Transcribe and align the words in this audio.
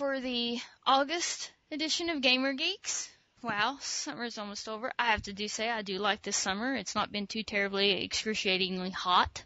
for 0.00 0.18
the 0.18 0.58
August 0.86 1.52
edition 1.70 2.08
of 2.08 2.22
Gamer 2.22 2.54
Geeks. 2.54 3.10
Wow, 3.42 3.76
summer's 3.82 4.38
almost 4.38 4.66
over. 4.66 4.90
I 4.98 5.10
have 5.10 5.20
to 5.24 5.34
do 5.34 5.46
say 5.46 5.68
I 5.68 5.82
do 5.82 5.98
like 5.98 6.22
this 6.22 6.38
summer. 6.38 6.74
It's 6.74 6.94
not 6.94 7.12
been 7.12 7.26
too 7.26 7.42
terribly 7.42 8.02
excruciatingly 8.02 8.92
hot, 8.92 9.44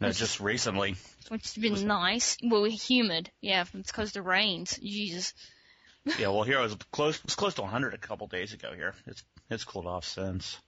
No, 0.00 0.10
just 0.10 0.38
recently. 0.38 0.96
which 1.30 1.44
has 1.44 1.54
been 1.54 1.86
nice. 1.86 2.36
Well, 2.44 2.64
humid. 2.64 3.30
Yeah, 3.40 3.64
it's 3.72 3.90
because 3.90 4.12
the 4.12 4.20
rains. 4.20 4.78
Jesus. 4.82 5.32
Yeah, 6.18 6.28
well, 6.28 6.42
here 6.42 6.58
I 6.58 6.62
was 6.64 6.76
close. 6.92 7.16
It 7.16 7.24
was 7.24 7.34
close 7.34 7.54
to 7.54 7.62
100 7.62 7.94
a 7.94 7.96
couple 7.98 8.26
days 8.26 8.52
ago. 8.52 8.74
Here, 8.74 8.92
it's 9.06 9.24
it's 9.48 9.64
cooled 9.64 9.86
off 9.86 10.04
since. 10.04 10.58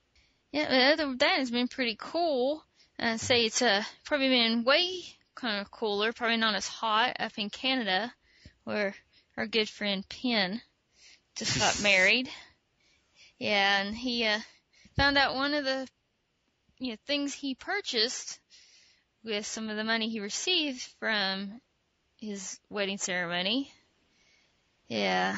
Yeah, 0.53 0.65
but 0.71 0.81
other 0.95 1.11
than 1.11 1.19
that, 1.19 1.41
it's 1.41 1.51
been 1.51 1.69
pretty 1.69 1.99
cool. 2.01 2.65
I'd 2.99 3.21
say 3.21 3.45
it's 3.45 3.61
uh, 3.61 3.85
probably 4.07 4.31
been 4.31 4.65
way 4.65 5.03
kind 5.35 5.61
of 5.61 5.71
cooler, 5.71 6.15
probably 6.15 6.39
not 6.39 6.55
as 6.55 6.67
hot 6.67 7.17
up 7.21 7.33
in 7.37 7.51
Canada, 7.51 8.11
where 8.67 8.95
our 9.37 9.47
good 9.47 9.69
friend 9.69 10.05
Penn 10.09 10.61
just 11.37 11.59
got 11.59 11.81
married. 11.83 12.29
Yeah, 13.39 13.83
and 13.83 13.97
he 13.97 14.25
uh, 14.25 14.41
found 14.97 15.17
out 15.17 15.35
one 15.35 15.55
of 15.55 15.65
the 15.65 15.89
you 16.79 16.91
know 16.91 16.97
things 17.07 17.33
he 17.33 17.55
purchased 17.55 18.41
with 19.25 19.47
some 19.47 19.71
of 19.71 19.77
the 19.77 19.85
money 19.85 20.09
he 20.09 20.21
received 20.21 20.83
from 20.99 21.61
his 22.19 22.59
wedding 22.69 22.99
ceremony. 22.99 23.71
Yeah. 24.89 25.37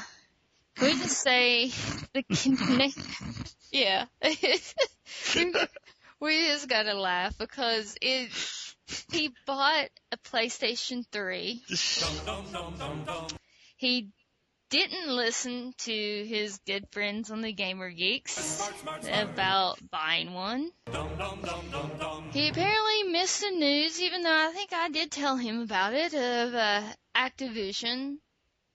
Can 0.76 0.86
we 0.86 0.92
just 1.02 1.18
say 1.18 1.66
the 2.14 2.94
yeah. 3.70 4.06
we 6.20 6.46
just 6.46 6.68
gotta 6.68 6.94
laugh 6.94 7.36
because 7.36 7.96
it 8.00 8.32
he 9.10 9.30
bought 9.46 9.88
a 10.12 10.16
PlayStation 10.16 11.04
3. 11.10 11.62
He 13.76 14.08
didn't 14.70 15.08
listen 15.08 15.72
to 15.78 16.24
his 16.26 16.58
good 16.66 16.86
friends 16.90 17.30
on 17.30 17.40
the 17.40 17.52
Gamer 17.52 17.90
Geeks 17.90 18.70
about 19.10 19.78
buying 19.90 20.34
one. 20.34 20.70
He 22.32 22.48
apparently 22.48 23.02
missed 23.04 23.40
the 23.40 23.50
news, 23.50 24.00
even 24.00 24.22
though 24.22 24.48
I 24.48 24.52
think 24.52 24.72
I 24.72 24.90
did 24.90 25.10
tell 25.10 25.36
him 25.36 25.60
about 25.60 25.94
it, 25.94 26.12
of 26.12 26.54
uh, 26.54 26.82
Activision 27.16 28.18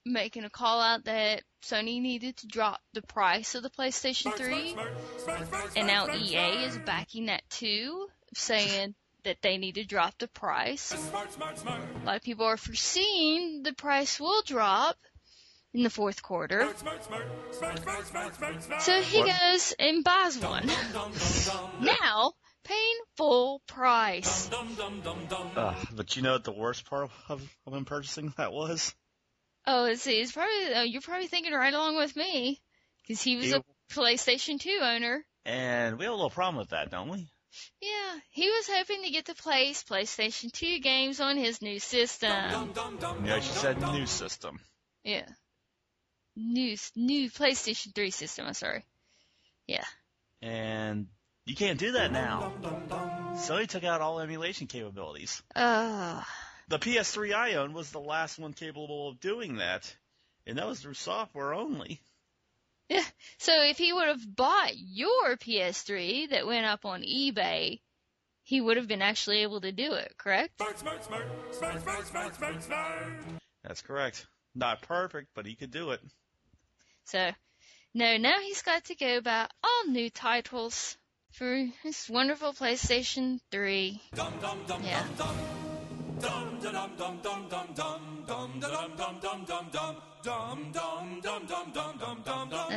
making 0.04 0.44
a 0.44 0.50
call 0.50 0.80
out 0.80 1.04
that 1.04 1.42
Sony 1.64 2.00
needed 2.00 2.36
to 2.38 2.46
drop 2.46 2.80
the 2.92 3.02
price 3.02 3.54
of 3.54 3.62
the 3.62 3.70
PlayStation 3.70 4.34
3. 4.34 4.76
And 5.76 5.86
now 5.86 6.12
EA 6.12 6.64
is 6.64 6.76
backing 6.78 7.26
that 7.26 7.48
too, 7.48 8.08
saying 8.34 8.94
that 9.24 9.42
they 9.42 9.58
need 9.58 9.74
to 9.76 9.84
drop 9.84 10.16
the 10.18 10.28
price. 10.28 10.92
A 10.92 12.06
lot 12.06 12.16
of 12.16 12.22
people 12.22 12.46
are 12.46 12.56
foreseeing 12.56 13.62
the 13.62 13.72
price 13.72 14.20
will 14.20 14.42
drop 14.42 14.96
in 15.72 15.82
the 15.82 15.90
fourth 15.90 16.22
quarter. 16.22 16.68
So 18.80 19.00
he 19.02 19.22
goes 19.22 19.74
and 19.78 20.04
buys 20.04 20.38
one. 20.38 20.70
Now, 21.80 22.32
paying 22.64 22.98
full 23.16 23.60
price. 23.66 24.50
Uh, 25.56 25.74
but 25.94 26.16
you 26.16 26.22
know 26.22 26.32
what 26.32 26.44
the 26.44 26.52
worst 26.52 26.88
part 26.88 27.10
of, 27.28 27.42
of 27.66 27.74
him 27.74 27.84
purchasing 27.84 28.32
that 28.36 28.52
was? 28.52 28.94
Oh, 29.66 29.82
let's 29.82 30.02
see. 30.02 30.20
It's 30.20 30.32
probably, 30.32 30.74
oh, 30.74 30.82
you're 30.82 31.00
probably 31.00 31.26
thinking 31.26 31.52
right 31.52 31.72
along 31.72 31.96
with 31.96 32.14
me. 32.16 32.60
Cause 33.08 33.20
he 33.20 33.36
was 33.36 33.46
He- 33.46 33.52
a 33.52 33.64
PlayStation 33.92 34.60
2 34.60 34.78
owner. 34.82 35.24
And 35.46 35.98
we 35.98 36.04
have 36.04 36.12
a 36.12 36.16
little 36.16 36.30
problem 36.30 36.56
with 36.56 36.70
that, 36.70 36.90
don't 36.90 37.10
we? 37.10 37.28
Yeah, 37.80 38.18
he 38.30 38.48
was 38.48 38.68
hoping 38.70 39.02
to 39.02 39.10
get 39.10 39.26
to 39.26 39.34
play 39.34 39.70
PlayStation 39.72 40.52
2 40.52 40.80
games 40.80 41.20
on 41.20 41.36
his 41.36 41.62
new 41.62 41.78
system. 41.78 42.30
Yeah, 43.24 43.40
she 43.40 43.52
said 43.52 43.80
new 43.80 44.06
system. 44.06 44.60
Yeah. 45.02 45.26
New, 46.36 46.76
new 46.96 47.30
PlayStation 47.30 47.94
3 47.94 48.10
system, 48.10 48.46
I'm 48.46 48.54
sorry. 48.54 48.84
Yeah. 49.66 49.84
And 50.42 51.06
you 51.46 51.54
can't 51.54 51.78
do 51.78 51.92
that 51.92 52.10
now. 52.12 52.52
Sony 53.34 53.66
took 53.66 53.84
out 53.84 54.00
all 54.00 54.20
emulation 54.20 54.66
capabilities. 54.66 55.42
Uh, 55.54 56.22
The 56.68 56.78
PS3 56.78 57.34
I 57.34 57.54
owned 57.54 57.74
was 57.74 57.90
the 57.90 58.00
last 58.00 58.38
one 58.38 58.52
capable 58.52 59.08
of 59.08 59.20
doing 59.20 59.56
that. 59.56 59.94
And 60.46 60.58
that 60.58 60.66
was 60.66 60.80
through 60.80 60.94
software 60.94 61.54
only. 61.54 62.00
Yeah. 62.88 63.04
So 63.38 63.52
if 63.62 63.78
he 63.78 63.92
would 63.92 64.08
have 64.08 64.36
bought 64.36 64.72
your 64.76 65.36
PS3 65.36 66.30
that 66.30 66.46
went 66.46 66.66
up 66.66 66.84
on 66.84 67.02
eBay, 67.02 67.80
he 68.42 68.60
would 68.60 68.76
have 68.76 68.88
been 68.88 69.02
actually 69.02 69.38
able 69.42 69.60
to 69.62 69.72
do 69.72 69.94
it, 69.94 70.14
correct? 70.18 70.52
That's 73.62 73.82
correct. 73.82 74.26
Not 74.54 74.82
perfect, 74.82 75.28
but 75.34 75.46
he 75.46 75.54
could 75.54 75.70
do 75.70 75.90
it. 75.90 76.00
So, 77.06 77.30
no, 77.94 78.16
now 78.16 78.38
he's 78.40 78.62
got 78.62 78.84
to 78.84 78.94
go 78.94 79.20
buy 79.20 79.48
all 79.62 79.90
new 79.90 80.10
titles 80.10 80.96
for 81.32 81.66
his 81.82 82.08
wonderful 82.08 82.52
PlayStation 82.52 83.40
3. 83.50 84.00
Yeah. 84.82 85.04
I 90.26 91.48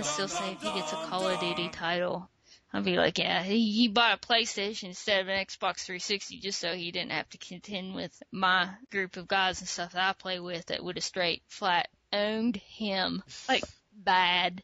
still 0.03 0.27
say 0.27 0.51
if 0.51 0.61
he 0.61 0.73
gets 0.73 0.91
a 0.91 0.95
Call 0.95 1.27
of 1.27 1.39
Duty 1.39 1.69
title, 1.69 2.29
I'll 2.73 2.83
be 2.83 2.97
like, 2.97 3.17
yeah, 3.17 3.41
he, 3.43 3.71
he 3.71 3.87
bought 3.87 4.17
a 4.21 4.27
PlayStation 4.27 4.89
instead 4.89 5.21
of 5.21 5.29
an 5.29 5.45
Xbox 5.45 5.85
360 5.85 6.39
just 6.39 6.59
so 6.59 6.73
he 6.73 6.91
didn't 6.91 7.11
have 7.11 7.29
to 7.29 7.37
contend 7.37 7.95
with 7.95 8.11
my 8.31 8.69
group 8.91 9.15
of 9.15 9.27
guys 9.27 9.61
and 9.61 9.69
stuff 9.69 9.93
that 9.93 10.09
I 10.09 10.13
play 10.13 10.39
with 10.39 10.65
that 10.67 10.83
would 10.83 10.97
have 10.97 11.03
straight 11.03 11.41
flat 11.47 11.87
owned 12.11 12.57
him. 12.57 13.23
Like, 13.47 13.63
bad. 13.93 14.61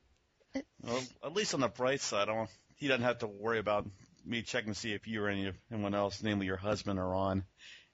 Well, 0.82 1.02
at 1.24 1.34
least 1.34 1.54
on 1.54 1.62
the 1.62 1.70
bright 1.70 2.02
side, 2.02 2.28
I 2.28 2.34
don't, 2.36 2.50
he 2.76 2.90
doesn't 2.90 3.04
have 3.04 3.20
to 3.20 3.28
worry 3.28 3.60
about 3.60 3.88
me 4.26 4.42
checking 4.42 4.74
to 4.74 4.80
see 4.80 4.94
if 4.94 5.08
you 5.08 5.24
or 5.24 5.30
any, 5.30 5.52
anyone 5.72 5.96
else, 5.96 6.22
namely 6.22 6.48
your 6.48 6.58
husband, 6.58 7.00
are 7.00 7.16
on, 7.16 7.46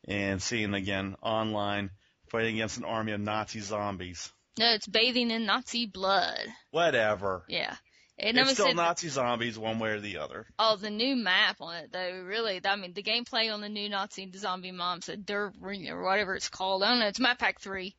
and 0.08 0.42
seeing 0.42 0.74
again 0.74 1.16
online 1.22 1.92
fighting 2.30 2.56
against 2.56 2.78
an 2.78 2.86
army 2.86 3.12
of 3.12 3.20
Nazi 3.20 3.60
zombies. 3.60 4.32
No, 4.60 4.74
it's 4.74 4.86
bathing 4.86 5.32
in 5.32 5.46
Nazi 5.46 5.86
blood. 5.86 6.46
Whatever. 6.72 7.44
Yeah. 7.48 7.76
And 8.22 8.38
It's 8.38 8.52
still 8.52 8.66
saying, 8.66 8.76
Nazi 8.76 9.08
zombies, 9.08 9.58
one 9.58 9.80
way 9.80 9.92
or 9.92 10.02
the 10.02 10.18
other. 10.18 10.46
oh, 10.60 10.76
the 10.76 10.90
new 10.90 11.16
map 11.16 11.62
on 11.62 11.78
it 11.78 11.94
though, 11.94 12.24
really, 12.26 12.60
I 12.66 12.76
mean, 12.76 12.92
the 12.92 13.02
gameplay 13.02 13.54
on 13.54 13.62
the 13.62 13.70
new 13.70 13.88
Nazi 13.88 14.30
zombie 14.36 14.74
moms, 14.74 15.06
the 15.06 15.16
Der 15.16 15.54
Ring 15.62 15.88
or 15.88 16.04
whatever 16.04 16.36
it's 16.36 16.50
called, 16.50 16.84
I 16.84 16.90
don't 16.90 17.00
know, 17.00 17.08
it's 17.08 17.22
map 17.22 17.40
pack 17.40 17.62
3. 17.62 17.96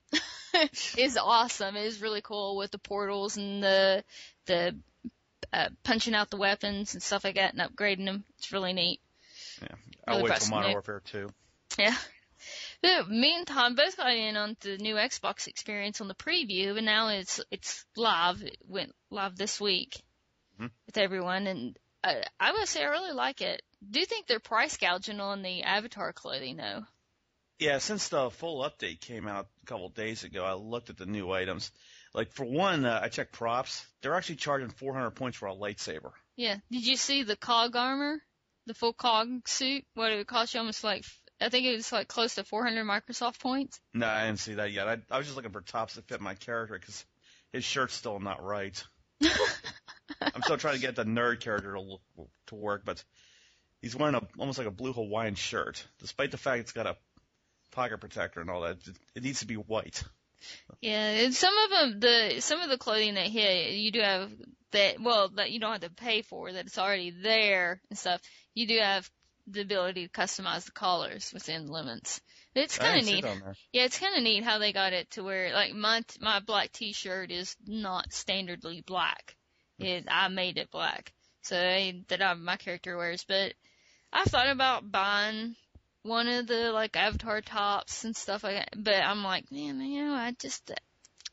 is 0.98 1.16
awesome. 1.16 1.76
It 1.76 1.86
is 1.86 2.02
really 2.02 2.20
cool 2.20 2.58
with 2.58 2.70
the 2.70 2.78
portals 2.78 3.38
and 3.38 3.62
the, 3.62 4.04
the, 4.44 4.76
uh, 5.54 5.70
punching 5.82 6.14
out 6.14 6.28
the 6.28 6.36
weapons 6.36 6.92
and 6.92 7.02
stuff 7.02 7.24
like 7.24 7.36
that 7.36 7.54
and 7.54 7.62
upgrading 7.62 8.04
them. 8.04 8.24
It's 8.36 8.52
really 8.52 8.74
neat. 8.74 9.00
Yeah. 9.62 9.68
I'll 10.06 10.18
Really 10.18 10.30
wait 10.30 10.40
till. 10.40 10.50
Modern 10.50 10.72
Warfare 10.72 11.02
2. 11.06 11.30
Yeah. 11.78 11.96
But 12.82 13.10
me 13.10 13.44
both 13.46 13.96
got 13.96 14.14
in 14.14 14.36
on 14.36 14.56
the 14.60 14.78
new 14.78 14.94
Xbox 14.94 15.46
experience 15.46 16.00
on 16.00 16.08
the 16.08 16.14
preview, 16.14 16.76
and 16.76 16.86
now 16.86 17.08
it's 17.08 17.40
it's 17.50 17.84
live. 17.96 18.42
It 18.42 18.56
went 18.66 18.94
live 19.10 19.36
this 19.36 19.60
week 19.60 20.00
Mhm. 20.58 20.70
with 20.86 20.96
everyone, 20.96 21.46
and 21.46 21.78
uh, 22.02 22.22
I 22.38 22.52
would 22.52 22.68
say 22.68 22.82
I 22.82 22.88
really 22.88 23.12
like 23.12 23.42
it. 23.42 23.62
Do 23.88 24.00
you 24.00 24.06
think 24.06 24.26
they're 24.26 24.40
price 24.40 24.76
gouging 24.76 25.20
on 25.20 25.42
the 25.42 25.62
Avatar 25.62 26.12
clothing 26.12 26.56
though? 26.56 26.86
Yeah, 27.58 27.76
since 27.78 28.08
the 28.08 28.30
full 28.30 28.62
update 28.62 29.00
came 29.00 29.28
out 29.28 29.48
a 29.62 29.66
couple 29.66 29.86
of 29.86 29.94
days 29.94 30.24
ago, 30.24 30.42
I 30.44 30.54
looked 30.54 30.88
at 30.88 30.96
the 30.96 31.04
new 31.04 31.30
items. 31.30 31.70
Like 32.14 32.32
for 32.32 32.44
one, 32.46 32.86
uh, 32.86 33.00
I 33.02 33.08
checked 33.10 33.32
props. 33.32 33.86
They're 34.00 34.14
actually 34.14 34.36
charging 34.36 34.70
400 34.70 35.10
points 35.10 35.36
for 35.36 35.46
a 35.48 35.54
lightsaber. 35.54 36.12
Yeah. 36.36 36.56
Did 36.70 36.86
you 36.86 36.96
see 36.96 37.22
the 37.22 37.36
cog 37.36 37.76
armor, 37.76 38.22
the 38.64 38.72
full 38.72 38.94
cog 38.94 39.46
suit? 39.46 39.84
What 39.92 40.10
it 40.10 40.26
cost 40.26 40.54
you 40.54 40.60
almost 40.60 40.82
like 40.82 41.04
I 41.40 41.48
think 41.48 41.66
it 41.66 41.76
was 41.76 41.92
like 41.92 42.08
close 42.08 42.34
to 42.34 42.44
400 42.44 42.84
Microsoft 42.84 43.40
points. 43.40 43.80
No, 43.94 44.06
I 44.06 44.26
didn't 44.26 44.40
see 44.40 44.54
that 44.54 44.72
yet. 44.72 44.88
I, 44.88 44.98
I 45.10 45.18
was 45.18 45.26
just 45.26 45.36
looking 45.36 45.52
for 45.52 45.62
tops 45.62 45.94
that 45.94 46.06
fit 46.06 46.20
my 46.20 46.34
character 46.34 46.78
because 46.78 47.04
his 47.52 47.64
shirt's 47.64 47.94
still 47.94 48.18
not 48.20 48.42
right. 48.44 48.82
I'm 50.20 50.42
still 50.42 50.58
trying 50.58 50.74
to 50.74 50.80
get 50.80 50.96
the 50.96 51.04
nerd 51.04 51.40
character 51.40 51.74
to 51.74 51.98
to 52.46 52.54
work, 52.54 52.82
but 52.84 53.02
he's 53.80 53.96
wearing 53.96 54.14
a 54.14 54.22
almost 54.38 54.58
like 54.58 54.66
a 54.66 54.72
blue 54.72 54.92
Hawaiian 54.92 55.34
shirt, 55.34 55.86
despite 55.98 56.30
the 56.30 56.36
fact 56.36 56.60
it's 56.60 56.72
got 56.72 56.86
a 56.86 56.96
pocket 57.70 57.98
protector 57.98 58.40
and 58.40 58.50
all 58.50 58.62
that. 58.62 58.86
It, 58.86 58.96
it 59.16 59.22
needs 59.22 59.40
to 59.40 59.46
be 59.46 59.54
white. 59.54 60.02
Yeah, 60.80 61.10
and 61.10 61.34
some 61.34 61.54
of 61.56 61.70
them, 61.70 62.00
the 62.00 62.40
some 62.40 62.60
of 62.60 62.70
the 62.70 62.78
clothing 62.78 63.14
that 63.14 63.26
hit, 63.26 63.74
you 63.74 63.92
do 63.92 64.00
have 64.00 64.30
that. 64.72 65.00
Well, 65.00 65.28
that 65.30 65.50
you 65.50 65.60
don't 65.60 65.72
have 65.72 65.82
to 65.82 65.90
pay 65.90 66.22
for 66.22 66.50
that; 66.50 66.66
it's 66.66 66.78
already 66.78 67.10
there 67.10 67.80
and 67.90 67.98
stuff. 67.98 68.20
You 68.54 68.66
do 68.66 68.78
have 68.78 69.10
the 69.52 69.62
ability 69.62 70.06
to 70.06 70.12
customize 70.12 70.64
the 70.64 70.72
collars 70.72 71.32
within 71.32 71.66
limits. 71.66 72.20
It's 72.54 72.78
kind 72.78 72.98
of 72.98 73.04
neat. 73.06 73.24
it 73.24 73.28
on 73.28 73.40
there. 73.40 73.56
Yeah, 73.72 73.84
it's 73.84 73.98
kind 73.98 74.16
of 74.16 74.22
neat 74.22 74.44
how 74.44 74.58
they 74.58 74.72
got 74.72 74.92
it 74.92 75.10
to 75.12 75.22
where 75.22 75.52
like 75.52 75.74
my 75.74 76.02
my 76.20 76.40
black 76.40 76.72
T-shirt 76.72 77.30
is 77.30 77.56
not 77.66 78.10
standardly 78.10 78.84
black. 78.84 79.36
It 79.78 80.06
I 80.10 80.28
made 80.28 80.58
it 80.58 80.70
black, 80.70 81.12
so 81.42 81.56
I, 81.56 82.02
that 82.08 82.22
I, 82.22 82.34
my 82.34 82.56
character 82.56 82.96
wears. 82.96 83.24
But 83.24 83.54
I 84.12 84.24
thought 84.24 84.48
about 84.50 84.90
buying 84.90 85.56
one 86.02 86.28
of 86.28 86.46
the 86.46 86.72
like 86.72 86.96
Avatar 86.96 87.40
tops 87.40 88.04
and 88.04 88.16
stuff 88.16 88.44
like 88.44 88.56
that, 88.56 88.84
but 88.84 88.94
I'm 89.02 89.22
like, 89.22 89.50
man, 89.52 89.80
you 89.80 90.04
know, 90.04 90.14
I 90.14 90.32
just 90.38 90.70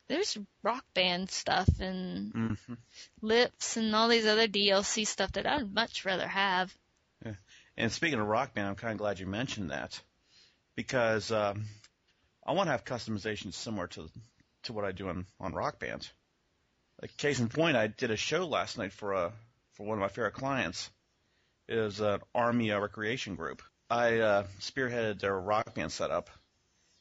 there's 0.08 0.38
rock 0.62 0.84
band 0.94 1.30
stuff 1.30 1.68
and 1.80 2.32
hmm 2.32 2.74
lips 3.20 3.76
and 3.76 3.94
all 3.94 4.08
these 4.08 4.26
other 4.26 4.48
DLC 4.48 5.06
stuff 5.06 5.32
that 5.32 5.46
I'd 5.46 5.72
much 5.74 6.04
rather 6.04 6.28
have. 6.28 6.74
And 7.78 7.92
speaking 7.92 8.18
of 8.18 8.26
Rock 8.26 8.54
Band, 8.54 8.66
I'm 8.66 8.74
kind 8.74 8.92
of 8.92 8.98
glad 8.98 9.20
you 9.20 9.26
mentioned 9.26 9.70
that 9.70 9.98
because 10.74 11.30
um, 11.30 11.64
I 12.44 12.52
want 12.52 12.66
to 12.66 12.72
have 12.72 12.84
customizations 12.84 13.54
similar 13.54 13.86
to 13.86 14.10
to 14.64 14.72
what 14.72 14.84
I 14.84 14.90
do 14.90 15.08
on 15.08 15.26
on 15.38 15.52
Rock 15.52 15.78
Band. 15.78 16.06
Like 17.00 17.16
case 17.16 17.38
in 17.38 17.48
point, 17.48 17.76
I 17.76 17.86
did 17.86 18.10
a 18.10 18.16
show 18.16 18.48
last 18.48 18.78
night 18.78 18.92
for 18.92 19.12
a 19.12 19.32
for 19.74 19.86
one 19.86 19.96
of 19.96 20.00
my 20.00 20.08
favorite 20.08 20.34
clients. 20.34 20.90
It 21.68 21.76
was 21.76 22.00
an 22.00 22.18
Army 22.34 22.72
uh, 22.72 22.80
recreation 22.80 23.36
group. 23.36 23.62
I 23.88 24.18
uh, 24.18 24.46
spearheaded 24.58 25.20
their 25.20 25.38
Rock 25.38 25.74
Band 25.74 25.92
setup, 25.92 26.30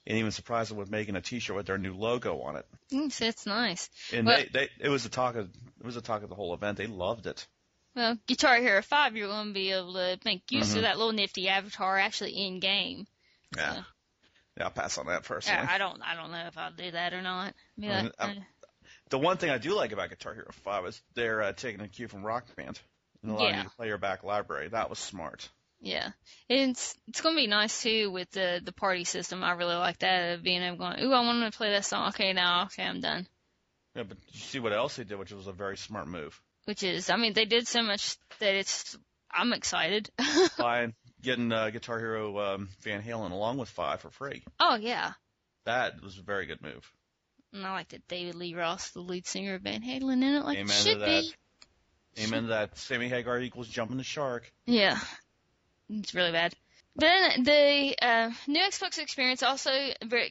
and 0.06 0.20
even 0.20 0.30
surprised 0.30 0.70
them 0.70 0.78
with 0.78 0.92
making 0.92 1.16
a 1.16 1.22
T-shirt 1.22 1.56
with 1.56 1.66
their 1.66 1.80
new 1.80 1.96
logo 1.96 2.42
on 2.42 2.56
it. 2.56 2.68
Mm, 2.94 3.20
it's 3.20 3.48
nice. 3.48 3.90
And 4.14 4.28
Well- 4.28 4.38
they, 4.38 4.50
they 4.54 4.70
it 4.80 4.90
was 4.90 5.02
the 5.02 5.10
talk 5.10 5.38
of 5.38 5.50
it 5.80 5.86
was 5.86 5.96
the 5.96 6.02
talk 6.02 6.22
of 6.22 6.30
the 6.30 6.36
whole 6.36 6.54
event. 6.54 6.78
They 6.78 6.86
loved 6.86 7.26
it. 7.26 7.48
Well, 7.98 8.16
Guitar 8.28 8.58
Hero 8.58 8.82
5, 8.84 9.16
you're 9.18 9.28
going 9.28 9.48
to 9.48 9.54
be 9.54 9.72
able 9.72 9.94
to 9.94 10.20
make 10.24 10.52
use 10.52 10.72
Mhm. 10.74 10.76
of 10.78 10.82
that 10.84 10.98
little 10.98 11.14
nifty 11.14 11.50
avatar 11.50 11.98
actually 11.98 12.34
in 12.46 12.60
game. 12.60 13.08
Yeah, 13.56 13.74
So- 13.74 13.86
yeah. 14.58 14.64
I'll 14.66 14.70
pass 14.72 14.98
on 15.00 15.08
that 15.08 15.24
personally. 15.24 15.68
I, 15.68 15.76
I 15.76 15.78
don't, 15.80 16.02
I 16.04 16.14
don't 16.14 16.32
know 16.32 16.46
if 16.46 16.58
I'll 16.60 16.72
do 16.72 16.92
that 16.92 17.14
or 17.14 17.24
not. 17.24 17.56
Like, 17.78 17.90
I'm- 17.92 18.12
uh, 18.20 18.34
The 19.10 19.18
one 19.18 19.38
thing 19.38 19.50
I 19.50 19.58
do 19.58 19.74
like 19.74 19.94
about 19.94 20.10
Guitar 20.10 20.36
Hero 20.36 20.52
5 20.52 20.86
is 20.86 21.02
they're 21.16 21.42
uh, 21.42 21.54
taking 21.54 21.82
a 21.82 21.88
cue 21.88 22.08
from 22.08 22.24
Rock 22.24 22.46
Band 22.56 22.80
and 23.24 23.32
allowing 23.32 23.54
Yeah. 23.56 23.64
you 23.64 23.70
to 23.70 23.76
play 23.76 23.88
your 23.88 23.98
back 23.98 24.24
library. 24.24 24.68
That 24.70 24.90
was 24.92 25.00
smart. 25.00 25.50
yeah, 25.80 26.12
it's 26.50 26.96
it's 27.08 27.22
going 27.22 27.36
to 27.36 27.42
be 27.42 27.46
nice 27.48 27.82
too 27.84 28.10
with 28.12 28.30
the 28.32 28.60
the 28.64 28.72
party 28.72 29.04
system. 29.06 29.44
I 29.44 29.52
really 29.54 29.76
like 29.76 30.00
that 30.00 30.34
of 30.34 30.44
being 30.44 30.62
able 30.64 30.78
to 30.92 30.98
go, 31.02 31.04
ooh, 31.08 31.14
I 31.14 31.22
want 31.22 31.52
to 31.52 31.56
play 31.58 31.70
that 31.72 31.86
song. 31.86 32.10
Okay, 32.10 32.34
now, 32.34 32.64
okay, 32.66 32.84
I'm 32.84 33.00
done. 33.02 33.28
Yeah, 33.96 34.04
but 34.04 34.18
you 34.32 34.40
see 34.40 34.60
what 34.60 34.74
else 34.74 34.96
they 34.98 35.04
did, 35.04 35.18
which 35.20 35.32
was 35.32 35.48
a 35.48 35.52
very 35.54 35.78
smart 35.78 36.08
move. 36.08 36.40
Which 36.68 36.84
is, 36.84 37.10
I 37.10 37.16
mean, 37.16 37.32
they 37.34 37.46
did 37.46 37.66
so 37.68 37.82
much 37.82 38.18
that 38.40 38.54
it's, 38.54 38.98
I'm 39.32 39.54
excited. 39.54 40.10
By 40.58 40.94
getting 41.22 41.52
uh, 41.52 41.70
Guitar 41.70 41.98
Hero 41.98 42.38
um, 42.40 42.70
Van 42.82 43.02
Halen 43.02 43.32
along 43.32 43.58
with 43.58 43.70
5 43.70 44.02
for 44.02 44.10
free. 44.12 44.44
oh 44.60 44.76
yeah, 44.76 45.14
That 45.66 46.02
was 46.04 46.18
a 46.18 46.24
very 46.24 46.46
good 46.46 46.62
move. 46.62 46.92
and 47.54 47.66
I 47.66 47.72
like 47.72 47.90
that 47.90 48.08
David 48.10 48.36
Lee 48.36 48.54
Roth, 48.54 48.92
the 48.94 49.00
lead 49.02 49.26
singer 49.26 49.56
of 49.56 49.62
Van 49.62 49.82
Halen, 49.82 50.14
in 50.22 50.24
it 50.24 50.44
like 50.44 50.58
Amen 50.58 50.70
it 50.70 50.74
should 50.74 51.00
that. 51.00 51.24
be. 51.24 51.34
Amen 52.24 52.44
to 52.44 52.50
that. 52.50 52.78
Sammy 52.78 53.08
Hagar 53.08 53.40
equals 53.40 53.68
jumping 53.70 53.98
the 53.98 54.04
shark. 54.04 54.52
Yeah, 54.66 55.00
it's 55.90 56.14
really 56.16 56.32
bad. 56.32 56.54
Then 56.96 57.44
the 57.44 57.96
uh, 58.02 58.32
new 58.48 58.60
Xbox 58.62 58.98
experience 58.98 59.44
also 59.44 59.70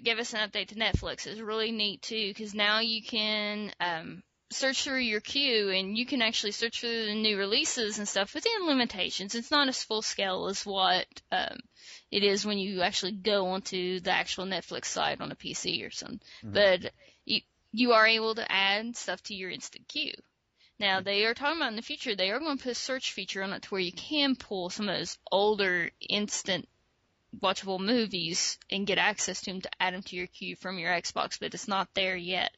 gave 0.02 0.18
us 0.18 0.34
an 0.34 0.48
update 0.50 0.68
to 0.68 0.74
Netflix. 0.74 1.26
It's 1.26 1.40
really 1.40 1.70
neat 1.70 2.02
too 2.02 2.28
because 2.34 2.54
now 2.54 2.80
you 2.80 3.02
can 3.04 3.70
um, 3.78 4.22
search 4.50 4.84
through 4.84 5.00
your 5.00 5.20
queue 5.20 5.70
and 5.70 5.98
you 5.98 6.06
can 6.06 6.22
actually 6.22 6.52
search 6.52 6.80
through 6.80 7.06
the 7.06 7.14
new 7.14 7.36
releases 7.36 7.98
and 7.98 8.08
stuff 8.08 8.34
within 8.34 8.66
limitations. 8.66 9.34
It's 9.34 9.50
not 9.50 9.68
as 9.68 9.82
full 9.82 10.02
scale 10.02 10.46
as 10.46 10.64
what 10.64 11.06
um, 11.32 11.58
it 12.10 12.22
is 12.22 12.46
when 12.46 12.58
you 12.58 12.82
actually 12.82 13.12
go 13.12 13.48
onto 13.48 14.00
the 14.00 14.12
actual 14.12 14.44
Netflix 14.46 14.86
site 14.86 15.20
on 15.20 15.32
a 15.32 15.36
PC 15.36 15.84
or 15.84 15.90
something. 15.90 16.20
Mhm. 16.44 16.52
But 16.52 16.92
you 17.24 17.40
you 17.72 17.92
are 17.92 18.06
able 18.06 18.34
to 18.36 18.50
add 18.50 18.96
stuff 18.96 19.22
to 19.24 19.34
your 19.34 19.50
instant 19.50 19.88
queue. 19.88 20.14
Now 20.78 21.00
they 21.00 21.24
are 21.24 21.34
talking 21.34 21.58
about 21.58 21.70
in 21.70 21.76
the 21.76 21.82
future 21.82 22.14
they 22.14 22.30
are 22.30 22.38
going 22.38 22.56
to 22.56 22.62
put 22.62 22.72
a 22.72 22.74
search 22.76 23.12
feature 23.12 23.42
on 23.42 23.52
it 23.52 23.62
to 23.62 23.68
where 23.70 23.80
you 23.80 23.92
can 23.92 24.36
pull 24.36 24.70
some 24.70 24.88
of 24.88 24.96
those 24.96 25.18
older 25.32 25.90
instant 26.00 26.68
watchable 27.40 27.80
movies 27.80 28.58
and 28.70 28.86
get 28.86 28.98
access 28.98 29.40
to 29.42 29.50
them 29.50 29.60
to 29.62 29.70
add 29.80 29.94
them 29.94 30.02
to 30.02 30.16
your 30.16 30.26
queue 30.28 30.56
from 30.56 30.78
your 30.78 30.90
Xbox, 30.92 31.38
but 31.38 31.52
it's 31.52 31.68
not 31.68 31.92
there 31.94 32.16
yet. 32.16 32.56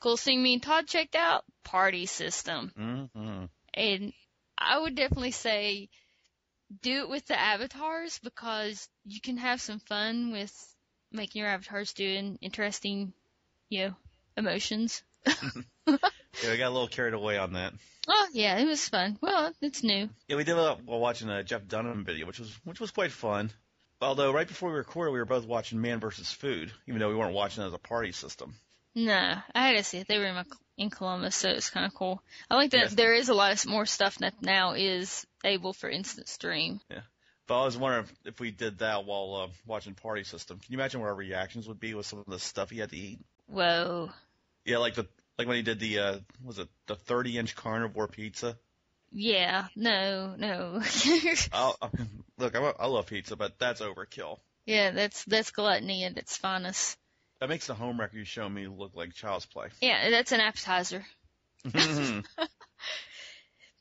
Cool 0.00 0.16
thing 0.16 0.42
me 0.42 0.54
and 0.54 0.62
Todd 0.62 0.86
checked 0.86 1.14
out 1.14 1.44
party 1.64 2.06
system, 2.06 2.72
Mm-hmm. 2.78 3.44
and 3.74 4.12
I 4.58 4.78
would 4.78 4.94
definitely 4.94 5.30
say 5.32 5.88
do 6.82 7.00
it 7.00 7.08
with 7.08 7.26
the 7.26 7.38
avatars 7.38 8.18
because 8.22 8.88
you 9.04 9.20
can 9.20 9.36
have 9.38 9.60
some 9.60 9.78
fun 9.80 10.30
with 10.32 10.52
making 11.12 11.40
your 11.40 11.50
avatars 11.50 11.92
doing 11.92 12.38
interesting, 12.40 13.12
you 13.68 13.88
know, 13.88 13.94
emotions. 14.36 15.02
Yeah, 15.86 16.52
we 16.52 16.58
got 16.58 16.68
a 16.68 16.70
little 16.70 16.88
carried 16.88 17.12
away 17.12 17.36
on 17.36 17.54
that. 17.54 17.74
Oh 18.08 18.28
yeah, 18.32 18.56
it 18.58 18.64
was 18.64 18.88
fun. 18.88 19.18
Well, 19.20 19.52
it's 19.60 19.82
new. 19.82 20.08
Yeah, 20.28 20.36
we 20.36 20.44
did 20.44 20.56
it 20.56 20.78
while 20.84 21.00
watching 21.00 21.28
a 21.28 21.42
Jeff 21.42 21.66
Dunham 21.66 22.04
video, 22.04 22.24
which 22.26 22.38
was 22.38 22.50
which 22.64 22.80
was 22.80 22.92
quite 22.92 23.10
fun. 23.12 23.50
Although 24.00 24.32
right 24.32 24.46
before 24.46 24.70
we 24.70 24.76
recorded, 24.76 25.10
we 25.10 25.18
were 25.18 25.24
both 25.26 25.44
watching 25.44 25.80
Man 25.80 25.98
vs. 26.00 26.32
Food, 26.32 26.70
even 26.86 27.00
though 27.00 27.08
we 27.10 27.16
weren't 27.16 27.34
watching 27.34 27.62
it 27.62 27.66
as 27.66 27.72
a 27.74 27.78
party 27.78 28.12
system. 28.12 28.54
No, 28.94 29.36
I 29.54 29.66
had 29.68 29.76
to 29.76 29.84
see 29.84 29.98
it. 29.98 30.08
They 30.08 30.18
were 30.18 30.26
in, 30.26 30.34
my, 30.34 30.44
in 30.76 30.90
Columbus, 30.90 31.36
so 31.36 31.48
it's 31.50 31.70
kind 31.70 31.86
of 31.86 31.94
cool. 31.94 32.22
I 32.50 32.56
like 32.56 32.70
that 32.72 32.82
Yes. 32.82 32.94
there 32.94 33.14
is 33.14 33.28
a 33.28 33.34
lot 33.34 33.52
of 33.52 33.66
more 33.66 33.86
stuff 33.86 34.18
that 34.18 34.42
now 34.42 34.72
is 34.72 35.24
able 35.44 35.72
for 35.72 35.88
instant 35.88 36.28
stream. 36.28 36.80
Yeah. 36.90 37.02
But 37.46 37.62
I 37.62 37.64
was 37.64 37.76
wondering 37.76 38.04
if, 38.04 38.12
if 38.34 38.40
we 38.40 38.50
did 38.50 38.78
that 38.78 39.04
while 39.04 39.34
uh, 39.34 39.52
watching 39.66 39.94
Party 39.94 40.24
System. 40.24 40.58
Can 40.58 40.72
you 40.72 40.78
imagine 40.78 41.00
what 41.00 41.08
our 41.08 41.14
reactions 41.14 41.66
would 41.68 41.80
be 41.80 41.94
with 41.94 42.06
some 42.06 42.18
of 42.20 42.26
the 42.26 42.38
stuff 42.38 42.70
he 42.70 42.78
had 42.78 42.90
to 42.90 42.96
eat? 42.96 43.18
Whoa. 43.46 44.10
Yeah, 44.64 44.78
like 44.78 44.94
the 44.94 45.06
like 45.38 45.48
when 45.48 45.56
he 45.56 45.62
did 45.62 45.80
the 45.80 45.98
uh, 45.98 46.18
was 46.44 46.58
it 46.58 46.68
the 46.86 46.94
30 46.94 47.38
inch 47.38 47.56
carnivore 47.56 48.06
pizza? 48.08 48.56
Yeah, 49.12 49.66
no, 49.74 50.34
no. 50.38 50.80
I'll, 51.52 51.76
look, 52.38 52.54
I, 52.54 52.72
I 52.78 52.86
love 52.86 53.06
pizza, 53.06 53.34
but 53.34 53.58
that's 53.58 53.80
overkill. 53.80 54.38
yeah, 54.66 54.92
that's 54.92 55.24
that's 55.24 55.50
gluttony 55.50 56.04
at 56.04 56.16
its 56.18 56.36
finest. 56.36 56.96
That 57.40 57.48
makes 57.48 57.66
the 57.66 57.74
home 57.74 57.98
record 57.98 58.18
you 58.18 58.24
show 58.24 58.48
me 58.48 58.66
look 58.68 58.94
like 58.94 59.14
child's 59.14 59.46
play. 59.46 59.68
Yeah, 59.80 60.10
that's 60.10 60.32
an 60.32 60.40
appetizer. 60.40 61.04
Mhm. 61.64 62.24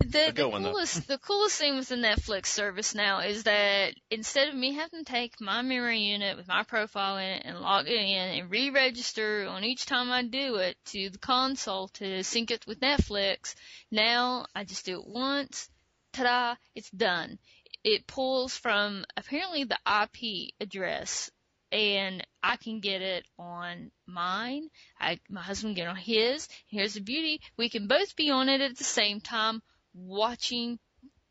The, 0.01 0.31
the 0.33 0.49
coolest 0.49 1.07
the 1.09 1.17
coolest 1.17 1.57
thing 1.57 1.75
with 1.75 1.89
the 1.89 1.95
Netflix 1.95 2.45
service 2.45 2.95
now 2.95 3.19
is 3.19 3.43
that 3.43 3.95
instead 4.09 4.47
of 4.47 4.55
me 4.55 4.73
having 4.73 5.03
to 5.03 5.11
take 5.11 5.41
my 5.41 5.61
memory 5.61 5.99
unit 5.99 6.37
with 6.37 6.47
my 6.47 6.63
profile 6.63 7.17
in 7.17 7.25
it 7.25 7.41
and 7.43 7.59
log 7.59 7.85
it 7.85 7.99
in 7.99 8.39
and 8.39 8.49
re-register 8.49 9.45
on 9.47 9.65
each 9.65 9.85
time 9.85 10.09
I 10.09 10.23
do 10.23 10.55
it 10.55 10.77
to 10.85 11.09
the 11.09 11.17
console 11.17 11.89
to 11.95 12.23
sync 12.23 12.49
it 12.49 12.65
with 12.65 12.79
Netflix, 12.79 13.55
now 13.91 14.45
I 14.55 14.63
just 14.63 14.85
do 14.85 15.01
it 15.01 15.05
once. 15.05 15.69
Ta-da! 16.13 16.55
It's 16.75 16.89
done. 16.91 17.37
It 17.83 18.07
pulls 18.07 18.55
from 18.55 19.03
apparently 19.17 19.65
the 19.65 19.79
IP 19.85 20.53
address 20.61 21.29
and 21.71 22.25
I 22.41 22.57
can 22.57 22.79
get 22.79 23.01
it 23.01 23.25
on 23.37 23.91
mine. 24.07 24.69
I, 24.99 25.19
my 25.29 25.41
husband 25.41 25.75
can 25.75 25.83
get 25.83 25.87
it 25.87 25.91
on 25.91 25.95
his. 25.97 26.47
Here's 26.67 26.95
the 26.95 27.01
beauty. 27.01 27.41
We 27.57 27.69
can 27.69 27.87
both 27.87 28.15
be 28.15 28.29
on 28.31 28.49
it 28.49 28.61
at 28.61 28.77
the 28.77 28.83
same 28.83 29.21
time 29.21 29.61
watching 29.93 30.79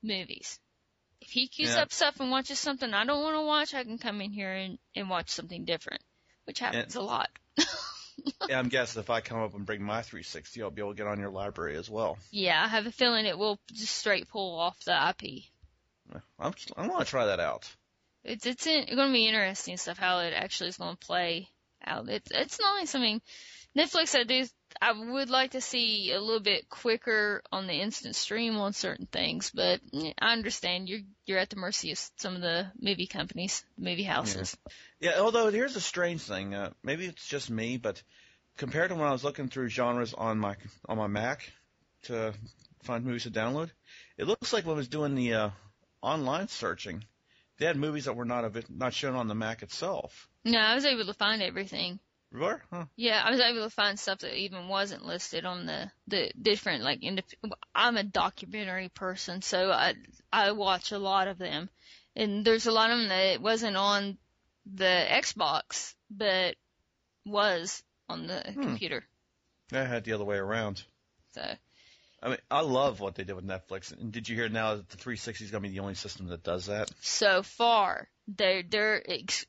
movies. 0.03 0.59
If 1.21 1.31
he 1.31 1.49
queues 1.49 1.75
Yeah. 1.75 1.83
up 1.83 1.93
stuff 1.93 2.21
and 2.21 2.31
watches 2.31 2.59
something 2.59 2.95
I 2.95 3.05
don't 3.05 3.23
want 3.23 3.37
to 3.37 3.43
watch, 3.43 3.75
I 3.75 3.85
can 3.85 3.99
come 3.99 4.21
in 4.21 4.31
here 4.31 4.53
and, 4.53 4.79
and 4.95 5.11
watch 5.11 5.31
something 5.31 5.65
different, 5.65 6.03
which 6.45 6.61
happens 6.61 6.95
a 6.95 7.01
lot. 7.01 7.31
yeah, 8.49 8.59
I'm 8.59 8.69
guessing 8.69 9.01
if 9.01 9.11
I 9.11 9.21
come 9.21 9.41
up 9.41 9.55
and 9.55 9.67
bring 9.67 9.83
my 9.83 10.03
360, 10.03 10.63
I'll 10.63 10.71
be 10.71 10.81
able 10.81 10.93
to 10.93 10.97
get 10.97 11.07
on 11.07 11.19
your 11.19 11.31
library 11.31 11.77
as 11.77 11.91
well. 11.91 12.19
Yeah, 12.31 12.63
I 12.63 12.69
have 12.69 12.87
a 12.87 12.93
feeling 12.93 13.27
it 13.27 13.39
will 13.39 13.59
just 13.73 13.97
straight 13.97 14.29
pull 14.29 14.59
off 14.59 14.79
the 14.85 14.93
IP. 15.11 15.45
I'm, 16.39 16.55
I 16.77 16.87
want 16.87 17.01
to 17.01 17.11
try 17.11 17.27
that 17.27 17.41
out. 17.41 17.69
It's 18.25 18.47
it's 18.47 18.67
in, 18.67 18.87
going 18.95 19.09
to 19.09 19.13
be 19.13 19.27
interesting 19.27 19.77
stuff 19.77 19.99
how 19.99 20.19
it 20.21 20.33
actually 20.35 20.69
is 20.69 20.77
going 20.77 20.97
to 20.97 21.07
play 21.07 21.49
out. 21.85 22.09
It's 22.09 22.31
it's 22.31 22.59
nice. 22.61 22.95
I 22.95 23.01
mean, 23.01 23.21
Netflix. 23.77 24.19
I 24.19 24.25
do. 24.25 24.45
I 24.81 24.93
would 24.93 25.31
like 25.31 25.53
to 25.53 25.61
see 25.61 26.13
a 26.13 26.21
little 26.21 26.43
bit 26.43 26.69
quicker 26.69 27.43
on 27.51 27.67
the 27.67 27.75
instant 27.75 28.15
stream 28.15 28.57
on 28.57 28.73
certain 28.75 29.07
things, 29.07 29.51
but 29.55 29.81
I 30.21 30.33
understand 30.33 30.89
you're 30.89 31.01
you're 31.27 31.39
at 31.39 31.51
the 31.51 31.57
mercy 31.57 31.93
of 31.93 31.99
some 32.17 32.35
of 32.35 32.43
the 32.43 32.71
movie 32.79 33.07
companies, 33.07 33.65
movie 33.79 34.03
houses. 34.03 34.57
Yeah, 35.01 35.21
although 35.21 35.51
here's 35.51 35.77
a 35.77 35.81
strange 35.81 36.23
thing. 36.23 36.55
Uh, 36.55 36.71
maybe 36.83 37.07
it's 37.07 37.27
just 37.27 37.51
me, 37.51 37.77
but 37.77 38.03
compared 38.57 38.91
to 38.91 38.97
when 38.97 39.07
I 39.07 39.13
was 39.13 39.25
looking 39.25 39.49
through 39.49 39.69
genres 39.69 40.13
on 40.13 40.39
my 40.39 40.57
on 40.87 40.99
my 40.99 41.07
Mac 41.07 41.51
to 42.03 42.35
find 42.83 43.05
movies 43.05 43.25
to 43.25 43.31
download, 43.31 43.71
it 44.19 44.27
looks 44.27 44.53
like 44.53 44.67
when 44.67 44.75
I 44.75 44.79
was 44.79 44.89
doing 44.89 45.15
the 45.15 45.35
uh, 45.35 45.51
online 46.03 46.49
searching, 46.49 47.05
they 47.59 47.67
had 47.67 47.77
movies 47.77 48.05
that 48.07 48.15
were 48.17 48.25
not 48.25 48.45
of 48.45 48.57
it, 48.57 48.67
not 48.71 48.95
shown 48.95 49.15
on 49.15 49.29
the 49.29 49.35
Mac 49.35 49.63
itself. 49.63 50.29
No, 50.45 50.59
I 50.59 50.75
was 50.75 50.85
able 50.85 51.05
to 51.07 51.15
find 51.15 51.43
everything. 51.43 51.99
Were? 52.33 52.63
Huh. 52.71 52.85
Yeah, 52.97 53.23
I 53.25 53.31
was 53.31 53.41
able 53.41 53.65
to 53.65 53.71
find 53.71 53.99
stuff 53.99 54.19
that 54.19 54.37
even 54.37 54.69
wasn't 54.69 55.05
listed 55.07 55.45
on 55.47 55.65
the 55.67 55.91
the 56.07 56.31
different 56.41 56.85
like 56.85 57.01
indep- 57.01 57.53
I'm 57.75 57.97
a 57.97 58.03
documentary 58.05 58.91
person, 58.91 59.41
so 59.43 59.71
I 59.71 59.95
I 60.33 60.53
watch 60.53 60.93
a 60.93 60.99
lot 60.99 61.27
of 61.29 61.39
them, 61.39 61.71
and 62.15 62.45
there's 62.45 62.67
a 62.67 62.73
lot 62.73 62.91
of 62.91 62.99
them 62.99 63.09
that 63.09 63.41
wasn't 63.41 63.77
on 63.77 64.19
the 64.67 65.07
Xbox, 65.11 65.95
but 66.11 66.57
was 67.25 67.83
on 68.09 68.27
the 68.27 68.41
Hmm. 68.41 68.63
computer. 68.63 69.05
I 69.73 69.85
had 69.85 70.05
the 70.05 70.13
other 70.13 70.25
way 70.25 70.37
around. 70.37 70.85
So 71.33 71.43
I 72.21 72.29
mean, 72.31 72.39
I 72.51 72.63
love 72.63 72.99
what 72.99 73.15
they 73.15 73.23
did 73.23 73.37
with 73.37 73.47
Netflix. 73.47 73.93
And 73.93 74.11
did 74.11 74.29
you 74.29 74.35
hear 74.35 74.49
now 74.49 74.75
that 74.75 74.89
the 74.89 74.97
360 74.97 75.45
is 75.45 75.51
going 75.51 75.63
to 75.63 75.69
be 75.69 75.75
the 75.75 75.81
only 75.81 75.95
system 75.95 76.27
that 76.29 76.43
does 76.43 76.67
that? 76.67 76.91
So 77.01 77.43
far, 77.45 78.09
they're 78.27 78.63
they're 78.63 79.03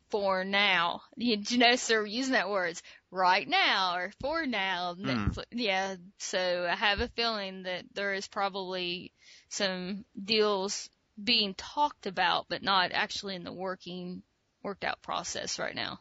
for 0.09 0.43
now. 0.43 1.01
You, 1.15 1.37
you 1.47 1.57
notice 1.57 1.87
they're 1.87 2.05
using 2.05 2.33
that 2.33 2.49
words 2.49 2.83
right 3.09 3.47
now 3.47 3.95
or 3.95 4.11
for 4.21 4.45
now. 4.45 4.93
Hmm. 4.93 5.09
Netflix, 5.09 5.45
yeah. 5.51 5.95
So 6.19 6.67
I 6.69 6.75
have 6.75 6.99
a 7.01 7.07
feeling 7.07 7.63
that 7.63 7.85
there 7.93 8.13
is 8.13 8.27
probably 8.27 9.13
some 9.49 10.05
deals 10.23 10.89
being 11.21 11.55
talked 11.55 12.05
about, 12.05 12.45
but 12.49 12.61
not 12.61 12.91
actually 12.93 13.35
in 13.35 13.43
the 13.43 13.51
working 13.51 14.21
worked 14.61 14.83
out 14.83 15.01
process 15.01 15.57
right 15.57 15.75
now. 15.75 15.99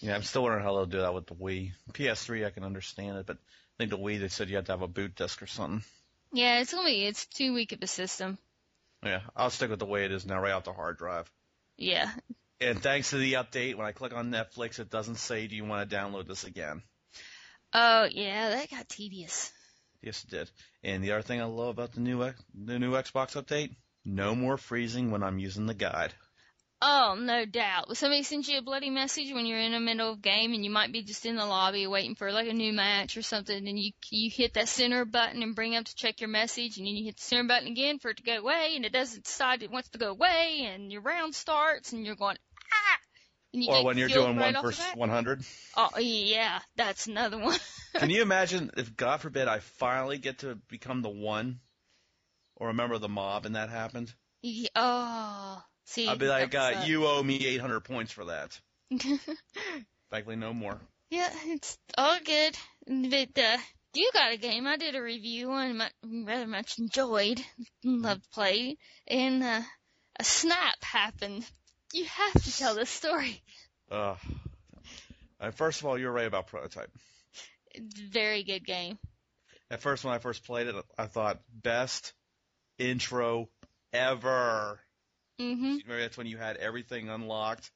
Yeah, 0.00 0.14
I'm 0.14 0.22
still 0.22 0.42
wondering 0.42 0.62
how 0.62 0.74
they'll 0.74 0.86
do 0.86 1.00
that 1.00 1.14
with 1.14 1.26
the 1.26 1.34
Wii. 1.34 1.72
PS3, 1.92 2.46
I 2.46 2.50
can 2.50 2.64
understand 2.64 3.16
it, 3.16 3.26
but 3.26 3.38
I 3.38 3.76
think 3.78 3.90
the 3.90 3.98
Wii, 3.98 4.20
they 4.20 4.28
said 4.28 4.48
you 4.48 4.56
had 4.56 4.66
to 4.66 4.72
have 4.72 4.82
a 4.82 4.88
boot 4.88 5.16
disk 5.16 5.42
or 5.42 5.46
something. 5.46 5.82
Yeah, 6.36 6.60
it's 6.60 6.74
gonna 6.74 6.86
be 6.86 7.06
it's 7.06 7.24
too 7.24 7.54
weak 7.54 7.72
of 7.72 7.78
a 7.80 7.86
system. 7.86 8.36
Yeah, 9.02 9.20
I'll 9.34 9.48
stick 9.48 9.70
with 9.70 9.78
the 9.78 9.86
way 9.86 10.04
it 10.04 10.12
is 10.12 10.26
now, 10.26 10.38
right 10.38 10.52
off 10.52 10.64
the 10.64 10.72
hard 10.74 10.98
drive. 10.98 11.32
Yeah. 11.78 12.10
And 12.60 12.82
thanks 12.82 13.08
to 13.10 13.16
the 13.16 13.34
update, 13.34 13.74
when 13.74 13.86
I 13.86 13.92
click 13.92 14.12
on 14.12 14.30
Netflix, 14.30 14.78
it 14.78 14.90
doesn't 14.90 15.16
say, 15.16 15.46
"Do 15.46 15.56
you 15.56 15.64
want 15.64 15.88
to 15.88 15.96
download 15.96 16.28
this 16.28 16.44
again?" 16.44 16.82
Oh 17.72 18.04
yeah, 18.04 18.50
that 18.50 18.70
got 18.70 18.86
tedious. 18.86 19.50
Yes, 20.02 20.24
it 20.24 20.30
did. 20.30 20.50
And 20.82 21.02
the 21.02 21.12
other 21.12 21.22
thing 21.22 21.40
I 21.40 21.44
love 21.44 21.70
about 21.70 21.92
the 21.92 22.00
new 22.00 22.18
the 22.54 22.78
new 22.78 22.92
Xbox 22.92 23.42
update, 23.42 23.74
no 24.04 24.34
more 24.34 24.58
freezing 24.58 25.10
when 25.10 25.22
I'm 25.22 25.38
using 25.38 25.64
the 25.64 25.72
guide. 25.72 26.12
Oh, 26.82 27.16
no 27.18 27.46
doubt. 27.46 27.88
Will 27.88 27.94
somebody 27.94 28.22
send 28.22 28.46
you 28.46 28.58
a 28.58 28.62
bloody 28.62 28.90
message 28.90 29.32
when 29.32 29.46
you're 29.46 29.58
in 29.58 29.72
the 29.72 29.80
middle 29.80 30.12
of 30.12 30.20
game 30.20 30.52
and 30.52 30.62
you 30.62 30.70
might 30.70 30.92
be 30.92 31.02
just 31.02 31.24
in 31.24 31.36
the 31.36 31.46
lobby 31.46 31.86
waiting 31.86 32.14
for 32.14 32.30
like 32.30 32.48
a 32.48 32.52
new 32.52 32.72
match 32.72 33.16
or 33.16 33.22
something 33.22 33.66
and 33.66 33.78
you 33.78 33.92
you 34.10 34.30
hit 34.30 34.54
that 34.54 34.68
center 34.68 35.06
button 35.06 35.42
and 35.42 35.56
bring 35.56 35.74
up 35.74 35.86
to 35.86 35.94
check 35.96 36.20
your 36.20 36.28
message 36.28 36.76
and 36.76 36.86
then 36.86 36.94
you 36.94 37.06
hit 37.06 37.16
the 37.16 37.22
center 37.22 37.44
button 37.48 37.68
again 37.68 37.98
for 37.98 38.10
it 38.10 38.18
to 38.18 38.22
go 38.22 38.36
away 38.36 38.74
and 38.76 38.84
it 38.84 38.92
doesn't 38.92 39.24
decide 39.24 39.62
it 39.62 39.70
wants 39.70 39.88
to 39.88 39.98
go 39.98 40.10
away 40.10 40.68
and 40.70 40.92
your 40.92 41.00
round 41.00 41.34
starts 41.34 41.92
and 41.92 42.04
you're 42.04 42.14
going 42.14 42.36
ah 42.70 42.98
and 43.54 43.64
you 43.64 43.70
Or 43.70 43.84
when 43.84 43.96
you're 43.96 44.08
doing 44.08 44.36
right 44.36 44.54
one 44.54 44.62
versus 44.62 44.84
bat. 44.84 44.98
100. 44.98 45.42
Oh 45.76 45.98
yeah, 45.98 46.58
that's 46.76 47.06
another 47.06 47.38
one. 47.38 47.58
Can 47.94 48.10
you 48.10 48.20
imagine 48.20 48.70
if, 48.76 48.94
God 48.94 49.22
forbid, 49.22 49.48
I 49.48 49.60
finally 49.60 50.18
get 50.18 50.40
to 50.40 50.58
become 50.68 51.00
the 51.00 51.08
one 51.08 51.60
or 52.56 52.68
a 52.68 52.74
member 52.74 52.94
of 52.94 53.00
the 53.00 53.08
mob 53.08 53.46
and 53.46 53.56
that 53.56 53.70
happened? 53.70 54.12
Yeah, 54.42 54.68
oh, 54.76 55.62
see. 55.86 56.08
I'd 56.08 56.18
be 56.18 56.28
like, 56.28 56.54
uh, 56.54 56.82
you 56.84 57.06
owe 57.06 57.22
me 57.22 57.46
800 57.46 57.80
points 57.80 58.12
for 58.12 58.26
that. 58.26 58.58
Thankfully, 60.10 60.36
no 60.36 60.52
more. 60.52 60.78
Yeah, 61.10 61.30
it's 61.46 61.78
all 61.96 62.18
good. 62.24 62.56
But 62.86 63.42
uh, 63.42 63.58
you 63.94 64.10
got 64.12 64.32
a 64.32 64.36
game 64.36 64.66
I 64.66 64.76
did 64.76 64.94
a 64.94 65.02
review 65.02 65.50
on, 65.50 65.78
mu- 65.78 66.24
rather 66.24 66.46
much 66.46 66.78
enjoyed, 66.78 67.40
loved 67.84 68.30
playing, 68.32 68.76
and 69.06 69.42
uh, 69.42 69.62
a 70.18 70.24
snap 70.24 70.82
happened. 70.82 71.44
You 71.92 72.04
have 72.04 72.42
to 72.42 72.56
tell 72.56 72.74
this 72.74 72.90
story. 72.90 73.42
Uh, 73.90 74.16
uh, 75.40 75.50
first 75.52 75.80
of 75.80 75.86
all, 75.86 75.98
you're 75.98 76.12
right 76.12 76.26
about 76.26 76.48
Prototype. 76.48 76.90
Very 78.10 78.42
good 78.42 78.66
game. 78.66 78.98
At 79.70 79.82
first, 79.82 80.04
when 80.04 80.14
I 80.14 80.18
first 80.18 80.44
played 80.44 80.66
it, 80.68 80.76
I 80.98 81.06
thought 81.06 81.40
best 81.52 82.12
intro 82.78 83.48
ever. 83.92 84.80
Mhm. 85.40 85.82
Remember 85.82 86.00
that's 86.00 86.16
when 86.16 86.26
you 86.26 86.38
had 86.38 86.56
everything 86.56 87.08
unlocked. 87.08 87.70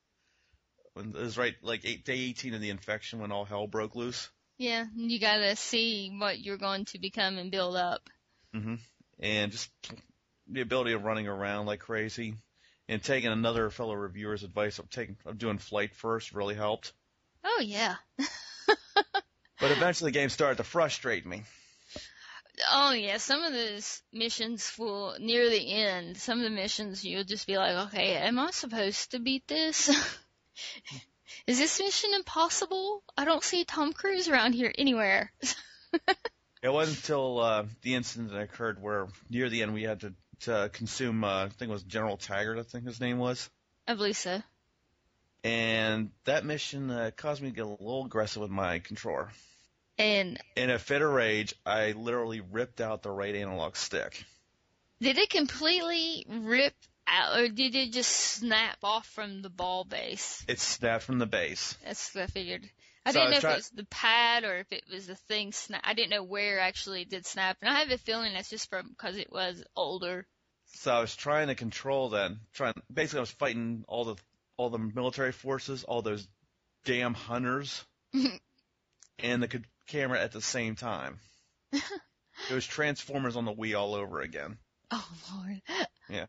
When 0.95 1.11
it 1.11 1.15
was 1.15 1.39
right 1.39 1.55
like 1.63 1.85
eight, 1.85 2.05
day 2.05 2.19
18 2.19 2.55
of 2.55 2.61
the 2.61 2.71
infection 2.71 3.21
when 3.21 3.33
all 3.33 3.45
hell 3.45 3.67
broke 3.67 3.95
loose. 3.95 4.29
Yeah, 4.59 4.87
you 4.95 5.19
gotta 5.21 5.57
see 5.57 6.11
what 6.17 6.41
you're 6.41 6.59
going 6.59 6.85
to 6.87 6.99
become 6.99 7.39
and 7.39 7.51
build 7.51 7.77
up. 7.77 8.09
Mm-hmm. 8.55 8.75
And 9.21 9.53
just 9.53 9.71
the 10.49 10.61
ability 10.61 10.93
of 10.93 11.05
running 11.05 11.29
around 11.29 11.67
like 11.67 11.81
crazy 11.81 12.35
and 12.89 13.03
taking 13.03 13.31
another 13.31 13.71
fellow 13.71 13.95
reviewer's 13.95 14.43
advice 14.43 14.79
of 14.79 14.91
taking 14.91 15.17
of 15.25 15.39
doing 15.39 15.59
flight 15.59 15.95
first 15.95 16.33
really 16.33 16.55
helped. 16.55 16.93
Oh 17.45 17.61
yeah. 17.61 17.97
But 19.61 19.73
eventually 19.73 20.11
the 20.11 20.19
game 20.19 20.31
started 20.31 20.57
to 20.57 20.65
frustrate 20.65 21.27
me. 21.27 21.43
Oh 22.69 22.93
yeah, 22.93 23.19
some 23.19 23.43
of 23.43 23.53
those 23.53 24.03
missions 24.13 24.73
will 24.79 25.17
near 25.19 25.49
the 25.49 25.73
end. 25.73 26.17
Some 26.17 26.39
of 26.39 26.45
the 26.45 26.51
missions 26.51 27.05
you'll 27.05 27.25
just 27.25 27.47
be 27.47 27.57
like, 27.57 27.89
okay, 27.89 28.17
am 28.17 28.39
I 28.39 28.51
supposed 28.51 29.13
to 29.13 29.19
beat 29.19 29.47
this? 29.47 29.89
Is 31.47 31.59
this 31.59 31.79
mission 31.79 32.11
impossible? 32.15 33.03
I 33.17 33.25
don't 33.25 33.43
see 33.43 33.65
Tom 33.65 33.93
Cruise 33.93 34.29
around 34.29 34.53
here 34.53 34.73
anywhere. 34.77 35.33
It 36.63 36.69
wasn't 36.69 36.99
until 36.99 37.39
uh, 37.41 37.65
the 37.83 37.95
incident 37.95 38.33
that 38.33 38.41
occurred 38.41 38.83
where 38.83 39.09
near 39.31 39.49
the 39.49 39.63
end 39.63 39.73
we 39.73 39.85
had 39.85 40.01
to, 40.01 40.13
to 40.41 40.71
consume, 40.73 41.25
uh, 41.25 41.45
I 41.45 41.49
think 41.49 41.71
it 41.71 41.73
was 41.73 41.83
General 41.83 42.19
Taggart, 42.19 42.59
I 42.59 42.63
think 42.65 42.85
his 42.85 43.01
name 43.01 43.19
was. 43.19 43.49
I 43.89 43.95
believe 43.95 44.17
so. 44.17 44.43
And 45.43 46.11
that 46.25 46.45
mission 46.45 46.91
uh, 46.91 47.13
caused 47.17 47.41
me 47.41 47.49
to 47.49 47.55
get 47.55 47.65
a 47.65 47.69
little 47.69 48.05
aggressive 48.05 48.43
with 48.43 48.51
my 48.51 48.81
controller. 48.81 49.31
And 50.01 50.39
In 50.57 50.71
a 50.71 50.79
fit 50.79 51.03
of 51.03 51.11
rage, 51.13 51.55
I 51.67 51.93
literally 51.93 52.41
ripped 52.41 52.81
out 52.81 53.03
the 53.03 53.11
right 53.11 53.35
analog 53.35 53.77
stick. 53.77 54.25
did 55.01 55.19
it 55.19 55.29
completely 55.29 56.25
rip 56.27 56.73
out, 57.07 57.39
or 57.39 57.49
did 57.49 57.75
it 57.75 57.93
just 57.93 58.11
snap 58.11 58.79
off 58.83 59.07
from 59.07 59.43
the 59.43 59.51
ball 59.51 59.85
base? 59.85 60.43
It 60.49 60.59
snapped 60.59 61.05
from 61.05 61.19
the 61.19 61.27
base. 61.27 61.77
That's 61.85 62.15
what 62.15 62.25
I 62.25 62.27
figured. 62.29 62.69
I 63.05 63.13
So 63.13 63.19
didn't 63.19 63.31
know 63.31 63.35
was 63.35 63.37
if 63.37 63.41
try- 63.43 63.53
it 63.53 63.57
was 63.57 63.71
the 63.71 63.85
pad 63.87 64.45
or 64.45 64.57
if 64.59 64.73
it 64.73 64.85
was 64.91 65.07
the 65.07 65.17
thing 65.17 65.53
snap. 65.53 65.83
I 65.85 65.93
didn't 65.93 66.11
know 66.11 66.23
where 66.23 66.61
actually 66.61 67.03
it 67.03 67.11
did 67.11 67.27
snap, 67.27 67.59
and 67.61 67.69
I 67.71 67.81
have 67.81 67.91
a 67.91 67.99
feeling 67.99 68.33
that's 68.33 68.49
just 68.51 68.71
from 68.71 68.89
because 68.89 69.19
it 69.19 69.31
was 69.31 69.63
older. 69.77 70.27
So 70.77 70.93
I 70.95 71.01
was 71.01 71.15
trying 71.15 71.49
to 71.49 71.55
control 71.55 72.11
that. 72.11 72.31
Trying, 72.55 72.75
basically, 72.91 73.19
I 73.19 73.21
was 73.21 73.31
fighting 73.33 73.85
all 73.87 74.05
the 74.05 74.17
all 74.57 74.71
the 74.71 74.79
military 74.79 75.33
forces, 75.33 75.85
all 75.85 76.01
those 76.01 76.27
damn 76.87 77.13
hunters, 77.13 77.85
and 79.19 79.43
the 79.43 79.63
camera 79.91 80.21
at 80.21 80.33
the 80.33 80.41
same 80.41 80.77
time. 80.77 81.19
it 81.73 81.83
was 82.55 82.67
Transformers 82.67 83.37
on 83.37 83.45
the 83.45 83.53
Wii 83.53 83.79
all 83.79 83.95
over 83.95 84.21
again. 84.21 84.57
Oh 84.91 85.09
lord. 85.35 85.61
Yeah. 86.09 86.27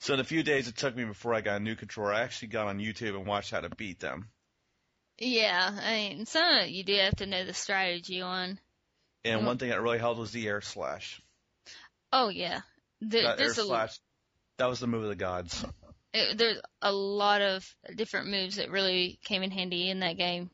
So 0.00 0.12
in 0.12 0.20
a 0.20 0.24
few 0.24 0.42
days 0.42 0.68
it 0.68 0.76
took 0.76 0.94
me 0.94 1.04
before 1.04 1.32
I 1.32 1.40
got 1.40 1.56
a 1.56 1.64
new 1.64 1.76
controller, 1.76 2.12
I 2.12 2.20
actually 2.20 2.48
got 2.48 2.66
on 2.66 2.78
YouTube 2.78 3.16
and 3.16 3.26
watched 3.26 3.52
how 3.52 3.60
to 3.60 3.70
beat 3.70 4.00
them. 4.00 4.28
Yeah, 5.18 5.70
I 5.82 5.92
mean, 5.94 6.26
some 6.26 6.46
of 6.46 6.64
it 6.64 6.70
you 6.70 6.84
do 6.84 6.94
have 6.98 7.16
to 7.16 7.26
know 7.26 7.44
the 7.46 7.54
strategy 7.54 8.20
on. 8.20 8.58
And 9.24 9.40
Mhm. 9.40 9.44
one 9.46 9.56
thing 9.58 9.70
that 9.70 9.80
really 9.80 9.98
helped 9.98 10.20
was 10.20 10.32
the 10.32 10.46
air 10.46 10.60
slash. 10.60 11.22
Oh 12.12 12.28
yeah, 12.28 12.60
there, 13.00 13.22
That 13.22 13.30
air 13.30 13.36
there's 13.36 13.58
a 13.58 13.64
slash, 13.64 13.98
that 14.58 14.66
was 14.66 14.80
the 14.80 14.86
move 14.86 15.04
of 15.04 15.08
the 15.08 15.16
gods. 15.16 15.64
it, 16.12 16.36
there's 16.36 16.60
a 16.82 16.92
lot 16.92 17.40
of 17.40 17.66
different 17.94 18.28
moves 18.28 18.56
that 18.56 18.70
really 18.70 19.18
came 19.24 19.42
in 19.42 19.50
handy 19.50 19.88
in 19.88 20.00
that 20.00 20.18
game. 20.18 20.50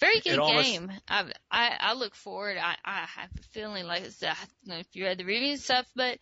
Very 0.00 0.20
good 0.20 0.38
almost- 0.38 0.66
game. 0.66 0.92
I, 1.08 1.32
I 1.50 1.76
I 1.80 1.92
look 1.94 2.14
forward. 2.14 2.56
I 2.58 2.76
I 2.84 3.06
have 3.16 3.30
a 3.38 3.42
feeling 3.52 3.86
like 3.86 4.02
it's, 4.02 4.22
I 4.22 4.26
don't 4.26 4.66
know 4.66 4.76
if 4.78 4.86
you 4.92 5.04
read 5.04 5.18
the 5.18 5.24
reviews 5.24 5.58
and 5.58 5.60
stuff, 5.60 5.86
but 5.96 6.18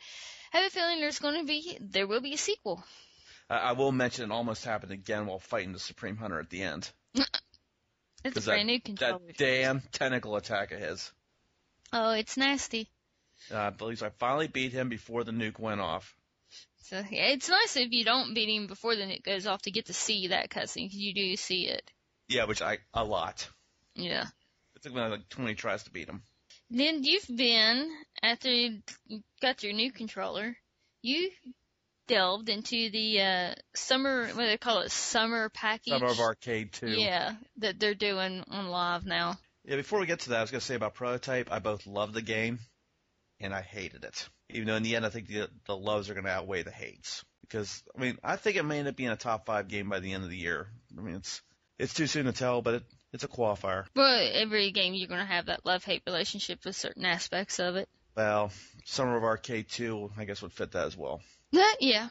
I 0.52 0.58
have 0.58 0.66
a 0.66 0.70
feeling 0.70 1.00
there's 1.00 1.18
going 1.18 1.40
to 1.40 1.46
be 1.46 1.76
there 1.80 2.06
will 2.06 2.20
be 2.20 2.34
a 2.34 2.38
sequel. 2.38 2.82
I, 3.48 3.56
I 3.56 3.72
will 3.72 3.92
mention 3.92 4.30
it 4.30 4.34
almost 4.34 4.64
happened 4.64 4.92
again 4.92 5.26
while 5.26 5.40
fighting 5.40 5.72
the 5.72 5.78
Supreme 5.80 6.16
Hunter 6.16 6.38
at 6.38 6.50
the 6.50 6.62
end. 6.62 6.90
It's 8.22 8.36
a 8.36 8.42
brand 8.42 8.66
new 8.66 8.78
That 8.96 9.18
damn 9.38 9.80
tentacle 9.92 10.36
attack 10.36 10.72
of 10.72 10.80
his. 10.80 11.10
oh, 11.92 12.10
it's 12.10 12.36
nasty. 12.36 12.90
Uh, 13.50 13.56
I 13.56 13.70
believe 13.70 14.02
I 14.02 14.10
finally 14.10 14.46
beat 14.46 14.72
him 14.72 14.90
before 14.90 15.24
the 15.24 15.32
nuke 15.32 15.58
went 15.58 15.80
off. 15.80 16.14
So 16.82 16.96
yeah, 17.10 17.28
it's 17.28 17.48
nice 17.48 17.76
if 17.76 17.92
you 17.92 18.04
don't 18.04 18.34
beat 18.34 18.50
him 18.54 18.66
before 18.66 18.94
the 18.94 19.04
nuke 19.04 19.22
goes 19.24 19.46
off 19.46 19.62
to 19.62 19.70
get 19.70 19.86
to 19.86 19.94
see 19.94 20.28
that 20.28 20.50
cutscene 20.50 20.84
because 20.88 20.98
you 20.98 21.14
do 21.14 21.36
see 21.36 21.66
it. 21.68 21.90
Yeah, 22.30 22.44
which 22.44 22.62
I 22.62 22.78
a 22.94 23.04
lot. 23.04 23.48
Yeah. 23.96 24.24
It 24.76 24.82
took 24.82 24.94
me 24.94 25.00
like 25.02 25.28
20 25.28 25.54
tries 25.56 25.82
to 25.82 25.90
beat 25.90 26.08
him. 26.08 26.22
Then 26.70 27.02
you've 27.02 27.26
been 27.28 27.90
after 28.22 28.48
you 28.48 28.82
got 29.42 29.64
your 29.64 29.72
new 29.72 29.90
controller, 29.90 30.56
you 31.02 31.30
delved 32.06 32.48
into 32.48 32.90
the 32.90 33.20
uh 33.20 33.54
summer 33.74 34.26
what 34.28 34.42
do 34.42 34.46
they 34.46 34.56
call 34.56 34.80
it 34.80 34.92
summer 34.92 35.48
package. 35.48 35.92
Summer 35.92 36.06
of 36.06 36.20
Arcade 36.20 36.72
2. 36.72 36.88
Yeah, 36.88 37.34
that 37.58 37.80
they're 37.80 37.94
doing 37.94 38.44
on 38.48 38.68
live 38.68 39.04
now. 39.04 39.36
Yeah, 39.64 39.76
before 39.76 39.98
we 39.98 40.06
get 40.06 40.20
to 40.20 40.30
that, 40.30 40.38
I 40.38 40.40
was 40.40 40.52
going 40.52 40.60
to 40.60 40.66
say 40.66 40.76
about 40.76 40.94
Prototype, 40.94 41.52
I 41.52 41.58
both 41.58 41.86
love 41.86 42.12
the 42.12 42.22
game 42.22 42.60
and 43.40 43.52
I 43.52 43.60
hated 43.60 44.04
it. 44.04 44.28
Even 44.50 44.68
though 44.68 44.76
in 44.76 44.82
the 44.82 44.96
end, 44.96 45.04
I 45.04 45.10
think 45.10 45.28
the, 45.28 45.48
the 45.66 45.76
loves 45.76 46.08
are 46.08 46.14
going 46.14 46.24
to 46.24 46.30
outweigh 46.30 46.62
the 46.62 46.70
hates. 46.70 47.24
Because, 47.42 47.82
I 47.96 48.00
mean, 48.00 48.18
I 48.22 48.36
think 48.36 48.56
it 48.56 48.64
may 48.64 48.78
end 48.78 48.88
up 48.88 48.96
being 48.96 49.10
a 49.10 49.16
top 49.16 49.46
five 49.46 49.68
game 49.68 49.88
by 49.88 50.00
the 50.00 50.12
end 50.12 50.24
of 50.24 50.30
the 50.30 50.36
year. 50.36 50.68
I 50.96 51.02
mean, 51.02 51.16
it's 51.16 51.42
it's 51.80 51.94
too 51.94 52.06
soon 52.06 52.26
to 52.26 52.32
tell, 52.32 52.62
but 52.62 52.74
it, 52.74 52.82
it's 53.12 53.24
a 53.24 53.28
qualifier. 53.28 53.86
Well, 53.96 54.30
every 54.34 54.70
game 54.70 54.94
you're 54.94 55.08
gonna 55.08 55.24
have 55.24 55.46
that 55.46 55.64
love 55.64 55.84
hate 55.84 56.02
relationship 56.06 56.64
with 56.64 56.76
certain 56.76 57.04
aspects 57.04 57.58
of 57.58 57.76
it. 57.76 57.88
Well, 58.16 58.52
Summer 58.84 59.16
of 59.16 59.24
Arcade 59.24 59.68
2, 59.68 60.12
I 60.18 60.24
guess, 60.24 60.42
would 60.42 60.52
fit 60.52 60.72
that 60.72 60.86
as 60.86 60.96
well. 60.96 61.20
yeah. 61.80 62.08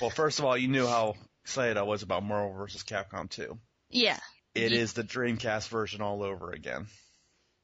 well, 0.00 0.10
first 0.10 0.38
of 0.38 0.44
all, 0.44 0.56
you 0.56 0.68
knew 0.68 0.86
how 0.86 1.14
excited 1.44 1.76
I 1.76 1.82
was 1.82 2.02
about 2.02 2.24
Marvel 2.24 2.56
vs. 2.56 2.82
Capcom 2.82 3.30
2. 3.30 3.58
Yeah. 3.90 4.18
It 4.54 4.72
Ye- 4.72 4.78
is 4.78 4.92
the 4.92 5.04
Dreamcast 5.04 5.68
version 5.68 6.02
all 6.02 6.22
over 6.22 6.50
again. 6.52 6.86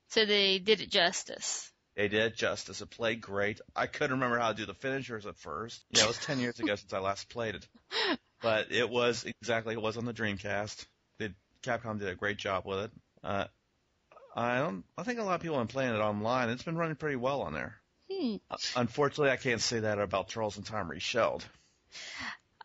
So 0.09 0.25
they 0.25 0.59
did 0.59 0.81
it 0.81 0.91
justice. 0.91 1.71
They 1.97 2.09
did 2.09 2.37
justice. 2.37 2.81
It 2.81 2.91
played 2.91 3.21
great. 3.21 3.61
I 3.77 3.87
couldn't 3.87 4.13
remember 4.13 4.39
how 4.39 4.53
to 4.53 4.57
do 4.57 4.67
the 4.67 4.75
finishers 4.75 5.27
at 5.27 5.37
first. 5.39 5.85
Yeah, 5.91 6.05
it 6.05 6.09
was 6.09 6.19
10 6.19 6.39
years 6.39 6.59
ago 6.61 6.75
since 6.77 6.93
I 6.93 6.99
last 6.99 7.29
played 7.29 7.57
it. 7.57 7.67
But 8.43 8.73
it 8.73 8.91
was 8.91 9.25
exactly 9.25 9.75
it 9.75 9.81
was 9.81 9.97
on 9.97 10.05
the 10.05 10.13
Dreamcast. 10.13 10.85
Capcom 11.63 11.99
did 11.99 12.09
a 12.09 12.15
great 12.15 12.39
job 12.39 12.65
with 12.67 12.79
it. 12.81 12.91
Uh, 13.23 13.47
I 14.35 14.59
don't. 14.59 14.85
I 14.97 15.03
think 15.03 15.19
a 15.19 15.23
lot 15.23 15.35
of 15.37 15.41
people 15.43 15.59
have 15.59 15.69
been 15.69 15.73
playing 15.73 15.95
it 15.95 15.99
online. 15.99 16.49
It's 16.49 16.63
been 16.63 16.77
running 16.77 16.97
pretty 16.97 17.17
well 17.17 17.43
on 17.43 17.53
there. 17.53 17.77
Hmm. 18.11 18.37
Unfortunately, 18.77 19.31
I 19.31 19.37
can't 19.37 19.61
say 19.61 19.81
that 19.81 19.99
about 19.99 20.29
Turtles 20.29 20.57
in 20.57 20.65
Time 20.65 20.91
Reshelled. 20.91 21.45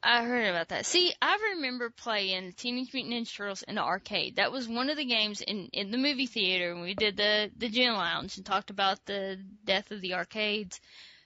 I 0.04 0.24
heard 0.24 0.48
about 0.48 0.70
that. 0.70 0.86
See, 0.86 1.14
I 1.22 1.56
remember 1.56 1.90
playing 1.90 2.54
Teenage 2.54 2.94
Mutant 2.94 3.14
Ninja 3.14 3.36
Turtles 3.36 3.64
in 3.64 3.76
the 3.76 3.84
arcade. 3.84 4.36
That 4.36 4.52
was 4.52 4.68
one 4.68 4.90
of 4.90 4.98
the 4.98 5.06
games 5.06 5.42
in 5.42 5.70
in 5.74 5.92
the 5.92 5.98
movie 5.98 6.28
theater 6.28 6.74
when 6.74 6.84
we 6.84 6.94
did 6.94 7.18
the 7.18 7.52
the 7.58 7.70
Gin 7.70 7.94
Lounge 7.94 8.38
and 8.38 8.46
talked 8.46 8.70
about 8.70 9.06
the 9.06 9.40
death 9.66 9.92
of 9.92 10.02
the 10.02 10.14
arcades. 10.14 10.80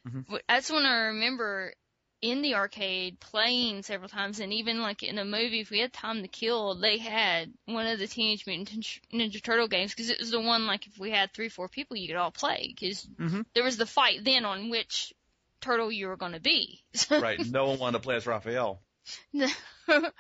Mhm. 0.08 0.40
That's 0.48 0.72
when 0.72 0.86
I 0.86 0.96
remember 1.08 1.74
in 2.22 2.42
the 2.42 2.56
arcade 2.56 3.20
playing 3.20 3.82
several 3.84 4.10
times, 4.10 4.40
and 4.40 4.54
even 4.54 4.82
like 4.82 5.01
in 5.04 5.18
a 5.18 5.25
movie, 5.25 5.62
if 5.62 5.70
we 5.72 5.80
had 5.80 5.92
time 5.92 6.22
to 6.22 6.28
kill, 6.28 6.75
they 6.75 6.98
had 7.00 7.51
one 7.66 7.88
of 7.88 7.98
the 8.00 8.08
Teenage 8.08 8.46
Mutant 8.46 8.70
Ninja- 8.70 9.00
Ninja 9.12 9.42
Turtle 9.44 9.68
games 9.68 9.92
because 9.92 10.10
it 10.10 10.20
was 10.20 10.30
the 10.32 10.40
one 10.40 10.68
like 10.68 10.86
if 10.88 11.00
we 11.00 11.10
had 11.12 11.34
three, 11.34 11.50
four 11.50 11.68
people, 11.68 11.98
you 11.98 12.08
could 12.08 12.18
all 12.18 12.32
play 12.32 12.74
because 12.75 13.06
Mhm. 13.20 13.46
there 13.56 13.63
was 13.63 13.78
the 13.78 13.86
fight 13.88 14.24
then 14.24 14.46
on 14.46 14.70
which 14.70 15.13
turtle 15.62 15.92
you 15.92 16.08
were 16.08 16.18
going 16.18 16.34
to 16.34 16.40
be. 16.40 16.84
Right. 17.10 17.40
No 17.46 17.68
one 17.70 17.80
wanted 17.80 17.98
to 18.00 18.04
play 18.04 18.16
as 18.16 18.28
Raphael. 18.28 18.82
Everyone 19.88 20.12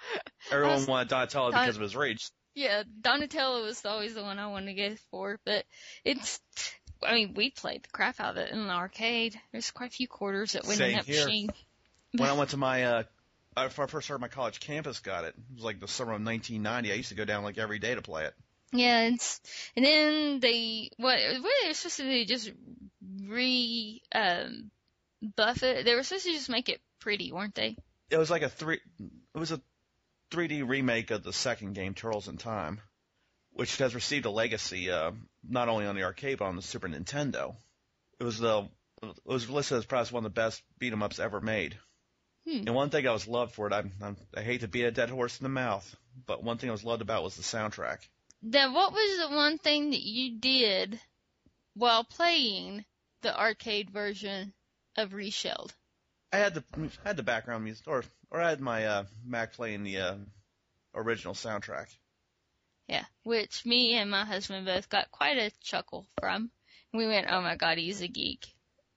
was- 0.51 0.87
wanted 0.87 1.09
Donatello 1.09 1.51
Don- 1.51 1.61
because 1.63 1.75
of 1.75 1.81
his 1.83 1.95
rage. 1.95 2.29
Yeah, 2.53 2.83
Donatello 2.99 3.63
was 3.63 3.85
always 3.85 4.13
the 4.13 4.23
one 4.23 4.37
I 4.39 4.47
wanted 4.47 4.65
to 4.67 4.73
get 4.73 4.99
for, 5.09 5.39
but 5.45 5.65
it's, 6.03 6.39
I 7.01 7.13
mean, 7.13 7.33
we 7.33 7.49
played 7.51 7.83
the 7.83 7.89
crap 7.89 8.19
out 8.19 8.31
of 8.31 8.37
it 8.37 8.51
in 8.51 8.67
the 8.67 8.73
arcade. 8.73 9.39
There's 9.53 9.71
quite 9.71 9.91
a 9.91 9.93
few 9.93 10.07
quarters 10.09 10.51
that 10.53 10.63
went 10.63 10.73
in 10.73 10.77
Same 10.87 10.95
that 10.97 11.05
here. 11.05 11.25
machine. 11.25 11.49
When 12.13 12.29
I 12.29 12.33
went 12.37 12.51
to 12.51 12.57
my, 12.57 12.83
uh, 12.83 13.03
I 13.55 13.67
first 13.67 14.07
heard 14.07 14.21
my 14.21 14.27
college 14.27 14.59
campus, 14.59 14.99
got 14.99 15.25
it. 15.25 15.35
It 15.37 15.55
was 15.55 15.63
like 15.63 15.79
the 15.79 15.87
summer 15.87 16.11
of 16.11 16.23
1990. 16.23 16.91
I 16.91 16.95
used 16.95 17.09
to 17.09 17.15
go 17.15 17.25
down 17.25 17.43
like 17.43 17.57
every 17.57 17.79
day 17.79 17.95
to 17.95 18.01
play 18.01 18.25
it. 18.25 18.33
Yeah, 18.73 19.01
it's, 19.07 19.41
and 19.75 19.85
then 19.85 20.39
they, 20.39 20.91
what, 20.97 21.19
what 21.41 21.51
they 21.61 21.67
were 21.67 21.73
supposed 21.73 21.97
to 21.97 22.03
do, 22.03 22.25
just 22.25 22.51
re, 23.25 24.01
um, 24.15 24.71
buff 25.35 25.63
it. 25.63 25.83
They 25.83 25.95
were 25.95 26.03
supposed 26.03 26.25
to 26.25 26.31
just 26.31 26.49
make 26.49 26.69
it 26.69 26.79
pretty, 26.99 27.31
weren't 27.31 27.55
they? 27.55 27.75
It 28.09 28.17
was 28.17 28.29
like 28.29 28.41
a 28.43 28.49
three. 28.49 28.79
It 28.99 29.39
was 29.39 29.51
a 29.51 29.61
3D 30.31 30.67
remake 30.67 31.11
of 31.11 31.23
the 31.23 31.33
second 31.33 31.73
game, 31.73 31.93
Turtles 31.93 32.27
in 32.27 32.37
Time, 32.37 32.79
which 33.53 33.77
has 33.77 33.93
received 33.93 34.25
a 34.25 34.31
legacy, 34.31 34.89
uh, 34.89 35.11
not 35.47 35.67
only 35.67 35.85
on 35.85 35.95
the 35.95 36.03
arcade 36.03 36.39
but 36.39 36.45
on 36.45 36.55
the 36.55 36.61
Super 36.61 36.87
Nintendo. 36.87 37.55
It 38.19 38.23
was 38.23 38.39
the 38.39 38.69
it 39.03 39.17
was 39.25 39.49
listed 39.49 39.79
as 39.79 39.85
perhaps 39.85 40.11
one 40.11 40.25
of 40.25 40.31
the 40.31 40.41
best 40.41 40.61
beat 40.77 40.93
'em 40.93 41.03
ups 41.03 41.19
ever 41.19 41.41
made. 41.41 41.77
Hmm. 42.47 42.63
And 42.67 42.75
one 42.75 42.89
thing 42.89 43.07
I 43.07 43.11
was 43.11 43.27
loved 43.27 43.53
for 43.53 43.67
it, 43.67 43.73
I, 43.73 43.83
I, 44.01 44.15
I 44.35 44.41
hate 44.41 44.61
to 44.61 44.67
beat 44.67 44.83
a 44.83 44.91
dead 44.91 45.09
horse 45.09 45.39
in 45.39 45.43
the 45.43 45.49
mouth, 45.49 45.95
but 46.25 46.43
one 46.43 46.57
thing 46.57 46.69
I 46.69 46.73
was 46.73 46.83
loved 46.83 47.01
about 47.01 47.23
was 47.23 47.35
the 47.35 47.43
soundtrack. 47.43 47.99
Then 48.41 48.73
what 48.73 48.91
was 48.91 49.19
the 49.19 49.35
one 49.35 49.57
thing 49.59 49.91
that 49.91 50.01
you 50.01 50.39
did 50.39 50.99
while 51.75 52.03
playing 52.03 52.85
the 53.21 53.37
arcade 53.37 53.91
version 53.91 54.53
of 54.97 55.13
Reshelled? 55.13 55.73
I 56.33 56.37
had 56.37 56.55
the 56.55 56.63
I 57.03 57.09
had 57.09 57.17
the 57.17 57.23
background 57.23 57.63
music, 57.63 57.87
or 57.87 58.03
or 58.31 58.41
I 58.41 58.49
had 58.49 58.61
my 58.61 58.85
uh, 58.85 59.03
Mac 59.23 59.53
playing 59.53 59.83
the 59.83 59.97
uh, 59.97 60.15
original 60.95 61.33
soundtrack. 61.33 61.87
Yeah, 62.87 63.05
which 63.23 63.65
me 63.65 63.93
and 63.93 64.09
my 64.09 64.25
husband 64.25 64.65
both 64.65 64.89
got 64.89 65.11
quite 65.11 65.37
a 65.37 65.51
chuckle 65.61 66.07
from. 66.19 66.51
We 66.93 67.07
went, 67.07 67.27
oh 67.29 67.41
my 67.41 67.55
god, 67.55 67.77
he's 67.77 68.01
a 68.01 68.07
geek. 68.07 68.53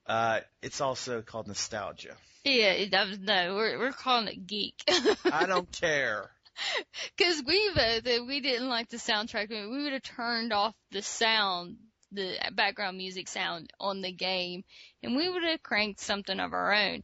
Uh, 0.07 0.41
it's 0.63 0.81
also 0.81 1.23
called 1.23 1.49
nostalgia. 1.49 2.17
Yeah, 2.45 2.73
it- 2.73 2.91
that 2.93 3.09
was, 3.09 3.19
no, 3.19 3.55
we're 3.55 3.79
we're 3.79 3.93
calling 3.93 4.29
it 4.29 4.47
geek. 4.47 4.83
I 5.25 5.47
don't 5.49 5.71
care. 5.73 6.31
Because 7.17 7.43
we 7.45 7.69
uh, 7.71 7.75
both, 7.75 8.07
if 8.07 8.27
we 8.27 8.41
didn't 8.41 8.69
like 8.69 8.89
the 8.89 8.97
soundtrack, 8.99 9.49
we 9.49 9.83
would 9.83 9.93
have 9.93 10.03
turned 10.03 10.53
off 10.53 10.75
the 10.93 11.03
sound, 11.03 11.79
the 12.13 12.37
background 12.53 12.97
music 12.97 13.27
sound 13.29 13.73
on 13.81 14.03
the 14.03 14.13
game, 14.13 14.63
and 15.03 15.17
we 15.17 15.29
would 15.29 15.43
have 15.43 15.63
cranked 15.63 16.01
something 16.01 16.39
of 16.39 16.53
our 16.53 16.73
own. 16.73 17.03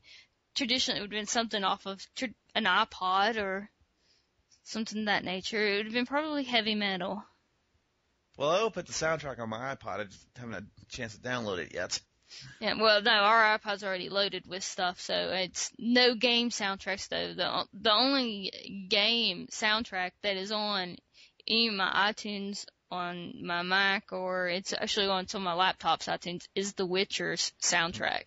Traditionally, 0.55 0.99
it 0.99 1.03
would 1.03 1.13
have 1.13 1.19
been 1.21 1.27
something 1.27 1.65
off 1.65 1.87
of 1.87 2.01
tr- 2.15 2.27
an 2.55 2.65
iPod 2.65 3.39
or 3.43 3.71
something 4.63 5.01
of 5.01 5.07
that 5.07 5.25
nature. 5.25 5.67
It 5.67 5.77
would 5.79 5.87
have 5.87 5.95
been 5.95 6.07
probably 6.07 6.45
heavy 6.45 6.75
metal. 6.77 7.25
Well, 8.37 8.51
I 8.51 8.63
will 8.63 8.71
put 8.71 8.87
the 8.87 8.93
soundtrack 8.93 9.39
on 9.41 9.49
my 9.49 9.75
iPod. 9.75 10.01
I 10.01 10.05
just 10.05 10.27
haven't 10.37 10.55
had 10.55 10.67
a 10.83 10.87
chance 10.95 11.15
to 11.17 11.21
download 11.21 11.59
it 11.59 11.75
yet. 11.75 12.01
Yeah, 12.61 12.75
well, 12.81 13.03
no, 13.03 13.11
our 13.11 13.59
iPod's 13.59 13.85
already 13.85 14.09
loaded 14.09 14.47
with 14.47 14.63
stuff, 14.63 15.01
so 15.01 15.15
it's 15.31 15.73
no 15.79 16.15
game 16.15 16.51
soundtracks 16.51 17.09
though. 17.09 17.35
The 17.35 17.67
the 17.73 17.93
only 17.93 18.87
game 18.89 19.49
soundtrack 19.51 20.13
that 20.23 20.37
is 20.37 20.53
on 20.53 20.97
any 21.47 21.69
of 21.69 21.75
my 21.75 22.13
iTunes 22.13 22.65
on 22.91 23.45
my 23.45 23.63
Mac 23.63 24.13
or 24.13 24.49
it's 24.49 24.73
actually 24.73 25.07
on 25.07 25.29
some 25.29 25.43
of 25.43 25.45
my 25.45 25.55
laptop's 25.55 26.07
iTunes 26.07 26.47
is 26.55 26.73
The 26.75 26.87
Witcher's 26.87 27.53
soundtrack. 27.63 28.25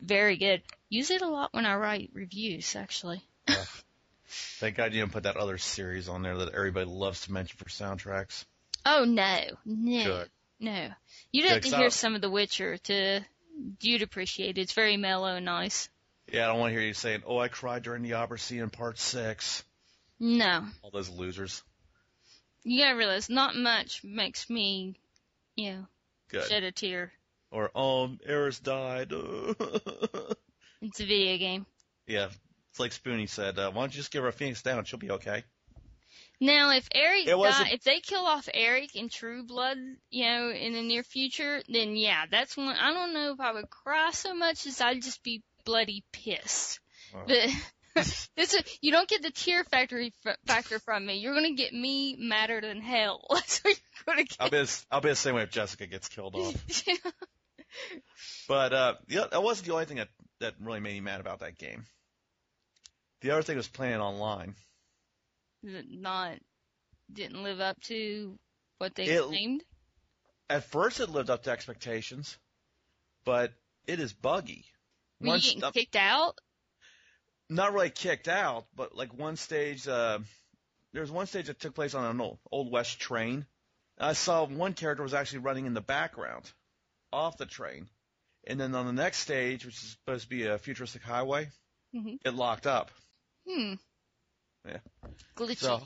Very 0.00 0.36
good. 0.36 0.62
Use 0.88 1.10
it 1.10 1.22
a 1.22 1.28
lot 1.28 1.54
when 1.54 1.64
I 1.64 1.76
write 1.76 2.10
reviews, 2.12 2.76
actually. 2.76 3.22
Yeah. 3.48 3.64
Thank 4.28 4.76
God 4.76 4.92
you 4.92 5.00
didn't 5.00 5.12
put 5.12 5.22
that 5.22 5.36
other 5.36 5.56
series 5.56 6.08
on 6.08 6.22
there 6.22 6.36
that 6.36 6.54
everybody 6.54 6.86
loves 6.86 7.22
to 7.22 7.32
mention 7.32 7.56
for 7.56 7.64
soundtracks. 7.66 8.44
Oh 8.84 9.04
no, 9.04 9.40
no, 9.64 10.04
Good. 10.04 10.30
no. 10.60 10.88
You'd 11.32 11.48
have 11.48 11.62
to 11.62 11.76
hear 11.76 11.90
some 11.90 12.14
of 12.14 12.20
The 12.20 12.30
Witcher 12.30 12.78
to 12.78 13.20
you'd 13.80 14.02
appreciate 14.02 14.58
it. 14.58 14.62
It's 14.62 14.72
very 14.72 14.96
mellow 14.96 15.34
and 15.36 15.44
nice. 15.44 15.88
Yeah, 16.32 16.44
I 16.44 16.48
don't 16.48 16.58
want 16.58 16.70
to 16.72 16.78
hear 16.78 16.86
you 16.86 16.94
saying, 16.94 17.22
"Oh, 17.26 17.38
I 17.38 17.48
cried 17.48 17.82
during 17.82 18.02
the 18.02 18.14
opera 18.14 18.38
scene 18.38 18.60
in 18.60 18.70
part 18.70 18.98
six. 18.98 19.64
No. 20.18 20.64
All 20.82 20.90
those 20.90 21.08
losers. 21.08 21.62
You 22.64 22.82
gotta 22.82 22.96
realize 22.96 23.28
not 23.28 23.54
much 23.54 24.02
makes 24.02 24.50
me, 24.50 24.98
you 25.54 25.72
know, 25.72 25.86
Good. 26.28 26.48
shed 26.48 26.64
a 26.64 26.72
tear. 26.72 27.12
Or, 27.50 27.70
um, 27.78 28.18
Aeris 28.26 28.58
died. 28.58 29.12
It's 30.82 31.00
a 31.00 31.06
video 31.06 31.38
game. 31.38 31.66
yeah, 32.06 32.28
it's 32.70 32.78
like 32.78 32.92
Spoonie 32.92 33.28
said. 33.28 33.58
Uh, 33.58 33.70
why 33.70 33.82
don't 33.82 33.94
you 33.94 33.98
just 33.98 34.12
give 34.12 34.22
her 34.22 34.28
a 34.28 34.32
Phoenix 34.32 34.62
down? 34.62 34.84
She'll 34.84 34.98
be 34.98 35.10
okay. 35.12 35.42
Now, 36.40 36.70
if 36.76 36.86
Eric 36.94 37.26
die, 37.60 37.70
if 37.72 37.82
they 37.82 38.00
kill 38.00 38.26
off 38.26 38.48
Eric 38.52 38.94
in 38.94 39.08
True 39.08 39.44
Blood, 39.44 39.78
you 40.10 40.24
know, 40.26 40.50
in 40.50 40.74
the 40.74 40.82
near 40.82 41.02
future, 41.02 41.62
then 41.68 41.96
yeah, 41.96 42.24
that's 42.30 42.56
when 42.56 42.68
I 42.68 42.92
don't 42.92 43.14
know 43.14 43.32
if 43.32 43.40
I 43.40 43.52
would 43.52 43.70
cry 43.70 44.10
so 44.12 44.34
much 44.34 44.66
as 44.66 44.80
I'd 44.80 45.00
just 45.02 45.22
be 45.22 45.42
bloody 45.64 46.04
pissed. 46.12 46.78
But 47.26 47.48
this 47.94 48.28
is, 48.54 48.62
you 48.82 48.92
don't 48.92 49.08
get 49.08 49.22
the 49.22 49.30
tear 49.30 49.64
factory 49.64 50.12
f- 50.26 50.36
factor 50.46 50.78
from 50.78 51.06
me. 51.06 51.16
You're 51.18 51.34
gonna 51.34 51.54
get 51.54 51.72
me 51.72 52.16
madder 52.18 52.60
than 52.60 52.82
hell. 52.82 53.24
That's 53.30 53.60
what 53.64 53.74
you're 53.74 54.14
gonna 54.14 54.24
get. 54.24 54.36
I'll 54.38 54.50
be, 54.50 54.58
the- 54.58 54.84
I'll 54.90 55.00
be 55.00 55.08
the 55.08 55.16
same 55.16 55.34
way 55.36 55.42
if 55.42 55.50
Jessica 55.50 55.86
gets 55.86 56.08
killed 56.08 56.34
off. 56.34 56.54
But 58.48 58.72
uh, 58.72 58.94
yeah, 59.08 59.24
that 59.30 59.42
wasn't 59.42 59.66
the 59.68 59.72
only 59.74 59.84
thing 59.86 59.96
that 59.98 60.08
that 60.40 60.54
really 60.60 60.80
made 60.80 60.94
me 60.94 61.00
mad 61.00 61.20
about 61.20 61.40
that 61.40 61.58
game. 61.58 61.84
The 63.20 63.32
other 63.32 63.42
thing 63.42 63.56
was 63.56 63.68
playing 63.68 64.00
online. 64.00 64.54
Not 65.62 66.38
didn't 67.12 67.42
live 67.42 67.60
up 67.60 67.80
to 67.82 68.38
what 68.78 68.94
they 68.94 69.04
It- 69.04 69.24
claimed. 69.24 69.62
At 70.48 70.64
first, 70.64 71.00
it 71.00 71.08
lived 71.10 71.28
up 71.30 71.42
to 71.44 71.50
expectations, 71.50 72.38
but 73.24 73.52
it 73.86 73.98
is 73.98 74.12
buggy. 74.12 74.64
Were 75.20 75.36
you 75.36 75.42
getting 75.42 75.64
uh, 75.64 75.70
kicked 75.72 75.96
out? 75.96 76.38
not 77.48 77.72
really 77.72 77.90
kicked 77.90 78.28
out, 78.28 78.66
but 78.74 78.94
like 78.94 79.12
one 79.14 79.36
stage, 79.36 79.86
uh, 79.88 80.18
there 80.92 81.00
was 81.02 81.10
one 81.10 81.26
stage 81.26 81.46
that 81.46 81.58
took 81.60 81.74
place 81.74 81.94
on 81.94 82.04
an 82.04 82.20
old, 82.20 82.38
old 82.50 82.70
West 82.72 82.98
train. 83.00 83.46
I 83.98 84.12
saw 84.14 84.44
one 84.44 84.74
character 84.74 85.02
was 85.02 85.14
actually 85.14 85.38
running 85.40 85.66
in 85.66 85.74
the 85.74 85.80
background 85.80 86.50
off 87.12 87.36
the 87.38 87.46
train. 87.46 87.88
And 88.46 88.60
then 88.60 88.74
on 88.74 88.86
the 88.86 88.92
next 88.92 89.18
stage, 89.18 89.64
which 89.64 89.76
is 89.82 89.90
supposed 89.90 90.24
to 90.24 90.28
be 90.28 90.46
a 90.46 90.58
futuristic 90.58 91.02
highway, 91.02 91.50
Mhm. 91.94 92.18
it 92.24 92.34
locked 92.34 92.66
up. 92.66 92.90
Hmm. 93.48 93.74
Yeah. 94.66 94.78
Glitchy. 95.36 95.56
So, 95.58 95.82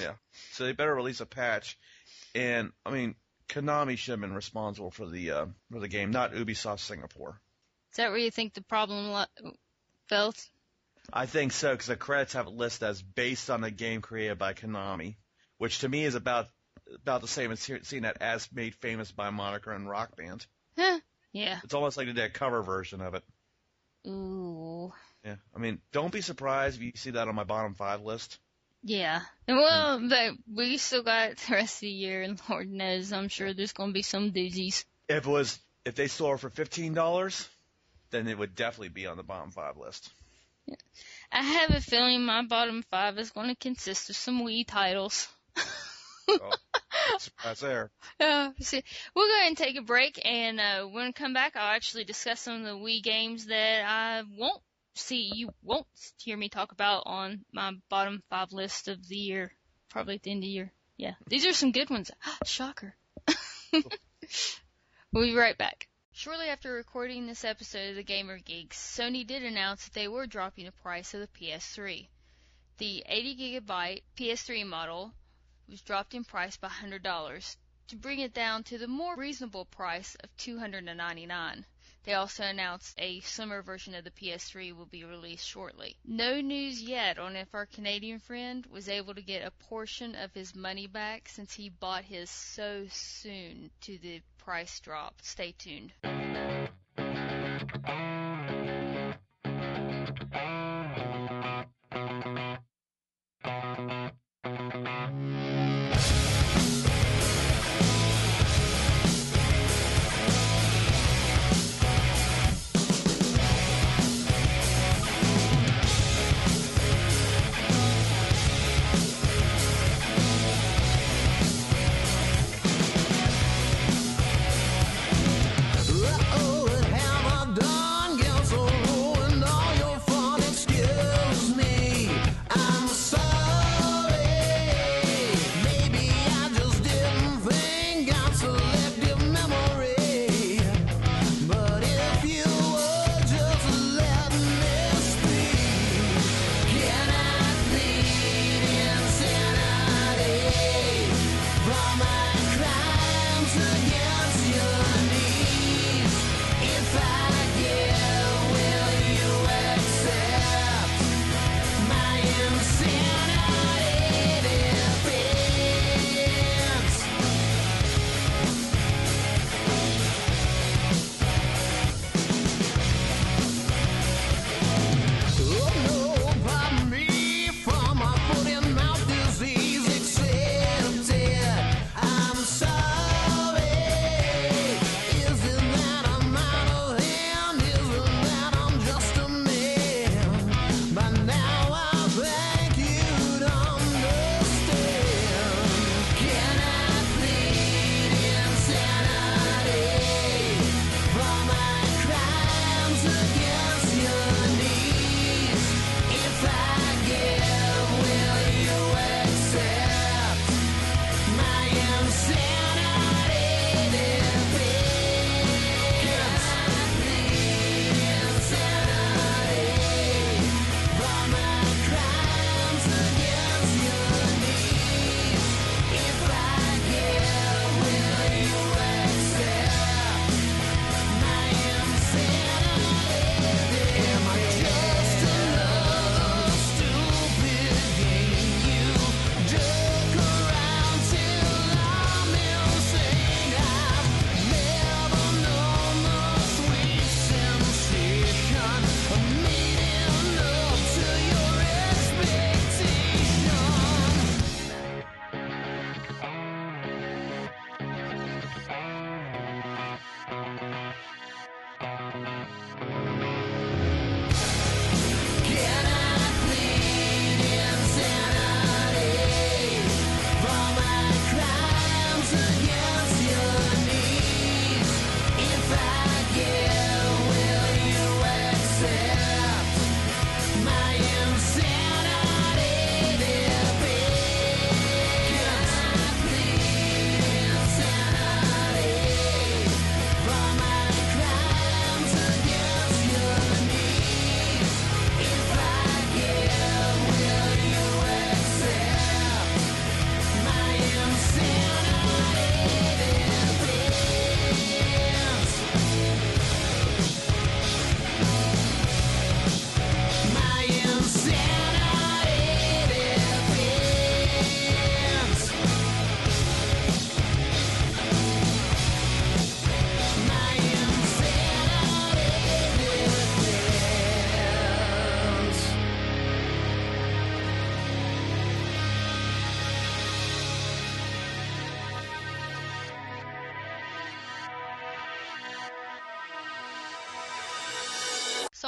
yeah. 0.00 0.12
So 0.52 0.64
they 0.64 0.72
better 0.72 0.94
release 0.94 1.20
a 1.20 1.26
patch. 1.26 1.78
And 2.34 2.72
I 2.84 2.90
mean, 2.90 3.14
Konami 3.48 3.96
should 3.98 4.12
have 4.12 4.20
been 4.20 4.34
responsible 4.34 4.90
for 4.90 5.06
the 5.06 5.30
uh, 5.30 5.46
for 5.70 5.80
the 5.80 5.88
game, 5.88 6.10
not 6.10 6.32
Ubisoft 6.32 6.80
Singapore. 6.80 7.40
Is 7.90 7.96
that 7.96 8.10
where 8.10 8.18
you 8.18 8.30
think 8.30 8.54
the 8.54 8.62
problem 8.62 9.10
lo- 9.10 9.52
felt? 10.08 10.46
I 11.12 11.26
think 11.26 11.52
so 11.52 11.72
because 11.72 11.86
the 11.86 11.96
credits 11.96 12.32
have 12.34 12.46
it 12.46 12.54
listed 12.54 12.88
as 12.88 13.02
based 13.02 13.50
on 13.50 13.64
a 13.64 13.70
game 13.70 14.00
created 14.00 14.38
by 14.38 14.54
Konami, 14.54 15.16
which 15.58 15.80
to 15.80 15.88
me 15.88 16.04
is 16.04 16.14
about 16.14 16.48
about 16.94 17.20
the 17.20 17.28
same 17.28 17.50
as 17.52 17.60
seeing 17.60 18.02
that 18.02 18.20
as 18.20 18.48
made 18.52 18.74
famous 18.76 19.10
by 19.12 19.30
Moniker 19.30 19.72
and 19.72 19.88
Rock 19.88 20.16
Band. 20.16 20.46
Huh. 20.76 21.00
Yeah. 21.32 21.58
It's 21.64 21.74
almost 21.74 21.96
like 21.96 22.06
they 22.06 22.12
did 22.12 22.24
a 22.24 22.30
cover 22.30 22.62
version 22.62 23.00
of 23.00 23.14
it. 23.14 23.24
Ooh. 24.06 24.92
Yeah, 25.24 25.36
I 25.54 25.58
mean, 25.58 25.80
don't 25.92 26.12
be 26.12 26.20
surprised 26.20 26.76
if 26.76 26.82
you 26.82 26.92
see 26.96 27.10
that 27.10 27.28
on 27.28 27.34
my 27.34 27.44
bottom 27.44 27.74
five 27.74 28.02
list. 28.02 28.38
Yeah. 28.82 29.20
Well, 29.46 30.00
but 30.08 30.32
we 30.52 30.76
still 30.78 31.04
got 31.04 31.36
the 31.36 31.54
rest 31.54 31.76
of 31.76 31.80
the 31.80 31.90
year, 31.90 32.22
and 32.22 32.40
Lord 32.48 32.68
knows, 32.68 33.12
I'm 33.12 33.28
sure 33.28 33.54
there's 33.54 33.72
going 33.72 33.90
to 33.90 33.94
be 33.94 34.02
some 34.02 34.32
doozies. 34.32 34.84
If 35.08 35.26
it 35.26 35.30
was 35.30 35.58
if 35.84 35.94
they 35.94 36.08
sold 36.08 36.40
for 36.40 36.50
fifteen 36.50 36.94
dollars, 36.94 37.48
then 38.10 38.26
it 38.28 38.38
would 38.38 38.54
definitely 38.54 38.88
be 38.88 39.06
on 39.06 39.16
the 39.16 39.22
bottom 39.22 39.50
five 39.50 39.76
list. 39.76 40.10
I 41.32 41.42
have 41.42 41.70
a 41.70 41.80
feeling 41.80 42.24
my 42.24 42.42
bottom 42.42 42.82
five 42.90 43.18
is 43.18 43.30
going 43.30 43.48
to 43.48 43.56
consist 43.56 44.10
of 44.10 44.16
some 44.16 44.42
Wii 44.42 44.66
titles. 44.66 45.28
oh, 46.28 46.50
that's 47.44 47.60
there. 47.60 47.90
Uh, 48.20 48.50
see, 48.60 48.82
we'll 49.14 49.26
go 49.26 49.34
ahead 49.34 49.48
and 49.48 49.56
take 49.56 49.76
a 49.76 49.82
break, 49.82 50.20
and 50.24 50.60
uh, 50.60 50.84
when 50.84 51.06
we 51.06 51.12
come 51.12 51.32
back, 51.32 51.56
I'll 51.56 51.74
actually 51.74 52.04
discuss 52.04 52.40
some 52.40 52.60
of 52.60 52.64
the 52.64 52.84
Wii 52.84 53.02
games 53.02 53.46
that 53.46 53.84
I 53.84 54.22
won't 54.38 54.62
see, 54.94 55.30
you 55.34 55.52
won't 55.62 55.86
hear 56.18 56.36
me 56.36 56.48
talk 56.48 56.72
about 56.72 57.04
on 57.06 57.44
my 57.52 57.72
bottom 57.88 58.22
five 58.30 58.52
list 58.52 58.88
of 58.88 59.06
the 59.08 59.16
year, 59.16 59.54
probably 59.88 60.16
at 60.16 60.22
the 60.22 60.30
end 60.30 60.38
of 60.38 60.42
the 60.42 60.48
year. 60.48 60.72
Yeah, 60.96 61.14
these 61.26 61.46
are 61.46 61.52
some 61.52 61.72
good 61.72 61.90
ones. 61.90 62.10
Shocker. 62.44 62.94
we'll 63.72 65.24
be 65.24 65.34
right 65.34 65.56
back. 65.56 65.88
Shortly 66.14 66.48
after 66.48 66.72
recording 66.72 67.26
this 67.26 67.44
episode 67.44 67.90
of 67.90 67.96
the 67.96 68.02
Gamer 68.02 68.38
Geeks, 68.38 68.78
Sony 68.78 69.26
did 69.26 69.42
announce 69.42 69.84
that 69.84 69.94
they 69.94 70.08
were 70.08 70.26
dropping 70.26 70.66
the 70.66 70.72
price 70.72 71.14
of 71.14 71.20
the 71.20 71.26
PS3. 71.26 72.06
The 72.76 73.02
80 73.06 73.36
gigabyte 73.36 74.02
PS3 74.16 74.66
model 74.66 75.14
was 75.68 75.80
dropped 75.80 76.12
in 76.12 76.24
price 76.24 76.56
by 76.58 76.68
$100 76.68 77.56
to 77.88 77.96
bring 77.96 78.20
it 78.20 78.34
down 78.34 78.62
to 78.64 78.76
the 78.76 78.86
more 78.86 79.16
reasonable 79.16 79.64
price 79.64 80.14
of 80.16 80.36
$299. 80.36 81.64
They 82.04 82.14
also 82.14 82.42
announced 82.42 82.94
a 82.98 83.20
slimmer 83.20 83.62
version 83.62 83.94
of 83.94 84.04
the 84.04 84.10
PS3 84.10 84.76
will 84.76 84.86
be 84.86 85.04
released 85.04 85.46
shortly. 85.46 85.96
No 86.04 86.40
news 86.40 86.82
yet 86.82 87.18
on 87.18 87.36
if 87.36 87.54
our 87.54 87.66
Canadian 87.66 88.18
friend 88.18 88.66
was 88.66 88.88
able 88.88 89.14
to 89.14 89.22
get 89.22 89.46
a 89.46 89.50
portion 89.50 90.14
of 90.16 90.34
his 90.34 90.54
money 90.54 90.86
back 90.86 91.28
since 91.28 91.54
he 91.54 91.68
bought 91.68 92.04
his 92.04 92.28
so 92.28 92.86
soon 92.90 93.70
to 93.82 93.98
the 93.98 94.20
price 94.38 94.80
drop. 94.80 95.14
Stay 95.22 95.52
tuned. 95.52 95.92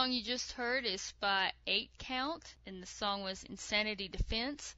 Song 0.05 0.13
you 0.13 0.23
just 0.23 0.53
heard 0.53 0.85
is 0.85 1.15
by 1.19 1.51
8 1.67 1.89
Kount, 1.99 2.43
and 2.67 2.83
the 2.83 2.87
song 2.87 3.23
was 3.23 3.43
Insanity 3.45 4.07
Defense. 4.07 4.77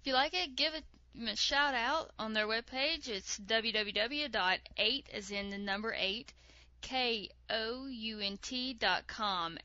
If 0.00 0.08
you 0.08 0.14
like 0.14 0.34
it, 0.34 0.56
give 0.56 0.74
it 0.74 0.82
a 1.28 1.36
shout 1.36 1.74
out 1.74 2.10
on 2.18 2.32
their 2.32 2.48
webpage. 2.48 3.06
It's 3.06 3.38
www.8 3.38 5.08
as 5.12 5.30
in 5.30 5.50
the 5.50 5.58
number 5.58 5.94
8 5.96 6.34
K 6.80 7.28
O 7.50 7.86
U 7.86 8.18
N 8.18 8.36
T 8.42 8.74
dot 8.74 9.06
com. 9.06 9.58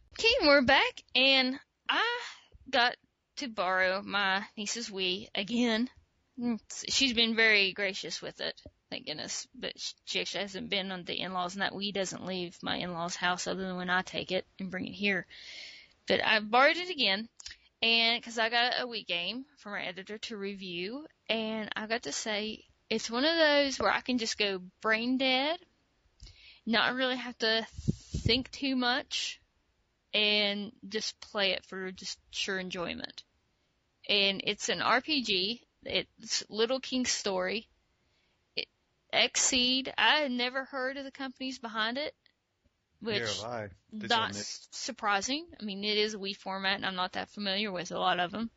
We're 0.43 0.62
back, 0.62 1.02
and 1.15 1.60
I 1.89 2.06
got 2.69 2.95
to 3.38 3.48
borrow 3.48 4.04
my 4.04 4.45
niece's 4.56 4.91
Wii 4.91 5.30
again. 5.34 5.89
Mm, 6.39 6.60
she's 6.88 7.13
been 7.13 7.36
very 7.36 7.74
gracious 7.74 8.22
with 8.22 8.39
it, 8.41 8.62
thank 8.89 9.06
goodness. 9.06 9.47
But 9.56 9.73
she 10.06 10.21
actually 10.21 10.41
hasn't 10.41 10.69
been 10.69 10.91
on 10.91 11.04
the 11.04 11.19
in-laws, 11.19 11.54
and 11.54 11.62
that 11.62 11.73
Wii 11.73 11.93
doesn't 11.93 12.25
leave 12.25 12.58
my 12.62 12.78
in-laws' 12.78 13.15
house 13.15 13.47
other 13.47 13.62
than 13.65 13.78
when 13.78 13.89
I 13.89 14.02
take 14.02 14.32
it 14.32 14.45
and 14.60 14.71
bring 14.71 14.88
it 14.88 14.93
here. 14.93 15.25
But 16.08 16.25
I 16.25 16.39
borrowed 16.39 16.78
it 16.78 16.89
again, 16.89 17.30
and 17.82 18.19
because 18.19 18.38
I 18.38 18.49
got 18.49 18.73
a 18.80 18.88
Wii 18.88 19.06
game 19.06 19.45
from 19.58 19.73
our 19.73 19.80
editor 19.80 20.17
to 20.17 20.38
review, 20.38 21.06
and 21.30 21.69
I 21.75 21.88
got 21.88 22.04
to 22.04 22.12
say 22.12 22.65
it's 22.89 23.10
one 23.10 23.25
of 23.25 23.38
those 23.38 23.80
where 23.80 23.91
I 23.91 24.02
can 24.02 24.17
just 24.17 24.38
go 24.38 24.62
brain 24.82 25.17
dead, 25.17 25.60
not 26.65 26.95
really 26.95 27.17
have 27.17 27.38
to 27.39 27.65
think 28.17 28.52
too 28.52 28.75
much, 28.75 29.39
and 30.13 30.71
just 30.88 31.19
play 31.21 31.52
it 31.52 31.65
for 31.65 31.91
just 31.91 32.17
sheer 32.32 32.60
enjoyment. 32.60 33.23
And 34.10 34.41
it's 34.43 34.69
an 34.69 34.80
RPG. 34.80 35.62
It's 35.84 36.43
Little 36.49 36.80
King's 36.80 37.12
Story. 37.12 37.69
Xseed. 39.13 39.91
I 39.98 40.17
had 40.17 40.32
never 40.32 40.65
heard 40.65 40.98
of 40.98 41.04
the 41.04 41.12
companies 41.12 41.60
behind 41.60 41.98
it, 41.98 42.13
which 43.02 43.24
not 43.91 44.36
surprising. 44.72 45.45
I 45.60 45.63
mean, 45.63 45.84
it 45.84 45.98
is 45.98 46.13
a 46.13 46.17
Wii 46.17 46.36
format, 46.36 46.76
and 46.76 46.86
I'm 46.86 46.95
not 46.95 47.13
that 47.13 47.30
familiar 47.30 47.72
with 47.72 47.91
a 47.91 48.00
lot 48.00 48.19
of 48.19 48.32
them. 48.32 48.50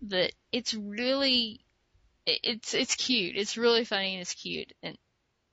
But 0.00 0.32
it's 0.52 0.74
really, 0.74 1.60
it's 2.26 2.74
it's 2.74 2.94
cute. 2.94 3.36
It's 3.36 3.56
really 3.56 3.84
funny 3.84 4.14
and 4.14 4.22
it's 4.22 4.34
cute. 4.34 4.72
And 4.82 4.96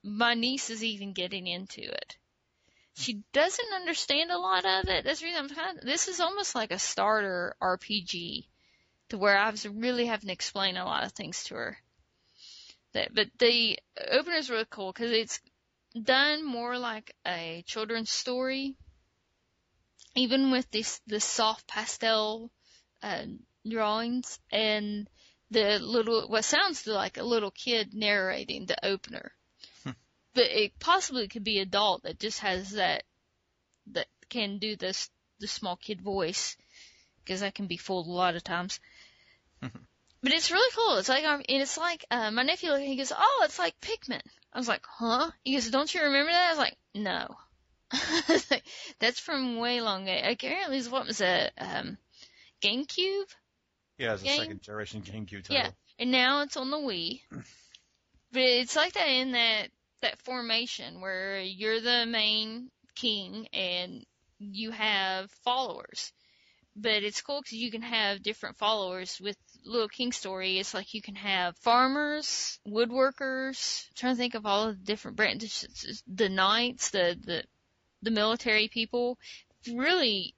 my 0.03 0.33
niece 0.33 0.69
is 0.69 0.83
even 0.83 1.13
getting 1.13 1.47
into 1.47 1.81
it. 1.81 2.17
She 2.97 3.23
doesn't 3.33 3.73
understand 3.73 4.31
a 4.31 4.37
lot 4.37 4.65
of 4.65 4.87
it. 4.87 5.03
That's 5.03 5.19
the 5.19 5.25
reason 5.25 5.43
I'm 5.43 5.49
kind 5.49 5.79
of. 5.79 5.85
This 5.85 6.07
is 6.07 6.19
almost 6.19 6.55
like 6.55 6.71
a 6.71 6.79
starter 6.79 7.55
RPG 7.61 8.45
to 9.09 9.17
where 9.17 9.37
I 9.37 9.49
was 9.49 9.67
really 9.67 10.05
having 10.05 10.27
to 10.27 10.33
explain 10.33 10.77
a 10.77 10.85
lot 10.85 11.03
of 11.03 11.11
things 11.11 11.43
to 11.45 11.55
her. 11.55 11.77
That, 12.95 13.13
but 13.13 13.27
the 13.39 13.77
opener 14.09 14.37
is 14.37 14.49
really 14.49 14.65
cool 14.69 14.93
because 14.93 15.11
it's 15.11 15.41
done 16.01 16.45
more 16.45 16.77
like 16.77 17.13
a 17.27 17.61
children's 17.67 18.09
story, 18.09 18.77
even 20.15 20.49
with 20.49 20.71
this 20.71 21.01
the 21.05 21.19
soft 21.19 21.67
pastel 21.67 22.51
uh, 23.03 23.25
drawings 23.69 24.39
and 24.49 25.09
the 25.51 25.77
little 25.79 26.29
what 26.29 26.45
sounds 26.45 26.87
like 26.87 27.17
a 27.17 27.23
little 27.23 27.51
kid 27.51 27.93
narrating 27.93 28.65
the 28.65 28.85
opener. 28.85 29.33
Hmm. 29.83 29.91
but 30.33 30.45
it 30.45 30.79
possibly 30.79 31.27
could 31.27 31.43
be 31.43 31.59
adult 31.59 32.03
that 32.03 32.17
just 32.17 32.39
has 32.39 32.71
that 32.71 33.03
that 33.87 34.07
can 34.29 34.57
do 34.57 34.77
this 34.77 35.09
the 35.39 35.47
small 35.47 35.75
kid 35.75 35.99
voice 35.99 36.55
because 37.25 37.41
that 37.41 37.55
can 37.55 37.67
be 37.67 37.75
fooled 37.75 38.07
a 38.07 38.11
lot 38.11 38.37
of 38.37 38.43
times. 38.45 38.79
but 40.25 40.33
it's 40.33 40.49
really 40.49 40.71
cool. 40.75 40.97
It's 40.97 41.07
like, 41.07 41.23
um, 41.23 41.43
and 41.47 41.61
it's 41.61 41.77
like, 41.77 42.03
uh, 42.09 42.31
my 42.31 42.41
nephew, 42.41 42.73
he 42.77 42.95
goes, 42.95 43.13
oh, 43.15 43.41
it's 43.45 43.59
like 43.59 43.79
Pikmin. 43.79 44.23
I 44.51 44.57
was 44.57 44.67
like, 44.67 44.81
huh? 44.83 45.29
He 45.43 45.53
goes, 45.53 45.69
don't 45.69 45.93
you 45.93 46.01
remember 46.01 46.31
that? 46.31 46.47
I 46.47 46.49
was 46.49 46.57
like, 46.57 46.77
no. 46.95 47.35
That's 48.99 49.19
from 49.19 49.59
way 49.59 49.81
long 49.81 50.09
ago. 50.09 50.19
Apparently, 50.23 50.81
what 50.89 51.05
was 51.05 51.21
a 51.21 51.51
um, 51.59 51.99
GameCube? 52.63 53.27
Yeah, 53.99 54.13
it's 54.13 54.23
a 54.23 54.25
game? 54.25 54.39
second 54.39 54.61
generation 54.63 55.03
GameCube 55.03 55.43
title. 55.43 55.57
Yeah, 55.57 55.69
and 55.99 56.09
now 56.09 56.41
it's 56.41 56.57
on 56.57 56.71
the 56.71 56.77
Wii. 56.77 57.21
but 57.29 58.41
it's 58.41 58.75
like 58.75 58.93
that 58.93 59.07
in 59.07 59.33
that 59.33 59.67
that 60.01 60.19
formation 60.23 61.01
where 61.01 61.39
you're 61.39 61.81
the 61.81 62.07
main 62.07 62.71
king 62.95 63.47
and 63.53 64.03
you 64.39 64.71
have 64.71 65.29
followers 65.43 66.11
but 66.75 67.03
it's 67.03 67.21
cool 67.21 67.41
because 67.41 67.57
you 67.57 67.71
can 67.71 67.81
have 67.81 68.21
different 68.21 68.57
followers 68.57 69.19
with 69.21 69.37
Little 69.65 69.87
King 69.87 70.11
Story. 70.11 70.59
It's 70.59 70.73
like 70.73 70.93
you 70.93 71.01
can 71.01 71.15
have 71.15 71.57
farmers, 71.57 72.59
woodworkers. 72.67 73.87
I'm 73.87 73.93
trying 73.95 74.13
to 74.13 74.17
think 74.17 74.35
of 74.35 74.45
all 74.45 74.67
the 74.67 74.73
different 74.73 75.17
branches, 75.17 76.03
the 76.07 76.29
knights, 76.29 76.91
the 76.91 77.17
the 77.21 77.43
the 78.01 78.11
military 78.11 78.67
people. 78.67 79.17
Really 79.73 80.35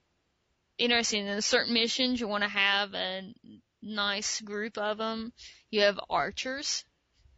interesting. 0.78 1.28
In 1.28 1.42
certain 1.42 1.74
missions, 1.74 2.20
you 2.20 2.28
want 2.28 2.44
to 2.44 2.50
have 2.50 2.94
a 2.94 3.34
nice 3.82 4.42
group 4.42 4.78
of 4.78 4.98
them. 4.98 5.34
You 5.70 5.82
have 5.82 6.00
archers, 6.10 6.86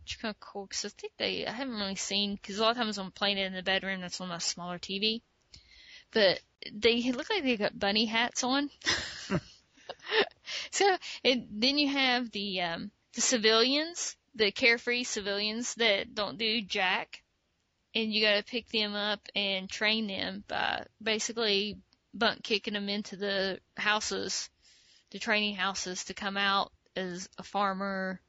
which 0.04 0.18
are 0.18 0.22
kind 0.22 0.36
of 0.36 0.40
cool 0.40 0.68
because 0.68 0.86
I 0.86 0.90
think 0.90 1.14
they 1.18 1.46
I 1.46 1.52
haven't 1.52 1.76
really 1.76 1.96
seen 1.96 2.36
because 2.36 2.60
a 2.60 2.62
lot 2.62 2.72
of 2.72 2.78
times 2.78 2.98
I'm 2.98 3.12
playing 3.12 3.38
it 3.38 3.48
in 3.48 3.54
the 3.54 3.64
bedroom. 3.64 4.02
That's 4.02 4.22
on 4.22 4.32
a 4.32 4.40
smaller 4.40 4.78
TV, 4.78 5.22
but 6.12 6.40
they 6.72 7.12
look 7.12 7.30
like 7.30 7.44
they 7.44 7.58
got 7.58 7.78
bunny 7.80 8.06
hats 8.06 8.44
on. 8.44 8.70
so 10.72 10.98
and 11.24 11.48
then 11.52 11.78
you 11.78 11.90
have 11.90 12.32
the 12.32 12.62
um, 12.62 12.92
the 13.14 13.22
civilians, 13.22 14.16
the 14.36 14.52
carefree 14.52 15.04
civilians 15.04 15.76
that 15.76 16.14
don't 16.14 16.38
do 16.38 16.62
jack, 16.62 17.22
and 17.96 18.14
you 18.14 18.22
got 18.22 18.38
to 18.38 18.44
pick 18.44 18.70
them 18.70 18.96
up 18.96 19.20
and 19.36 19.70
train 19.70 20.08
them 20.08 20.44
by 20.48 20.86
basically 21.02 21.78
bunk 22.14 22.44
kicking 22.44 22.74
them 22.74 22.90
into 22.90 23.16
the 23.16 23.60
houses, 23.78 24.50
the 25.12 25.20
training 25.20 25.56
houses 25.56 26.06
to 26.06 26.14
come 26.14 26.38
out 26.38 26.72
as 26.96 27.30
a 27.38 27.44
farmer 27.44 28.20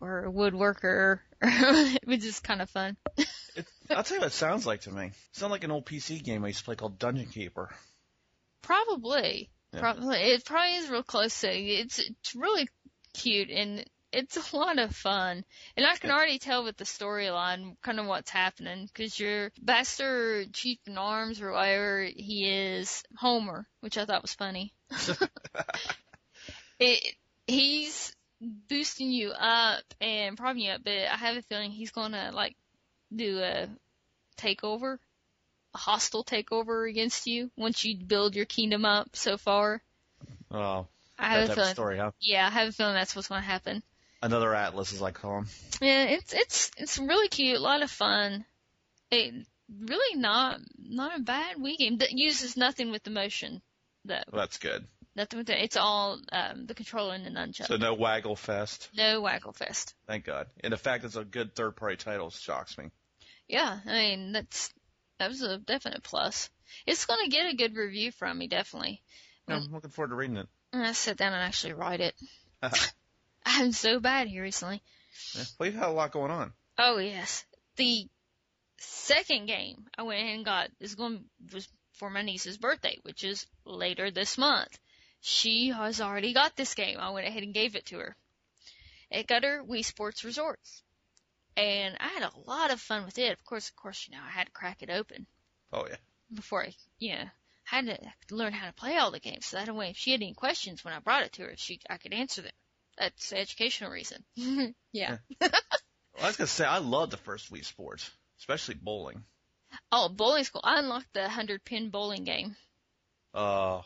or 0.00 0.26
a 0.26 0.32
woodworker, 0.32 1.20
which 2.04 2.24
is 2.24 2.40
kind 2.40 2.60
of 2.60 2.70
fun. 2.70 2.96
it, 3.16 3.66
I'll 3.90 4.02
tell 4.02 4.16
you 4.16 4.20
what 4.20 4.28
it 4.28 4.32
sounds 4.32 4.66
like 4.66 4.82
to 4.82 4.90
me. 4.90 5.06
It 5.06 5.14
sounds 5.32 5.50
like 5.50 5.64
an 5.64 5.70
old 5.70 5.86
PC 5.86 6.22
game 6.22 6.44
I 6.44 6.48
used 6.48 6.60
to 6.60 6.64
play 6.64 6.76
called 6.76 6.98
Dungeon 6.98 7.26
Keeper. 7.26 7.70
Probably. 8.62 9.50
Yeah. 9.72 9.80
Probably. 9.80 10.18
It 10.18 10.44
probably 10.44 10.76
is 10.76 10.88
real 10.88 11.02
close 11.02 11.40
to 11.40 11.48
it's 11.48 11.98
it's 11.98 12.34
really 12.34 12.68
cute 13.12 13.50
and 13.50 13.84
it's 14.12 14.52
a 14.52 14.56
lot 14.56 14.78
of 14.78 14.94
fun. 14.94 15.44
And 15.76 15.86
I 15.86 15.96
can 15.96 16.10
already 16.10 16.38
tell 16.38 16.64
with 16.64 16.76
the 16.76 16.84
storyline 16.84 17.76
kind 17.82 18.00
of 18.00 18.06
what's 18.06 18.30
happening 18.30 18.86
because 18.86 19.18
your 19.18 19.52
Master 19.60 20.44
Chief 20.52 20.78
in 20.86 20.96
Arms 20.96 21.42
or 21.42 21.52
whatever 21.52 22.04
he 22.04 22.48
is, 22.48 23.02
Homer, 23.16 23.66
which 23.80 23.98
I 23.98 24.06
thought 24.06 24.22
was 24.22 24.34
funny. 24.34 24.72
it, 26.78 27.14
he's 27.46 28.14
boosting 28.40 29.10
you 29.10 29.30
up 29.30 29.82
and 30.00 30.36
propping 30.36 30.62
you 30.62 30.72
up, 30.72 30.84
but 30.84 30.92
I 30.92 31.16
have 31.16 31.36
a 31.36 31.42
feeling 31.42 31.70
he's 31.70 31.90
gonna 31.90 32.30
like 32.32 32.56
do 33.14 33.40
a 33.40 33.68
takeover, 34.38 34.98
hostile 35.76 36.24
takeover 36.24 36.88
against 36.88 37.26
you 37.26 37.50
once 37.56 37.84
you 37.84 37.96
build 37.96 38.36
your 38.36 38.46
kingdom 38.46 38.84
up 38.84 39.14
so 39.14 39.36
far. 39.36 39.82
Oh, 40.50 40.86
I 41.18 41.30
have 41.30 41.50
a 41.50 41.54
feeling. 41.54 41.74
Story, 41.74 41.98
huh? 41.98 42.12
Yeah, 42.20 42.46
I 42.46 42.50
have 42.50 42.68
a 42.68 42.72
feeling 42.72 42.94
that's 42.94 43.14
what's 43.14 43.28
gonna 43.28 43.40
happen. 43.40 43.82
Another 44.22 44.54
Atlas, 44.54 44.92
as 44.92 45.02
I 45.02 45.10
call 45.10 45.38
him. 45.38 45.46
Yeah, 45.80 46.04
it's 46.04 46.32
it's 46.32 46.70
it's 46.78 46.98
really 46.98 47.28
cute, 47.28 47.58
a 47.58 47.62
lot 47.62 47.82
of 47.82 47.90
fun. 47.90 48.44
It 49.10 49.34
really 49.68 50.20
not 50.20 50.60
not 50.78 51.18
a 51.18 51.22
bad 51.22 51.56
Wii 51.56 51.76
game 51.76 51.98
that 51.98 52.12
uses 52.12 52.56
nothing 52.56 52.90
with 52.90 53.02
the 53.02 53.10
motion 53.10 53.62
though. 54.04 54.22
Well, 54.30 54.42
that's 54.42 54.58
good. 54.58 54.86
Nothing 55.14 55.38
with 55.38 55.50
it. 55.50 55.58
It's 55.62 55.76
all 55.76 56.18
um, 56.30 56.66
the 56.66 56.74
controller 56.74 57.14
and 57.14 57.24
the 57.24 57.30
nunchuck. 57.30 57.66
So 57.66 57.76
no 57.76 57.94
Waggle 57.94 58.36
Fest. 58.36 58.90
No 58.94 59.22
Waggle 59.22 59.52
Fest. 59.52 59.94
Thank 60.06 60.24
God. 60.24 60.46
And 60.62 60.72
the 60.72 60.76
fact 60.76 61.04
it's 61.04 61.16
a 61.16 61.24
good 61.24 61.54
third 61.54 61.74
party 61.76 61.96
title 61.96 62.28
shocks 62.30 62.76
me. 62.76 62.90
Yeah, 63.48 63.78
I 63.86 63.92
mean 63.92 64.32
that's 64.32 64.72
that 65.18 65.28
was 65.28 65.42
a 65.42 65.58
definite 65.58 66.02
plus. 66.02 66.50
It's 66.86 67.06
gonna 67.06 67.28
get 67.28 67.52
a 67.52 67.56
good 67.56 67.76
review 67.76 68.12
from 68.12 68.38
me, 68.38 68.48
definitely. 68.48 69.02
Yeah, 69.48 69.56
I'm 69.56 69.72
looking 69.72 69.90
forward 69.90 70.10
to 70.10 70.16
reading 70.16 70.36
it. 70.36 70.48
I 70.72 70.92
sit 70.92 71.16
down 71.16 71.32
and 71.32 71.42
actually 71.42 71.74
write 71.74 72.00
it. 72.00 72.14
Uh-huh. 72.62 72.86
I'm 73.46 73.72
so 73.72 74.00
bad 74.00 74.28
here 74.28 74.42
recently. 74.42 74.82
Yeah, 75.34 75.44
well, 75.58 75.66
you've 75.68 75.78
had 75.78 75.88
a 75.88 75.92
lot 75.92 76.12
going 76.12 76.30
on. 76.30 76.52
Oh 76.78 76.98
yes, 76.98 77.44
the 77.76 78.06
second 78.78 79.46
game 79.46 79.86
I 79.96 80.02
went 80.02 80.20
ahead 80.20 80.36
and 80.36 80.44
got 80.44 80.70
is 80.80 80.94
going 80.94 81.24
was 81.52 81.68
for 81.94 82.10
my 82.10 82.22
niece's 82.22 82.58
birthday, 82.58 82.98
which 83.02 83.24
is 83.24 83.46
later 83.64 84.10
this 84.10 84.36
month. 84.36 84.78
She 85.20 85.68
has 85.68 86.00
already 86.00 86.34
got 86.34 86.56
this 86.56 86.74
game. 86.74 86.98
I 86.98 87.10
went 87.10 87.26
ahead 87.26 87.42
and 87.42 87.54
gave 87.54 87.74
it 87.74 87.86
to 87.86 87.98
her. 87.98 88.16
It 89.10 89.26
got 89.26 89.44
her 89.44 89.64
Wii 89.64 89.84
Sports 89.84 90.24
Resorts. 90.24 90.82
And 91.56 91.96
I 91.98 92.08
had 92.08 92.22
a 92.22 92.38
lot 92.50 92.70
of 92.70 92.80
fun 92.80 93.04
with 93.04 93.18
it. 93.18 93.32
Of 93.32 93.44
course, 93.44 93.68
of 93.68 93.76
course, 93.76 94.06
you 94.08 94.16
know, 94.16 94.22
I 94.24 94.30
had 94.30 94.46
to 94.46 94.52
crack 94.52 94.82
it 94.82 94.90
open. 94.90 95.26
Oh 95.72 95.86
yeah. 95.88 95.96
Before 96.34 96.62
I, 96.64 96.74
you 96.98 97.14
know, 97.14 97.24
had 97.64 97.86
to 97.86 98.34
learn 98.34 98.52
how 98.52 98.66
to 98.66 98.72
play 98.74 98.96
all 98.96 99.10
the 99.10 99.20
games. 99.20 99.46
So 99.46 99.56
that 99.56 99.74
way, 99.74 99.90
if 99.90 99.96
she 99.96 100.12
had 100.12 100.20
any 100.22 100.34
questions 100.34 100.84
when 100.84 100.94
I 100.94 100.98
brought 101.00 101.22
it 101.24 101.32
to 101.34 101.42
her, 101.42 101.52
she, 101.56 101.80
I 101.88 101.96
could 101.96 102.12
answer 102.12 102.42
them. 102.42 102.52
That's 102.98 103.30
the 103.30 103.38
educational 103.38 103.90
reason. 103.90 104.24
yeah. 104.36 104.74
yeah. 104.92 105.16
well, 105.40 105.50
I 106.22 106.26
was 106.26 106.36
gonna 106.36 106.46
say, 106.48 106.64
I 106.64 106.78
love 106.78 107.10
the 107.10 107.16
first 107.16 107.52
Wii 107.52 107.64
Sports, 107.64 108.10
especially 108.38 108.74
bowling. 108.74 109.24
Oh, 109.92 110.08
bowling 110.08 110.44
school. 110.44 110.62
I 110.64 110.78
unlocked 110.78 111.12
the 111.12 111.28
hundred 111.28 111.64
pin 111.64 111.90
bowling 111.90 112.24
game. 112.24 112.56
Uh, 113.34 113.82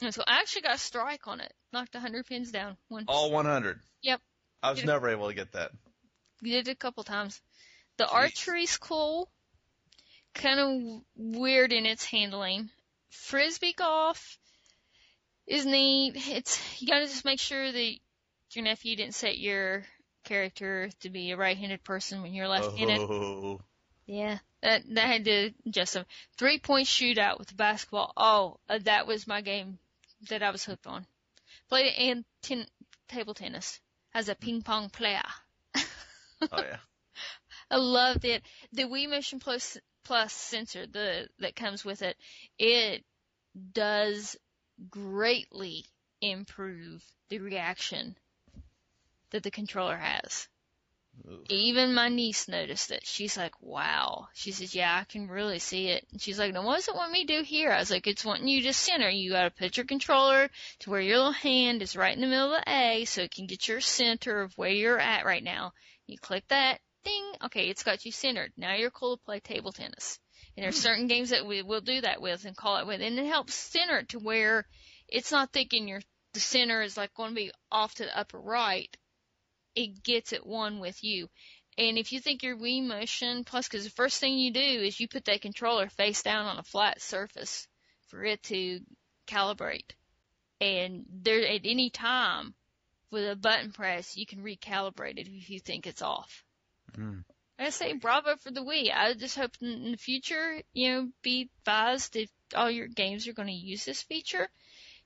And 0.00 0.14
so 0.14 0.22
I 0.26 0.40
actually 0.40 0.62
got 0.62 0.76
a 0.76 0.78
strike 0.78 1.26
on 1.26 1.40
it. 1.40 1.52
Knocked 1.72 1.94
100 1.94 2.26
pins 2.26 2.50
down. 2.50 2.76
One. 2.88 3.04
all 3.06 3.30
100. 3.30 3.78
Yep. 4.02 4.20
I 4.62 4.70
was 4.70 4.84
never 4.84 5.08
able 5.08 5.28
to 5.28 5.34
get 5.34 5.52
that. 5.52 5.72
Did 6.42 6.68
it 6.68 6.72
a 6.72 6.74
couple 6.74 7.04
times. 7.04 7.40
The 7.96 8.04
Jeez. 8.04 8.12
archery's 8.12 8.76
cool. 8.78 9.30
Kind 10.34 10.60
of 10.60 11.02
weird 11.16 11.72
in 11.72 11.86
its 11.86 12.04
handling. 12.04 12.70
Frisbee 13.10 13.72
golf 13.72 14.38
is 15.46 15.66
neat. 15.66 16.14
It's 16.16 16.80
you 16.80 16.86
gotta 16.86 17.06
just 17.06 17.24
make 17.24 17.40
sure 17.40 17.70
that 17.70 17.94
your 18.52 18.64
nephew 18.64 18.96
didn't 18.96 19.14
set 19.14 19.38
your 19.38 19.84
character 20.24 20.90
to 21.00 21.10
be 21.10 21.30
a 21.30 21.36
right-handed 21.36 21.82
person 21.82 22.22
when 22.22 22.32
you're 22.32 22.48
left-handed. 22.48 23.00
Oh, 23.00 23.60
Yeah, 24.06 24.38
that 24.62 24.82
that 24.94 25.06
had 25.06 25.24
to 25.24 25.50
adjust 25.66 25.94
them. 25.94 26.06
Three-point 26.36 26.86
shootout 26.86 27.38
with 27.38 27.48
the 27.48 27.54
basketball. 27.54 28.12
Oh, 28.16 28.58
uh, 28.68 28.78
that 28.84 29.06
was 29.06 29.26
my 29.26 29.40
game 29.40 29.78
that 30.28 30.42
I 30.42 30.50
was 30.50 30.64
hooked 30.64 30.86
on. 30.86 31.06
Played 31.68 31.86
it 31.86 31.98
and 31.98 32.24
ten, 32.42 32.66
table 33.08 33.34
tennis 33.34 33.80
as 34.14 34.28
a 34.28 34.34
ping 34.34 34.62
pong 34.62 34.90
player. 34.90 35.22
oh 36.52 36.62
yeah. 36.62 36.76
I 37.70 37.76
loved 37.76 38.24
it. 38.24 38.42
The 38.72 38.84
Wii 38.84 39.08
Motion 39.08 39.38
Plus 39.40 39.76
Plus 40.04 40.32
sensor 40.32 40.86
the 40.86 41.28
that 41.38 41.54
comes 41.54 41.84
with 41.84 42.02
it, 42.02 42.16
it 42.58 43.04
does 43.72 44.36
greatly 44.88 45.84
improve 46.20 47.04
the 47.28 47.38
reaction 47.38 48.16
that 49.30 49.42
the 49.42 49.50
controller 49.50 49.96
has. 49.96 50.48
Ooh. 51.26 51.44
Even 51.48 51.92
my 51.92 52.08
niece 52.08 52.48
noticed 52.48 52.90
it. 52.90 53.04
She's 53.04 53.36
like, 53.36 53.60
"Wow." 53.60 54.28
She 54.32 54.52
says, 54.52 54.74
"Yeah, 54.74 54.96
I 55.00 55.04
can 55.04 55.28
really 55.28 55.58
see 55.58 55.88
it." 55.88 56.06
And 56.12 56.22
she's 56.22 56.38
like, 56.38 56.52
"Now, 56.54 56.62
what 56.62 56.76
does 56.76 56.88
it 56.88 56.94
want 56.94 57.12
me 57.12 57.26
to 57.26 57.38
do 57.38 57.42
here?" 57.42 57.72
I 57.72 57.78
was 57.78 57.90
like, 57.90 58.06
"It's 58.06 58.24
wanting 58.24 58.48
you 58.48 58.62
to 58.62 58.72
center. 58.72 59.10
You 59.10 59.32
got 59.32 59.42
to 59.42 59.50
put 59.50 59.76
your 59.76 59.86
controller 59.86 60.50
to 60.80 60.90
where 60.90 61.00
your 61.00 61.18
little 61.18 61.32
hand 61.32 61.82
is 61.82 61.96
right 61.96 62.14
in 62.14 62.20
the 62.20 62.26
middle 62.26 62.54
of 62.54 62.64
the 62.64 62.72
A, 62.72 63.04
so 63.04 63.22
it 63.22 63.32
can 63.32 63.46
get 63.46 63.68
your 63.68 63.80
center 63.80 64.40
of 64.40 64.56
where 64.56 64.70
you're 64.70 64.98
at 64.98 65.26
right 65.26 65.42
now. 65.42 65.72
You 66.10 66.18
click 66.18 66.44
that, 66.48 66.80
ding. 67.04 67.32
Okay, 67.44 67.68
it's 67.68 67.82
got 67.82 68.04
you 68.04 68.12
centered. 68.12 68.52
Now 68.56 68.74
you're 68.74 68.90
cool 68.90 69.16
to 69.16 69.24
play 69.24 69.40
table 69.40 69.72
tennis. 69.72 70.18
And 70.56 70.64
there's 70.64 70.76
hmm. 70.76 70.82
certain 70.82 71.06
games 71.06 71.30
that 71.30 71.46
we 71.46 71.62
will 71.62 71.80
do 71.80 72.00
that 72.00 72.20
with 72.20 72.44
and 72.44 72.56
call 72.56 72.78
it 72.78 72.86
with, 72.86 73.00
and 73.00 73.18
it 73.18 73.26
helps 73.26 73.54
center 73.54 73.98
it 73.98 74.10
to 74.10 74.18
where 74.18 74.66
it's 75.08 75.32
not 75.32 75.52
thinking 75.52 75.88
your 75.88 76.00
the 76.32 76.40
center 76.40 76.82
is 76.82 76.96
like 76.96 77.12
going 77.14 77.30
to 77.30 77.34
be 77.34 77.52
off 77.72 77.94
to 77.94 78.04
the 78.04 78.18
upper 78.18 78.38
right. 78.38 78.94
It 79.74 80.02
gets 80.02 80.32
it 80.32 80.46
one 80.46 80.78
with 80.78 81.02
you. 81.02 81.28
And 81.78 81.98
if 81.98 82.12
you 82.12 82.20
think 82.20 82.42
your 82.42 82.56
Wii 82.56 82.86
Motion 82.86 83.44
Plus, 83.44 83.66
because 83.66 83.84
the 83.84 83.90
first 83.90 84.20
thing 84.20 84.38
you 84.38 84.52
do 84.52 84.60
is 84.60 85.00
you 85.00 85.08
put 85.08 85.24
that 85.24 85.40
controller 85.40 85.88
face 85.88 86.22
down 86.22 86.46
on 86.46 86.58
a 86.58 86.62
flat 86.62 87.00
surface 87.00 87.66
for 88.08 88.24
it 88.24 88.42
to 88.44 88.80
calibrate. 89.26 89.92
And 90.60 91.06
there, 91.08 91.40
at 91.40 91.62
any 91.64 91.90
time, 91.90 92.54
with 93.10 93.28
a 93.28 93.36
button 93.36 93.72
press, 93.72 94.16
you 94.16 94.26
can 94.26 94.42
recalibrate 94.42 95.18
it 95.18 95.28
if 95.28 95.50
you 95.50 95.60
think 95.60 95.86
it's 95.86 96.02
off. 96.02 96.44
Mm. 96.96 97.24
I 97.58 97.70
say 97.70 97.92
bravo 97.92 98.36
for 98.36 98.50
the 98.50 98.62
Wii. 98.62 98.90
I 98.94 99.12
just 99.14 99.36
hope 99.36 99.52
in 99.60 99.90
the 99.92 99.98
future, 99.98 100.62
you 100.72 100.90
know, 100.90 101.08
be 101.22 101.50
advised 101.58 102.16
if 102.16 102.30
all 102.54 102.70
your 102.70 102.86
games 102.86 103.28
are 103.28 103.34
going 103.34 103.48
to 103.48 103.54
use 103.54 103.84
this 103.84 104.02
feature, 104.02 104.48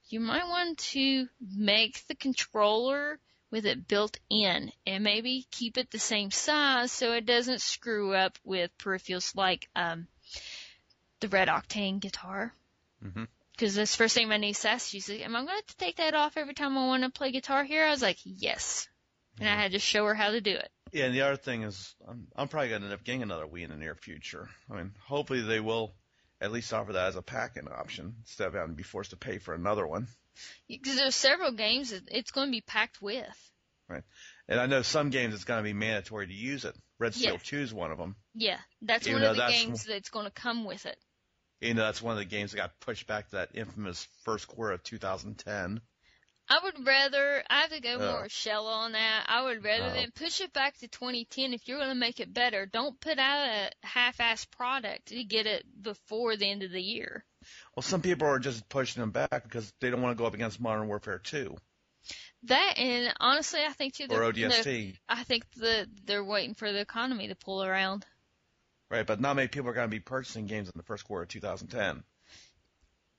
you 0.08 0.20
might 0.20 0.46
want 0.46 0.78
to 0.78 1.28
make 1.40 2.06
the 2.06 2.14
controller 2.14 3.18
with 3.50 3.66
it 3.66 3.88
built 3.88 4.18
in 4.30 4.70
and 4.86 5.04
maybe 5.04 5.46
keep 5.50 5.78
it 5.78 5.90
the 5.90 5.98
same 5.98 6.30
size 6.30 6.90
so 6.92 7.12
it 7.12 7.26
doesn't 7.26 7.60
screw 7.60 8.12
up 8.14 8.38
with 8.44 8.76
peripherals 8.78 9.34
like 9.36 9.68
um 9.76 10.06
the 11.20 11.28
RedOctane 11.28 12.00
guitar. 12.00 12.52
Mhm. 13.02 13.28
Because 13.56 13.74
this 13.74 13.94
first 13.94 14.14
thing 14.14 14.28
my 14.28 14.36
niece 14.36 14.64
asked. 14.64 14.90
She's 14.90 15.08
like, 15.08 15.20
"Am 15.20 15.36
I 15.36 15.40
going 15.40 15.48
to 15.48 15.54
have 15.54 15.66
to 15.66 15.76
take 15.76 15.96
that 15.96 16.14
off 16.14 16.36
every 16.36 16.54
time 16.54 16.76
I 16.76 16.86
want 16.86 17.04
to 17.04 17.10
play 17.10 17.30
guitar 17.30 17.64
here?" 17.64 17.84
I 17.86 17.90
was 17.90 18.02
like, 18.02 18.18
"Yes," 18.24 18.88
and 19.38 19.48
I 19.48 19.52
mm-hmm. 19.52 19.60
had 19.60 19.72
to 19.72 19.78
show 19.78 20.04
her 20.06 20.14
how 20.14 20.30
to 20.30 20.40
do 20.40 20.54
it. 20.54 20.70
Yeah, 20.92 21.06
and 21.06 21.14
the 21.14 21.22
other 21.22 21.36
thing 21.36 21.62
is, 21.62 21.94
I'm, 22.08 22.28
I'm 22.36 22.48
probably 22.48 22.68
going 22.68 22.82
to 22.82 22.86
end 22.86 22.94
up 22.94 23.04
getting 23.04 23.22
another 23.22 23.46
Wii 23.46 23.64
in 23.64 23.70
the 23.70 23.76
near 23.76 23.96
future. 23.96 24.48
I 24.70 24.76
mean, 24.76 24.92
hopefully 25.06 25.40
they 25.42 25.58
will 25.58 25.92
at 26.40 26.52
least 26.52 26.72
offer 26.72 26.92
that 26.92 27.08
as 27.08 27.16
a 27.16 27.22
pack-in 27.22 27.66
option 27.68 28.14
instead 28.20 28.46
of 28.46 28.54
having 28.54 28.70
to 28.70 28.76
be 28.76 28.84
forced 28.84 29.10
to 29.10 29.16
pay 29.16 29.38
for 29.38 29.54
another 29.54 29.86
one. 29.86 30.06
Because 30.68 30.96
there's 30.96 31.14
several 31.14 31.52
games 31.52 31.90
that 31.90 32.02
it's 32.08 32.30
going 32.30 32.48
to 32.48 32.52
be 32.52 32.60
packed 32.60 33.02
with. 33.02 33.52
Right, 33.88 34.02
and 34.48 34.60
I 34.60 34.66
know 34.66 34.82
some 34.82 35.10
games 35.10 35.34
it's 35.34 35.44
going 35.44 35.58
to 35.58 35.64
be 35.64 35.72
mandatory 35.72 36.26
to 36.26 36.32
use 36.32 36.64
it. 36.64 36.76
Red 36.98 37.14
Steel 37.14 37.32
Yeah. 37.32 37.38
2 37.42 37.58
is 37.58 37.74
one 37.74 37.90
of 37.90 37.98
them. 37.98 38.16
Yeah, 38.34 38.58
that's 38.80 39.06
Even 39.06 39.22
one 39.22 39.30
of 39.30 39.36
the 39.36 39.42
that's 39.42 39.52
games 39.52 39.84
that's 39.84 40.10
going 40.10 40.26
to 40.26 40.30
come 40.30 40.64
with 40.64 40.86
it. 40.86 40.96
You 41.60 41.74
know, 41.74 41.82
that's 41.82 42.02
one 42.02 42.12
of 42.12 42.18
the 42.18 42.24
games 42.24 42.50
that 42.50 42.58
got 42.58 42.80
pushed 42.80 43.06
back 43.06 43.28
to 43.30 43.36
that 43.36 43.50
infamous 43.54 44.06
first 44.24 44.48
quarter 44.48 44.72
of 44.74 44.82
2010. 44.82 45.80
I 46.46 46.60
would 46.62 46.86
rather, 46.86 47.42
I 47.48 47.62
have 47.62 47.70
to 47.70 47.80
go 47.80 47.94
Oh. 47.98 48.12
more 48.12 48.28
shell 48.28 48.66
on 48.66 48.92
that. 48.92 49.24
I 49.28 49.42
would 49.42 49.64
rather 49.64 49.88
Oh. 49.88 49.92
than 49.94 50.10
push 50.10 50.42
it 50.42 50.52
back 50.52 50.76
to 50.78 50.88
2010. 50.88 51.54
If 51.54 51.66
you're 51.66 51.78
going 51.78 51.88
to 51.88 51.94
make 51.94 52.20
it 52.20 52.34
better, 52.34 52.66
don't 52.66 53.00
put 53.00 53.18
out 53.18 53.48
a 53.48 53.70
half-assed 53.86 54.50
product 54.50 55.06
to 55.06 55.24
get 55.24 55.46
it 55.46 55.64
before 55.82 56.36
the 56.36 56.50
end 56.50 56.62
of 56.62 56.70
the 56.70 56.82
year. 56.82 57.24
Well, 57.74 57.82
some 57.82 58.02
people 58.02 58.28
are 58.28 58.38
just 58.38 58.68
pushing 58.68 59.00
them 59.00 59.10
back 59.10 59.42
because 59.44 59.72
they 59.80 59.88
don't 59.90 60.02
want 60.02 60.16
to 60.16 60.20
go 60.20 60.26
up 60.26 60.34
against 60.34 60.60
Modern 60.60 60.86
Warfare 60.86 61.18
2 61.18 61.56
That 62.44 62.74
and 62.76 63.14
honestly, 63.20 63.60
I 63.64 63.72
think 63.72 63.94
too. 63.94 64.06
or 64.10 64.20
ODST. 64.22 64.98
I 65.08 65.24
think 65.24 65.50
that 65.54 65.88
they're 66.04 66.24
waiting 66.24 66.54
for 66.54 66.70
the 66.70 66.80
economy 66.80 67.28
to 67.28 67.34
pull 67.34 67.62
around. 67.64 68.04
Right, 68.90 69.06
but 69.06 69.20
not 69.20 69.36
many 69.36 69.48
people 69.48 69.70
are 69.70 69.74
going 69.74 69.88
to 69.88 69.90
be 69.90 70.00
purchasing 70.00 70.46
games 70.46 70.68
in 70.68 70.74
the 70.76 70.82
first 70.82 71.04
quarter 71.04 71.22
of 71.22 71.28
2010. 71.28 72.04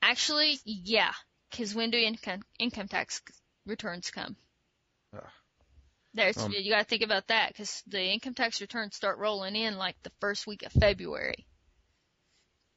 Actually, 0.01 0.59
yeah, 0.63 1.11
because 1.49 1.73
when 1.73 1.89
do 1.91 1.97
income 1.97 2.41
income 2.59 2.87
tax 2.87 3.21
returns 3.65 4.11
come? 4.11 4.35
Ugh. 5.15 5.23
There's 6.13 6.37
Um, 6.37 6.53
you 6.53 6.71
got 6.71 6.79
to 6.79 6.85
think 6.85 7.01
about 7.01 7.27
that 7.27 7.49
because 7.49 7.83
the 7.87 8.01
income 8.01 8.35
tax 8.35 8.61
returns 8.61 8.95
start 8.95 9.17
rolling 9.17 9.55
in 9.55 9.77
like 9.77 10.01
the 10.03 10.11
first 10.21 10.47
week 10.47 10.63
of 10.63 10.71
February. 10.71 11.45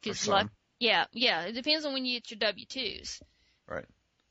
For 0.03 0.11
'Cause 0.11 0.27
like, 0.27 0.49
yeah, 0.81 1.07
yeah, 1.13 1.43
it 1.43 1.53
depends 1.53 1.85
on 1.85 1.93
when 1.93 2.05
you 2.05 2.19
get 2.19 2.31
your 2.31 2.39
W 2.39 2.67
twos. 2.67 3.21
Right. 3.67 3.85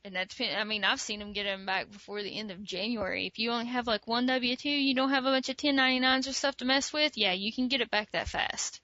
And 0.08 0.16
that 0.16 0.30
depend. 0.30 0.56
I 0.56 0.64
mean, 0.64 0.86
I've 0.86 1.02
seen 1.02 1.20
them 1.20 1.34
get 1.34 1.44
them 1.44 1.66
back 1.66 1.92
before 1.92 2.24
the 2.24 2.40
end 2.40 2.50
of 2.50 2.64
January. 2.64 3.28
If 3.28 3.40
you 3.40 3.52
only 3.52 3.66
have 3.66 3.88
like 3.88 4.08
one 4.08 4.26
W 4.26 4.56
two, 4.56 4.70
you 4.70 4.96
don't 4.96 5.10
have 5.10 5.26
a 5.26 5.32
bunch 5.32 5.50
of 5.50 5.58
1099s 5.58 6.30
or 6.30 6.32
stuff 6.32 6.56
to 6.58 6.66
mess 6.66 6.94
with. 6.94 7.18
Yeah, 7.18 7.34
you 7.34 7.52
can 7.52 7.68
get 7.68 7.82
it 7.82 7.92
back 7.92 8.12
that 8.12 8.30
fast. 8.30 8.80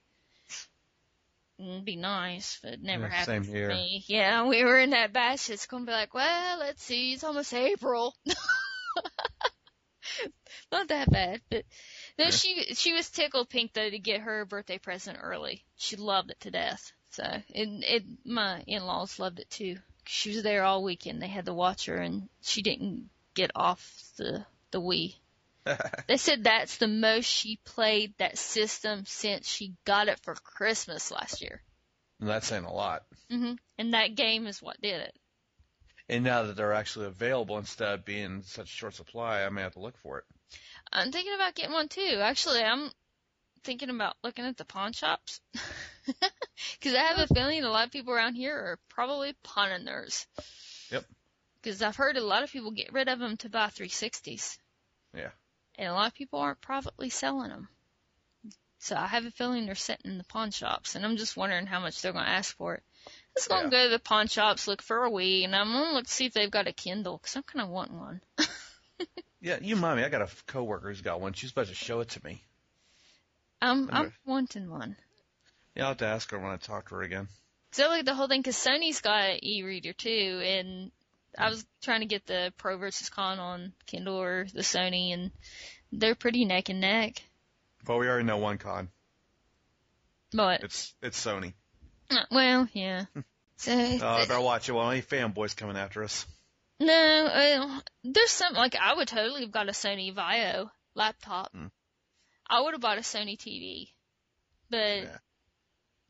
It'd 1.57 1.85
be 1.85 1.95
nice, 1.95 2.59
but 2.61 2.73
it 2.73 2.81
never 2.81 3.05
Yeah, 3.05 3.07
happened 3.07 3.21
same 3.21 3.43
here. 3.45 3.69
me. 3.69 4.03
Yeah, 4.07 4.47
we 4.47 4.65
were 4.65 4.79
in 4.79 4.89
that 4.89 5.13
batch. 5.13 5.49
It's 5.49 5.65
gonna 5.65 5.85
be 5.85 5.93
like, 5.93 6.13
well, 6.13 6.59
let's 6.59 6.83
see, 6.83 7.13
it's 7.13 7.23
almost 7.23 7.53
April. 7.53 8.13
Not 10.71 10.89
that 10.89 11.09
bad, 11.09 11.41
but 11.49 11.65
no, 12.17 12.25
Yeah. 12.25 12.31
she 12.31 12.73
she 12.73 12.91
was 12.91 13.09
tickled 13.09 13.49
pink 13.49 13.71
though 13.71 13.89
to 13.89 13.97
get 13.97 14.21
her 14.21 14.43
birthday 14.45 14.77
present 14.77 15.17
early. 15.21 15.63
She 15.77 15.95
loved 15.95 16.31
it 16.31 16.39
to 16.41 16.51
death. 16.51 16.91
So 17.11 17.23
it 17.47 17.69
it 17.83 18.03
my 18.25 18.61
in-laws 18.67 19.19
loved 19.19 19.39
it 19.39 19.49
too. 19.49 19.77
She 20.05 20.29
was 20.33 20.43
there 20.43 20.63
all 20.63 20.83
weekend. 20.83 21.21
They 21.21 21.27
had 21.27 21.45
to 21.45 21.53
watch 21.53 21.85
her, 21.85 21.97
and 21.97 22.29
she 22.41 22.61
didn't 22.61 23.09
get 23.33 23.51
off 23.55 24.03
the 24.17 24.45
the 24.71 24.81
Wii. 24.81 25.15
They 26.07 26.17
said 26.17 26.43
that's 26.43 26.77
the 26.77 26.87
most 26.89 27.25
she 27.25 27.55
played 27.63 28.13
that 28.17 28.37
system 28.37 29.05
since 29.05 29.47
she 29.47 29.75
got 29.85 30.09
it 30.09 30.19
for 30.19 30.35
Christmas 30.35 31.09
last 31.11 31.41
year. 31.41 31.61
and 32.19 32.27
that's 32.29 32.47
saying 32.47 32.65
a 32.65 32.73
lot. 32.73 33.03
hmm 33.29 33.53
And 33.77 33.93
that 33.93 34.15
game 34.15 34.45
is 34.47 34.61
what 34.61 34.81
did 34.81 35.01
it. 35.01 35.15
And 36.09 36.23
now 36.25 36.43
that 36.43 36.57
they're 36.57 36.73
actually 36.73 37.05
available 37.05 37.57
instead 37.57 37.93
of 37.93 38.05
being 38.05 38.23
in 38.25 38.43
such 38.43 38.67
short 38.67 38.93
supply, 38.93 39.43
I 39.43 39.49
may 39.49 39.61
have 39.61 39.73
to 39.73 39.79
look 39.79 39.97
for 39.99 40.19
it. 40.19 40.25
I'm 40.91 41.11
thinking 41.11 41.33
about 41.33 41.55
getting 41.55 41.71
one 41.71 41.87
too. 41.87 42.19
Actually, 42.21 42.61
I'm 42.61 42.91
thinking 43.63 43.89
about 43.89 44.15
looking 44.23 44.45
at 44.45 44.57
the 44.57 44.65
pawn 44.65 44.93
shops. 44.93 45.41
Because 46.79 46.95
I 46.95 47.03
have 47.03 47.17
a 47.17 47.33
feeling 47.33 47.63
a 47.63 47.69
lot 47.69 47.85
of 47.85 47.91
people 47.91 48.13
around 48.13 48.35
here 48.35 48.55
are 48.55 48.79
probably 48.89 49.33
pawning 49.41 49.85
theirs. 49.85 50.27
Yep. 50.91 51.05
Because 51.61 51.81
I've 51.81 51.95
heard 51.95 52.17
a 52.17 52.23
lot 52.23 52.43
of 52.43 52.51
people 52.51 52.71
get 52.71 52.93
rid 52.93 53.07
of 53.07 53.19
them 53.19 53.37
to 53.37 53.49
buy 53.49 53.67
360s. 53.67 54.57
Yeah. 55.15 55.29
And 55.75 55.87
a 55.87 55.93
lot 55.93 56.07
of 56.07 56.13
people 56.13 56.39
aren't 56.39 56.61
privately 56.61 57.09
selling 57.09 57.49
them. 57.49 57.69
So 58.79 58.95
I 58.95 59.07
have 59.07 59.25
a 59.25 59.31
feeling 59.31 59.65
they're 59.65 59.75
sitting 59.75 60.11
in 60.11 60.17
the 60.17 60.25
pawn 60.25 60.51
shops, 60.51 60.95
and 60.95 61.05
I'm 61.05 61.15
just 61.15 61.37
wondering 61.37 61.65
how 61.65 61.79
much 61.79 62.01
they're 62.01 62.11
going 62.11 62.25
to 62.25 62.31
ask 62.31 62.55
for 62.55 62.75
it. 62.75 62.83
I'm 63.07 63.11
just 63.37 63.49
going 63.49 63.63
to 63.63 63.69
go 63.69 63.83
to 63.85 63.89
the 63.89 63.99
pawn 63.99 64.27
shops, 64.27 64.67
look 64.67 64.81
for 64.81 65.05
a 65.05 65.09
Wii, 65.09 65.45
and 65.45 65.55
I'm 65.55 65.71
going 65.71 65.87
to 65.87 65.93
look 65.93 66.05
to 66.05 66.11
see 66.11 66.25
if 66.25 66.33
they've 66.33 66.51
got 66.51 66.67
a 66.67 66.73
Kindle, 66.73 67.17
because 67.17 67.35
I'm 67.35 67.43
kind 67.43 67.63
of 67.63 67.69
wanting 67.69 67.97
one. 67.97 68.21
Yeah, 69.43 69.57
you 69.61 69.75
mind 69.75 69.97
me. 69.97 70.05
I 70.05 70.09
got 70.09 70.21
a 70.21 70.29
coworker 70.47 70.87
who's 70.87 71.01
got 71.01 71.19
one. 71.19 71.33
She's 71.33 71.49
supposed 71.49 71.69
to 71.69 71.75
show 71.75 71.99
it 71.99 72.07
to 72.11 72.23
me. 72.23 72.41
I'm, 73.63 73.89
I'm 73.91 74.13
wanting 74.25 74.69
one. 74.69 74.95
Yeah, 75.75 75.83
I'll 75.83 75.89
have 75.89 75.97
to 75.97 76.05
ask 76.05 76.29
her 76.31 76.39
when 76.39 76.51
I 76.51 76.57
talk 76.57 76.89
to 76.89 76.95
her 76.95 77.01
again. 77.01 77.27
So 77.71 77.87
like 77.87 78.05
the 78.05 78.13
whole 78.13 78.27
thing, 78.27 78.41
because 78.41 78.55
Sony's 78.57 79.01
got 79.01 79.29
an 79.29 79.39
e-reader 79.43 79.93
too, 79.93 80.41
and 80.43 80.91
I 81.37 81.49
was 81.49 81.65
trying 81.81 82.01
to 82.01 82.05
get 82.05 82.25
the 82.27 82.53
Pro 82.57 82.77
versus 82.77 83.09
Con 83.09 83.39
on 83.39 83.73
Kindle 83.87 84.21
or 84.21 84.45
the 84.53 84.61
Sony, 84.61 85.13
and 85.13 85.31
they're 85.91 86.13
pretty 86.13 86.45
neck 86.45 86.69
and 86.69 86.81
neck. 86.81 87.23
But 87.85 87.97
we 87.97 88.07
already 88.07 88.25
know 88.25 88.37
one 88.37 88.57
con. 88.59 88.89
But 90.33 90.63
It's 90.63 90.93
it's 91.01 91.23
Sony. 91.23 91.53
uh, 92.11 92.25
well, 92.31 92.67
yeah. 92.73 93.05
So 93.57 93.71
I 93.71 94.25
better 94.27 94.41
watch 94.41 94.67
it. 94.67 94.73
Well, 94.73 94.91
any 94.91 95.01
fanboys 95.01 95.55
coming 95.55 95.77
after 95.77 96.03
us. 96.03 96.25
no, 96.81 96.93
uh, 96.93 97.79
there's 98.03 98.31
some 98.31 98.55
like 98.55 98.75
I 98.75 98.93
would 98.93 99.07
totally 99.07 99.41
have 99.41 99.51
got 99.51 99.69
a 99.69 99.71
Sony 99.71 100.13
VAIO 100.13 100.69
laptop. 100.95 101.49
Hmm. 101.53 101.67
I 102.53 102.61
would 102.61 102.75
have 102.75 102.81
bought 102.81 102.99
a 102.99 103.01
Sony 103.01 103.35
TV, 103.35 103.89
but 104.69 105.03
Yeah. 105.03 105.17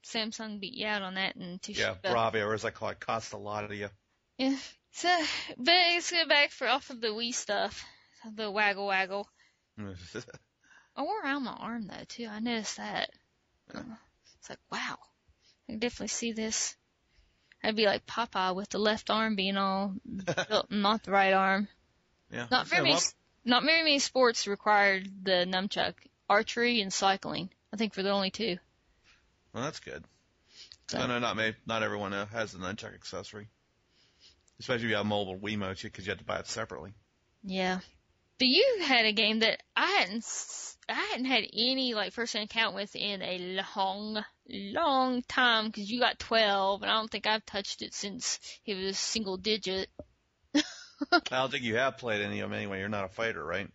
Samsung 0.04 0.60
beat 0.60 0.74
you 0.74 0.86
out 0.86 1.02
on 1.02 1.14
that 1.14 1.36
and 1.38 1.62
too 1.62 1.72
Yeah, 1.72 1.96
Bravia, 2.04 2.46
or 2.46 2.54
as 2.54 2.66
I 2.66 2.72
call 2.72 2.90
it, 2.90 3.00
cost 3.00 3.32
a 3.32 3.38
lot 3.38 3.64
of 3.64 3.72
you. 3.74 3.90
Yeah. 4.38 4.58
So, 4.92 5.26
but 5.58 5.66
let's 5.68 6.12
get 6.12 6.28
back 6.28 6.52
for 6.52 6.68
off 6.68 6.90
of 6.90 7.00
the 7.00 7.08
Wii 7.08 7.34
stuff, 7.34 7.86
the 8.36 8.52
waggle 8.52 8.88
waggle. 8.88 9.30
I 9.78 11.02
wore 11.02 11.22
around 11.22 11.44
my 11.46 11.54
arm 11.54 11.88
though 11.88 12.04
too. 12.10 12.28
I 12.30 12.40
noticed 12.40 12.76
that. 12.76 13.10
Uh, 13.74 13.82
It's 14.38 14.50
like 14.50 14.60
wow, 14.70 14.98
I 15.70 15.72
can 15.72 15.80
definitely 15.80 16.10
see 16.10 16.34
this. 16.34 16.76
I'd 17.64 17.78
be 17.78 17.86
like 17.86 18.06
Popeye 18.06 18.54
with 18.54 18.68
the 18.70 18.80
left 18.80 19.10
arm 19.10 19.38
being 19.38 19.56
all 19.56 19.96
built, 20.50 20.70
not 20.70 21.04
the 21.04 21.12
right 21.12 21.32
arm. 21.34 21.70
yeah. 22.30 22.48
Not 22.52 22.68
very 22.68 22.84
many, 22.84 23.00
not 23.46 23.64
very 23.64 23.84
many 23.84 24.00
sports 24.00 24.46
required 24.46 25.08
the 25.24 25.46
nunchuck. 25.48 25.94
Archery 26.30 26.82
and 26.82 26.92
cycling, 26.94 27.50
I 27.74 27.78
think, 27.78 27.94
for 27.94 28.04
the 28.04 28.12
only 28.12 28.32
two. 28.32 28.58
Well, 29.54 29.64
that's 29.64 29.80
good. 29.80 30.04
So- 30.88 31.00
No, 31.00 31.08
no, 31.08 31.20
not 31.20 31.38
me. 31.38 31.54
Not 31.66 31.84
everyone 31.84 32.12
has 32.12 32.52
the 32.52 32.60
nunchuck 32.60 32.94
accessory. 32.94 33.48
Especially 34.60 34.86
if 34.86 34.90
you 34.90 34.96
have 34.96 35.06
a 35.06 35.10
mobile 35.10 35.38
Wiimote, 35.38 35.82
because 35.84 36.06
you 36.06 36.12
have 36.12 36.20
to 36.20 36.26
buy 36.26 36.38
it 36.40 36.48
separately. 36.48 36.94
Yeah. 37.44 37.80
But 38.40 38.48
you 38.48 38.80
had 38.84 39.06
a 39.06 39.12
game 39.14 39.40
that 39.40 39.62
I 39.76 39.86
hadn't, 40.00 40.26
I 40.90 40.94
hadn't 40.94 41.26
had 41.26 41.44
any 41.54 41.94
like 41.94 42.14
first 42.14 42.34
hand 42.34 42.50
count 42.50 42.76
with 42.76 42.96
in 42.96 43.22
a 43.22 43.64
long, 43.78 44.24
long 44.48 45.22
time 45.24 45.68
because 45.68 45.90
you 45.90 46.00
got 46.00 46.20
12 46.20 46.82
and 46.82 46.92
I 46.92 46.96
don't 46.96 47.12
think 47.12 47.28
I've 47.28 47.46
touched 47.46 47.82
it 47.82 47.94
since 47.94 48.40
it 48.66 48.76
was 48.76 48.98
single 48.98 49.38
digit. 49.38 49.90
I 50.56 51.20
don't 51.30 51.52
think 51.52 51.64
you 51.64 51.76
have 51.76 51.98
played 51.98 52.22
any 52.22 52.40
of 52.40 52.50
them 52.50 52.58
anyway. 52.58 52.80
You're 52.80 52.90
not 52.90 53.06
a 53.06 53.10
fighter, 53.10 53.44
right? 53.44 53.70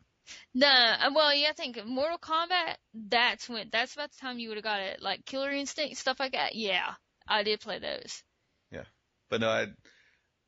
No, 0.55 0.69
uh, 0.69 1.11
well, 1.15 1.35
yeah, 1.35 1.49
I 1.51 1.53
think 1.53 1.85
Mortal 1.85 2.19
Kombat, 2.19 2.77
that's 2.95 3.49
when, 3.49 3.69
that's 3.71 3.95
about 3.95 4.11
the 4.11 4.19
time 4.19 4.39
you 4.39 4.49
would 4.49 4.59
have 4.59 4.65
got 4.65 4.81
it. 4.81 5.01
Like 5.03 5.25
Killer 5.25 5.51
Instinct, 5.51 5.97
stuff 5.97 6.21
like 6.21 6.33
that. 6.33 6.55
Yeah, 6.55 6.95
I 7.27 7.43
did 7.43 7.61
play 7.61 7.79
those. 7.79 8.23
Yeah, 8.71 8.85
but 9.31 9.41
no, 9.41 9.49
I, 9.49 9.67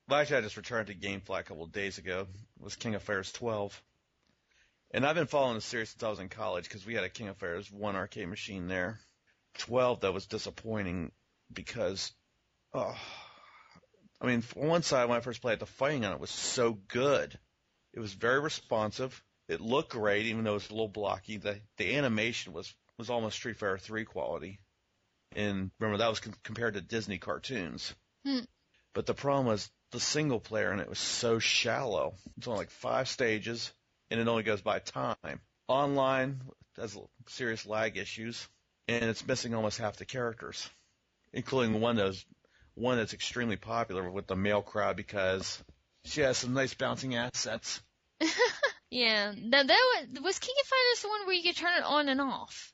well, 0.09 0.21
actually, 0.21 0.39
I 0.39 0.43
just 0.43 0.57
returned 0.57 0.89
to 0.89 0.95
GameFly 0.95 1.41
a 1.41 1.45
couple 1.45 1.65
of 1.65 1.73
days 1.73 1.99
ago. 1.99 2.27
It 2.59 2.65
was 2.65 2.77
King 2.77 2.95
of 2.95 3.03
Fighters 3.03 3.33
12. 3.33 3.81
And 4.93 5.07
I've 5.07 5.15
been 5.15 5.29
following 5.29 5.55
the 5.55 5.61
series 5.61 5.91
since 5.91 6.03
I 6.03 6.11
was 6.11 6.19
in 6.19 6.29
college 6.29 6.65
because 6.65 6.85
we 6.85 6.95
had 6.95 7.05
a 7.05 7.09
King 7.09 7.29
of 7.29 7.37
Fighters 7.37 7.71
1 7.71 7.95
arcade 7.95 8.29
machine 8.29 8.67
there. 8.67 8.99
12, 9.59 10.01
that 10.01 10.13
was 10.13 10.27
disappointing 10.27 11.13
because, 11.53 12.13
oh, 12.75 12.97
I 14.21 14.27
mean, 14.27 14.43
for 14.43 14.67
one 14.67 14.83
side, 14.83 15.09
when 15.09 15.17
I 15.17 15.21
first 15.21 15.41
played 15.43 15.55
it, 15.55 15.61
the 15.61 15.67
fighting 15.67 16.05
on 16.05 16.13
it 16.13 16.21
was 16.21 16.31
so 16.31 16.73
good. 16.89 17.39
It 17.93 18.01
was 18.01 18.13
very 18.13 18.41
responsive. 18.41 19.23
It 19.51 19.61
looked 19.61 19.91
great, 19.91 20.27
even 20.27 20.45
though 20.45 20.53
it 20.53 20.55
was 20.55 20.71
a 20.71 20.75
little 20.75 20.87
blocky. 20.87 21.37
The, 21.37 21.61
the 21.77 21.97
animation 21.97 22.53
was, 22.53 22.73
was 22.99 23.11
almost 23.11 23.35
Street 23.35 23.57
Fighter 23.57 23.79
3 23.79 24.05
quality. 24.05 24.61
And 25.35 25.73
remember, 25.81 25.99
that 25.99 26.09
was 26.09 26.21
com- 26.21 26.37
compared 26.45 26.75
to 26.75 26.81
Disney 26.81 27.19
cartoons. 27.19 27.93
Hmm. 28.25 28.45
But 28.95 29.07
the 29.07 29.15
problem 29.15 29.47
was 29.47 29.69
the 29.91 29.99
single 29.99 30.39
player 30.39 30.71
and 30.71 30.81
it 30.81 30.89
was 30.89 31.01
so 31.01 31.41
shallow. 31.41 32.15
It's 32.37 32.47
only 32.47 32.61
like 32.61 32.71
five 32.71 33.09
stages 33.09 33.73
and 34.09 34.21
it 34.21 34.29
only 34.29 34.45
goes 34.45 34.63
by 34.63 34.79
time. 34.79 35.41
Online 35.67 36.41
has 36.77 36.97
serious 37.27 37.67
lag 37.67 37.97
issues 37.97 38.49
and 38.87 39.05
it's 39.05 39.27
missing 39.27 39.53
almost 39.53 39.79
half 39.79 39.97
the 39.97 40.05
characters, 40.05 40.71
including 41.33 41.81
one 41.81 41.97
that's 41.97 42.25
one 42.75 42.99
that's 42.99 43.15
extremely 43.15 43.57
popular 43.57 44.09
with 44.09 44.29
the 44.29 44.37
male 44.37 44.63
crowd 44.63 44.95
because 44.97 45.61
she 46.05 46.21
has 46.21 46.39
some 46.39 46.55
nice 46.55 46.75
bouncing 46.75 47.17
assets. 47.17 47.83
Yeah, 48.91 49.33
now 49.37 49.63
that 49.63 49.69
was, 50.13 50.23
was 50.23 50.39
King 50.39 50.55
of 50.61 50.67
Fighters 50.67 51.03
the 51.03 51.09
one 51.09 51.27
where 51.27 51.35
you 51.37 51.43
could 51.43 51.57
turn 51.57 51.77
it 51.79 51.85
on 51.85 52.09
and 52.09 52.21
off? 52.21 52.73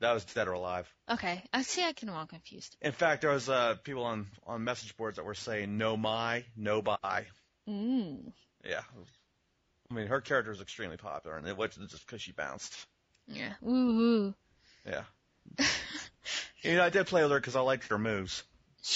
That 0.00 0.12
was 0.12 0.24
Dead 0.24 0.46
or 0.48 0.52
Alive. 0.52 0.92
Okay, 1.10 1.42
I 1.52 1.62
see. 1.62 1.82
I 1.84 1.92
can 1.92 2.08
all 2.08 2.26
confused. 2.26 2.76
In 2.80 2.92
fact, 2.92 3.22
there 3.22 3.30
was 3.30 3.48
uh, 3.48 3.76
people 3.82 4.04
on 4.04 4.26
on 4.46 4.62
message 4.64 4.96
boards 4.96 5.16
that 5.16 5.24
were 5.24 5.34
saying 5.34 5.76
no 5.76 5.96
Mai, 5.96 6.44
no 6.56 6.82
buy. 6.82 7.24
Ooh. 7.68 8.32
Yeah. 8.64 8.82
I 9.90 9.94
mean, 9.94 10.06
her 10.06 10.20
character 10.20 10.52
is 10.52 10.60
extremely 10.60 10.96
popular, 10.98 11.36
and 11.36 11.46
it 11.46 11.56
wasn't 11.56 11.90
just 11.90 12.06
because 12.06 12.22
she 12.22 12.32
bounced. 12.32 12.74
Yeah. 13.26 13.54
Ooh. 13.66 14.34
Yeah. 14.86 15.02
you 16.62 16.76
know, 16.76 16.84
I 16.84 16.90
did 16.90 17.06
play 17.06 17.22
with 17.22 17.32
her 17.32 17.40
because 17.40 17.56
I 17.56 17.60
liked 17.60 17.88
her 17.88 17.98
moves. 17.98 18.44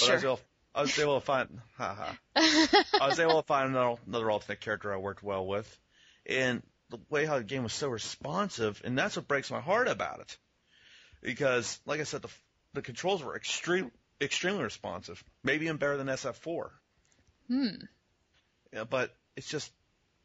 But 0.01 0.11
I 0.11 0.13
was 0.15 0.23
Sure. 0.23 0.31
able, 0.31 0.41
I 0.75 0.83
was 0.83 0.99
able 0.99 1.21
to 1.21 1.25
find, 1.27 1.61
haha. 1.77 2.13
I 2.37 3.07
was 3.09 3.19
able 3.19 3.41
to 3.41 3.47
find 3.47 3.71
another, 3.71 3.97
another 4.07 4.31
alternate 4.31 4.61
character 4.61 4.93
I 4.93 4.99
worked 4.99 5.23
well 5.23 5.47
with, 5.47 5.79
and 6.27 6.63
the 6.91 6.99
way 7.09 7.25
how 7.25 7.39
the 7.39 7.45
game 7.45 7.63
was 7.63 7.73
so 7.73 7.89
responsive, 7.89 8.81
and 8.85 8.99
that's 8.99 9.17
what 9.17 9.29
breaks 9.29 9.51
my 9.51 9.61
heart 9.61 9.89
about 9.89 10.21
it, 10.21 10.37
because 11.23 11.81
like 11.87 12.01
I 12.01 12.05
said, 12.05 12.23
the 12.23 12.29
the 12.75 12.83
controls 12.83 13.23
were 13.23 13.37
extreme, 13.37 13.91
extremely 14.21 14.63
responsive, 14.63 15.23
maybe 15.43 15.67
even 15.67 15.77
better 15.77 15.97
than 15.97 16.07
SF4. 16.09 16.71
hmm. 17.49 17.69
Yeah, 18.73 18.85
but 18.85 19.15
it's 19.37 19.49
just 19.49 19.71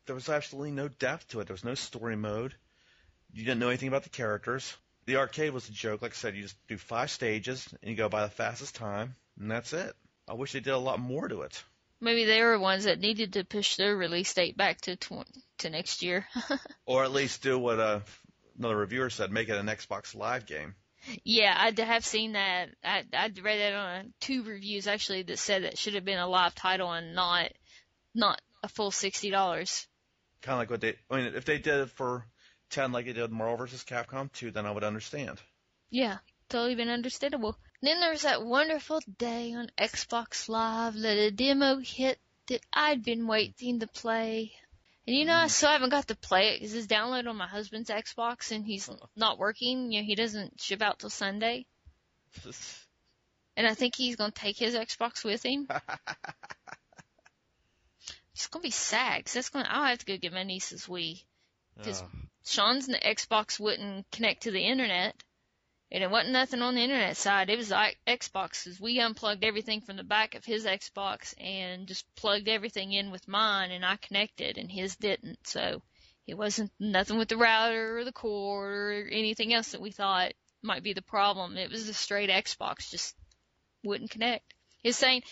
there 0.06 0.16
was 0.16 0.30
absolutely 0.30 0.72
no 0.72 0.88
depth 0.88 1.28
to 1.30 1.42
it. 1.42 1.48
There 1.48 1.54
was 1.54 1.66
no 1.66 1.76
story 1.76 2.16
mode. 2.16 2.56
You 3.34 3.44
didn't 3.44 3.60
know 3.60 3.68
anything 3.68 3.90
about 3.90 4.04
the 4.04 4.10
characters. 4.10 4.76
The 5.06 5.18
arcade 5.18 5.52
was 5.52 5.68
a 5.68 5.74
joke. 5.74 6.02
Like 6.02 6.12
I 6.12 6.16
said, 6.16 6.36
you 6.36 6.44
just 6.44 6.68
do 6.68 6.78
five 6.78 7.12
stages 7.12 7.68
and 7.82 7.92
you 7.92 7.98
go 7.98 8.10
by 8.10 8.24
the 8.24 8.30
fastest 8.30 8.76
time, 8.76 9.16
and 9.40 9.52
that's 9.52 9.74
it. 9.74 9.96
I 10.28 10.34
wish 10.34 10.54
they 10.54 10.60
did 10.60 10.74
a 10.74 10.78
lot 10.78 11.00
more 11.00 11.28
to 11.28 11.42
it. 11.42 11.64
Maybe 12.00 12.26
they 12.26 12.42
were 12.42 12.60
ones 12.60 12.84
that 12.84 13.00
needed 13.00 13.34
to 13.34 13.44
push 13.44 13.76
their 13.76 13.96
release 13.96 14.34
date 14.34 14.56
back 14.56 14.82
to 14.82 14.96
tw- 14.96 15.28
to 15.60 15.70
next 15.70 16.04
year. 16.04 16.28
Or 16.86 17.04
at 17.04 17.12
least 17.12 17.44
do 17.44 17.60
what 17.60 17.80
uh, 17.80 18.00
another 18.58 18.78
reviewer 18.78 19.10
said, 19.10 19.32
make 19.32 19.50
it 19.50 19.58
an 19.58 19.66
Xbox 19.66 20.16
Live 20.16 20.46
game. 20.46 20.76
yeah, 21.24 21.54
I 21.58 21.82
have 21.82 22.06
seen 22.06 22.34
that. 22.34 22.70
I 22.84 23.04
I 23.14 23.32
read 23.42 23.60
that 23.60 23.74
on 23.74 24.14
two 24.20 24.44
reviews 24.44 24.88
actually 24.88 25.24
that 25.24 25.40
said 25.40 25.64
that 25.64 25.78
should 25.78 25.96
have 25.96 26.06
been 26.06 26.18
a 26.18 26.28
live 26.28 26.56
title 26.56 26.92
and 26.92 27.14
not 27.14 27.52
not 28.16 28.42
a 28.64 28.68
full 28.70 28.92
sixty 28.92 29.30
dollars. 29.30 29.88
Kind 30.42 30.54
of 30.54 30.60
like 30.60 30.70
what 30.70 30.82
they, 30.82 30.96
I 31.10 31.18
mean, 31.18 31.36
if 31.36 31.46
they 31.46 31.58
did 31.58 31.82
it 31.82 31.90
for 31.90 32.26
10 32.70 32.92
like 32.92 33.06
they 33.06 33.14
did 33.14 33.32
Marvel 33.32 33.58
vs. 33.58 33.84
Capcom 33.84 34.32
2, 34.32 34.52
then 34.52 34.66
I 34.66 34.72
would 34.72 34.84
understand. 34.84 35.42
Yeah, 35.90 36.18
totally 36.50 36.76
been 36.76 36.90
understandable. 36.90 37.58
Then 37.82 38.00
there 38.00 38.12
was 38.12 38.24
that 38.24 38.44
wonderful 38.44 39.02
day 39.18 39.54
on 39.54 39.70
Xbox 39.78 40.50
Live 40.50 40.96
that 40.96 41.18
a 41.18 41.32
demo 41.32 41.78
hit 41.78 42.20
that 42.48 42.62
I'd 42.74 43.04
been 43.04 43.28
waiting 43.28 43.80
to 43.80 43.88
play. 43.88 44.52
And 45.06 45.16
you 45.16 45.26
know, 45.26 45.36
I 45.36 45.46
mm. 45.46 45.50
still 45.50 45.70
haven't 45.70 45.92
got 45.92 46.08
to 46.08 46.16
play 46.16 46.50
it 46.50 46.60
because 46.60 46.74
it's 46.74 46.88
downloaded 46.88 47.30
on 47.30 47.36
my 47.38 47.48
husband's 47.48 47.90
Xbox 47.90 48.52
and 48.52 48.66
he's 48.66 48.90
not 49.16 49.38
working. 49.38 49.92
You 49.92 50.02
know, 50.02 50.06
he 50.06 50.16
doesn't 50.16 50.60
ship 50.60 50.82
out 50.82 51.00
till 51.00 51.10
Sunday. 51.10 51.66
And 53.56 53.66
I 53.68 53.74
think 53.74 53.96
he's 53.96 54.16
going 54.16 54.32
to 54.32 54.42
take 54.42 54.58
his 54.58 54.76
Xbox 54.76 55.24
with 55.24 55.44
him. 55.44 55.68
It's 58.34 58.46
going 58.46 58.62
to 58.62 58.68
be 58.68 58.72
sad 58.72 59.26
'cause 59.26 59.34
that's 59.34 59.50
going 59.50 59.66
to, 59.66 59.74
I'll 59.74 59.86
have 59.86 59.98
to 59.98 60.06
go 60.06 60.16
get 60.16 60.32
my 60.32 60.44
niece's 60.44 60.86
Wii. 60.86 61.24
'Cause- 61.82 62.04
Oh. 62.04 62.12
Sean's 62.46 62.88
Xbox 62.88 63.60
wouldn't 63.60 64.10
connect 64.12 64.44
to 64.44 64.52
the 64.52 64.62
internet. 64.62 65.16
And 65.90 66.04
it 66.04 66.12
wasn't 66.12 66.34
nothing 66.34 66.62
on 66.62 66.76
the 66.76 66.82
internet 66.82 67.16
side. 67.16 67.50
It 67.50 67.58
was 67.58 67.70
like 67.72 67.98
Xboxes. 68.06 68.80
We 68.80 69.00
unplugged 69.00 69.46
everything 69.46 69.80
from 69.82 69.96
the 69.96 70.04
back 70.04 70.36
of 70.36 70.44
his 70.44 70.66
Xbox 70.66 71.34
and 71.42 71.88
just 71.88 72.06
plugged 72.16 72.50
everything 72.50 72.92
in 72.92 73.10
with 73.10 73.28
mine 73.28 73.72
and 73.72 73.86
I 73.86 73.96
connected 73.96 74.58
and 74.58 74.70
his 74.70 74.98
didn't. 74.98 75.40
So 75.48 75.82
it 76.28 76.38
wasn't 76.38 76.72
nothing 76.78 77.18
with 77.18 77.30
the 77.30 77.38
router 77.38 78.00
or 78.00 78.04
the 78.04 78.12
cord 78.12 78.74
or 78.74 79.08
anything 79.10 79.54
else 79.54 79.72
that 79.72 79.80
we 79.82 79.92
thought 79.92 80.34
might 80.62 80.84
be 80.84 80.92
the 80.92 81.02
problem. 81.02 81.56
It 81.56 81.72
was 81.72 81.88
a 81.88 81.94
straight 81.94 82.30
Xbox 82.30 82.90
just 82.90 83.16
wouldn't 83.84 84.12
connect. 84.12 84.54
He's 84.84 84.98
saying, 84.98 85.24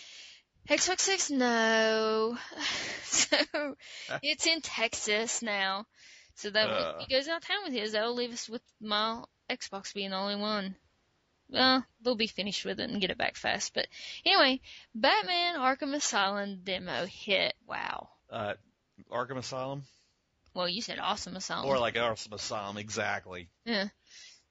Xbox 0.70 1.00
6, 1.00 1.30
no. 1.32 2.38
so 3.02 3.36
it's 4.22 4.46
in 4.46 4.62
Texas 4.62 5.42
now. 5.42 5.84
So 6.36 6.48
that 6.50 6.68
Uh. 6.70 6.98
he 7.00 7.14
goes 7.14 7.28
out 7.28 7.42
of 7.42 7.46
town 7.46 7.64
with 7.64 7.74
his, 7.74 7.92
that'll 7.92 8.14
leave 8.14 8.32
us 8.32 8.48
with 8.48 8.62
my 8.80 9.22
Xbox 9.50 9.94
being 9.94 10.10
the 10.10 10.16
only 10.16 10.36
one. 10.36 10.76
Well, 11.48 11.84
they'll 12.00 12.16
be 12.16 12.26
finished 12.26 12.64
with 12.64 12.80
it 12.80 12.90
and 12.90 13.00
get 13.00 13.10
it 13.10 13.18
back 13.18 13.36
fast. 13.36 13.72
But 13.72 13.86
anyway, 14.24 14.60
Batman 14.94 15.54
Arkham 15.56 15.94
Asylum 15.94 16.60
demo 16.64 17.06
hit. 17.06 17.54
Wow. 17.68 18.08
Uh, 18.28 18.54
Arkham 19.12 19.38
Asylum? 19.38 19.84
Well, 20.54 20.68
you 20.68 20.82
said 20.82 20.98
Awesome 20.98 21.36
Asylum. 21.36 21.66
Or 21.68 21.78
like 21.78 21.94
Arkham 21.94 22.32
Asylum, 22.32 22.78
exactly. 22.78 23.48
yeah. 23.64 23.88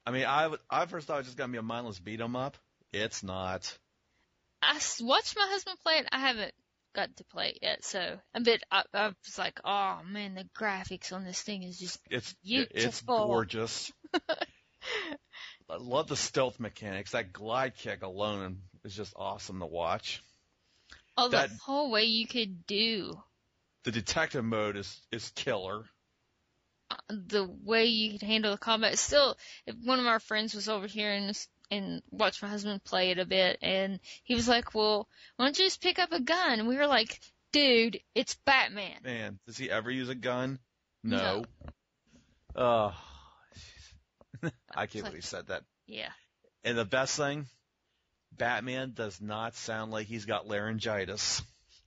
I 0.05 0.11
mean, 0.11 0.25
I, 0.25 0.53
I 0.69 0.85
first 0.85 1.07
thought 1.07 1.15
it 1.15 1.17
was 1.17 1.25
just 1.27 1.37
going 1.37 1.49
to 1.49 1.51
be 1.51 1.57
a 1.57 1.63
mindless 1.63 1.99
beat 1.99 2.21
'em 2.21 2.35
up. 2.35 2.57
It's 2.93 3.23
not. 3.23 3.77
I 4.61 4.75
s- 4.75 5.01
watched 5.01 5.35
my 5.35 5.47
husband 5.49 5.77
play 5.83 5.95
it. 5.95 6.07
I 6.11 6.19
haven't 6.19 6.53
got 6.93 7.13
to 7.17 7.23
play 7.25 7.49
it 7.49 7.59
yet, 7.61 7.83
so 7.83 8.19
a 8.35 8.39
bit. 8.39 8.63
I, 8.71 8.83
I 8.93 9.07
was 9.07 9.37
like, 9.37 9.59
oh 9.65 9.99
man, 10.07 10.35
the 10.35 10.47
graphics 10.57 11.11
on 11.11 11.25
this 11.25 11.41
thing 11.41 11.63
is 11.63 11.77
just 11.79 11.99
It's 12.09 12.33
it's 12.43 13.01
gorgeous. 13.01 13.91
I 15.69 15.77
love 15.77 16.07
the 16.07 16.15
stealth 16.15 16.59
mechanics. 16.59 17.11
That 17.11 17.33
glide 17.33 17.75
kick 17.75 18.03
alone 18.03 18.59
is 18.83 18.95
just 18.95 19.13
awesome 19.15 19.59
to 19.59 19.65
watch. 19.65 20.23
Oh, 21.17 21.29
That- 21.29 21.49
the 21.49 21.57
whole 21.57 21.89
way 21.91 22.03
you 22.03 22.27
could 22.27 22.65
do 22.67 23.19
The 23.83 23.91
detective 23.91 24.43
mode 24.45 24.75
is 24.77 24.99
is 25.11 25.31
killer. 25.35 25.85
uh, 26.91 26.95
the 27.09 27.45
way 27.63 27.85
you 27.85 28.11
could 28.11 28.21
handle 28.27 28.51
the 28.51 28.57
combat. 28.57 28.97
Still, 28.99 29.37
if 29.65 29.75
one 29.83 29.99
of 29.99 30.05
our 30.07 30.19
friends 30.19 30.53
was 30.53 30.69
over 30.69 30.87
here 30.87 31.11
and 31.11 31.47
and 31.71 32.03
watched 32.11 32.43
my 32.43 32.47
husband 32.49 32.83
play 32.83 33.09
it 33.09 33.17
a 33.17 33.25
bit, 33.25 33.57
and 33.63 33.99
he 34.23 34.35
was 34.35 34.47
like, 34.47 34.75
"Well, 34.75 35.07
why 35.35 35.45
don't 35.45 35.57
you 35.57 35.65
just 35.65 35.81
pick 35.81 35.97
up 35.97 36.11
a 36.11 36.19
gun?" 36.19 36.59
And 36.59 36.67
we 36.67 36.77
were 36.77 36.85
like, 36.85 37.19
"Dude, 37.51 37.99
it's 38.13 38.35
Batman." 38.45 38.99
Man, 39.03 39.39
does 39.47 39.57
he 39.57 39.71
ever 39.71 39.89
use 39.89 40.09
a 40.09 40.15
gun? 40.15 40.59
No. 41.03 41.17
No. 41.17 41.45
Oh, 42.55 42.95
I 44.75 44.85
can't 44.87 45.03
like- 45.03 45.11
believe 45.11 45.15
he 45.15 45.21
said 45.21 45.47
that. 45.47 45.63
Yeah. 45.87 46.09
And 46.63 46.77
the 46.77 46.85
best 46.85 47.15
thing, 47.15 47.45
Batman 48.31 48.93
does 48.95 49.21
not 49.21 49.55
sound 49.55 49.91
like 49.91 50.07
he's 50.07 50.25
got 50.25 50.47
laryngitis. 50.47 51.41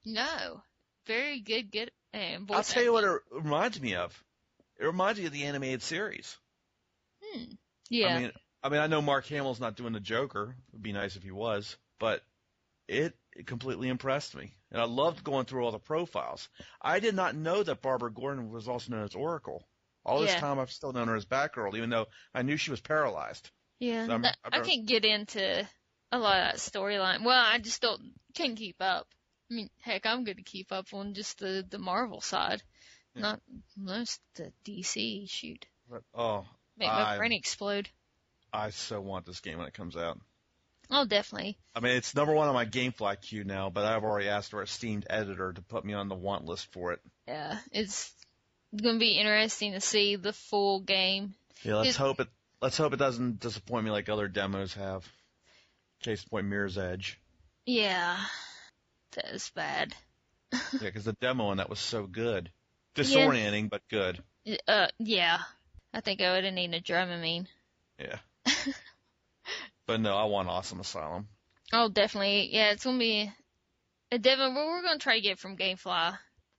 No. 0.05 0.63
Very 1.07 1.41
good. 1.41 1.71
Good. 1.73 1.91
And 2.13 2.49
I'll 2.51 2.63
tell 2.63 2.83
you 2.83 2.93
what 2.93 3.05
it 3.05 3.21
reminds 3.33 3.81
me 3.81 3.95
of. 3.95 4.25
It 4.79 4.87
reminds 4.87 5.19
me 5.19 5.27
of 5.27 5.33
the 5.33 5.45
animated 5.45 5.83
series. 5.83 6.37
Hmm. 7.23 7.45
Yeah. 7.91 8.07
I 8.07 8.21
mean, 8.21 8.33
I 8.63 8.69
mean, 8.69 8.81
I 8.81 8.87
know 8.87 9.03
Mark 9.03 9.27
Hamill's 9.27 9.61
not 9.61 9.77
doing 9.77 9.93
the 9.93 10.01
Joker. 10.01 10.55
It'd 10.73 10.83
be 10.83 10.93
nice 10.93 11.17
if 11.17 11.23
he 11.23 11.31
was, 11.31 11.77
but 11.99 12.23
it, 12.87 13.15
it 13.35 13.47
completely 13.47 13.89
impressed 13.89 14.35
me, 14.35 14.53
and 14.73 14.81
I 14.81 14.85
loved 14.85 15.23
going 15.23 15.45
through 15.45 15.65
all 15.65 15.73
the 15.73 15.79
profiles. 15.79 16.49
I 16.81 17.01
did 17.01 17.15
not 17.15 17.37
know 17.37 17.63
that 17.63 17.83
Barbara 17.83 18.11
Gordon 18.11 18.51
was 18.51 18.69
also 18.69 18.93
known 18.93 19.05
as 19.05 19.15
Oracle. 19.15 19.67
All 20.09 20.21
this 20.21 20.33
Yeah. 20.33 20.41
time, 20.41 20.59
I've 20.59 20.73
still 20.73 20.93
known 20.93 21.09
her 21.09 21.17
as 21.17 21.27
Batgirl, 21.27 21.77
even 21.77 21.91
though 21.91 22.07
I 22.35 22.43
knew 22.43 22.57
she 22.57 22.71
was 22.71 22.81
paralyzed. 22.81 23.51
yeah. 23.79 24.07
so 24.07 24.13
I'm- 24.13 24.23
that- 24.23 24.39
I'm 24.45 24.61
I 24.63 24.65
can't 24.65 24.87
get 24.87 25.05
into 25.05 25.69
a 26.11 26.19
lot 26.19 26.39
of 26.41 26.45
that 26.53 26.57
storyline. 26.57 27.23
Well, 27.23 27.39
I 27.39 27.59
just 27.59 27.81
don't 27.83 28.15
can't 28.35 28.57
keep 28.57 28.77
up. 28.81 29.07
I 29.51 29.55
mean, 29.55 29.71
heck, 29.81 30.05
I'm 30.07 30.25
going 30.25 30.37
to 30.39 30.43
keep 30.43 30.73
up 30.73 30.93
on 30.93 31.15
just 31.15 31.39
the 31.39 31.65
the 31.69 31.79
Marvel 31.79 32.21
side, 32.21 32.63
Yeah. 33.15 33.23
not 33.23 33.41
most 33.77 34.21
the 34.35 34.53
DC. 34.65 35.29
Shoot, 35.31 35.67
But, 35.89 36.03
oh, 36.15 36.47
make 36.77 36.89
my 36.89 37.15
I- 37.15 37.19
brain 37.19 37.33
explode. 37.33 37.89
I 38.53 38.71
so 38.71 39.01
want 39.01 39.27
this 39.27 39.41
game 39.41 39.59
when 39.59 39.69
it 39.69 39.75
comes 39.75 39.97
out. 39.97 40.19
Oh, 40.91 41.05
definitely. 41.05 41.59
I 41.75 41.81
mean, 41.81 41.97
it's 41.97 42.15
number 42.15 42.33
one 42.33 42.49
on 42.49 42.55
my 42.55 42.65
GameFly 42.65 43.21
queue 43.21 43.45
now, 43.45 43.69
but 43.69 43.85
I've 43.85 44.05
already 44.05 44.29
asked 44.29 44.55
our 44.55 44.63
esteemed 44.63 45.07
editor 45.11 45.53
to 45.53 45.61
put 45.61 45.85
me 45.85 45.93
on 45.93 46.09
the 46.09 46.15
want 46.15 46.47
list 46.47 46.73
for 46.73 46.93
it. 46.93 47.01
Yeah, 47.27 47.59
it's 47.73 48.11
going 48.77 48.97
to 48.97 49.01
be 49.01 49.19
interesting 49.19 49.73
to 49.73 49.81
see 49.81 50.17
the 50.17 50.33
full 50.33 50.81
game. 50.81 51.35
Yeah, 51.63 51.77
let's 51.77 51.97
hope 51.97 52.21
it. 52.21 52.29
Let's 52.61 52.77
hope 52.77 52.93
it 52.93 52.99
doesn't 52.99 53.41
disappoint 53.41 53.85
me 53.85 53.91
like 53.91 54.09
other 54.09 54.29
demos 54.29 54.75
have. 54.75 55.07
Case 56.03 56.23
in 56.23 56.29
point, 56.29 56.47
Mirror's 56.47 56.79
Edge. 56.79 57.21
Yeah, 57.67 58.19
that 59.13 59.27
is 59.27 59.51
bad. 59.55 59.95
Yeah, 60.73 60.79
because 60.81 61.05
the 61.05 61.13
demo 61.13 61.49
on 61.49 61.59
that 61.59 61.69
was 61.69 61.79
so 61.79 62.07
good. 62.07 62.51
Disorienting, 62.95 63.69
but 63.69 63.83
good. 63.91 64.23
Uh, 64.67 64.87
yeah. 64.99 65.41
I 65.93 66.01
think 66.01 66.21
I 66.21 66.33
would 66.33 66.45
have 66.45 66.55
needed 66.55 66.77
a 66.77 66.81
Dramamine. 66.81 67.47
Yeah. 67.99 68.19
but 69.87 70.01
no, 70.01 70.17
I 70.17 70.25
want 70.25 70.49
Awesome 70.49 70.81
Asylum. 70.81 71.29
Oh, 71.73 71.89
definitely. 71.89 72.49
Yeah, 72.53 72.71
it's 72.71 72.85
gonna 72.85 72.99
be 72.99 73.31
a 74.11 74.19
demo. 74.19 74.55
We're 74.55 74.83
gonna 74.83 74.99
try 74.99 75.17
to 75.17 75.21
get 75.21 75.39
from 75.39 75.57
GameFly. 75.57 76.19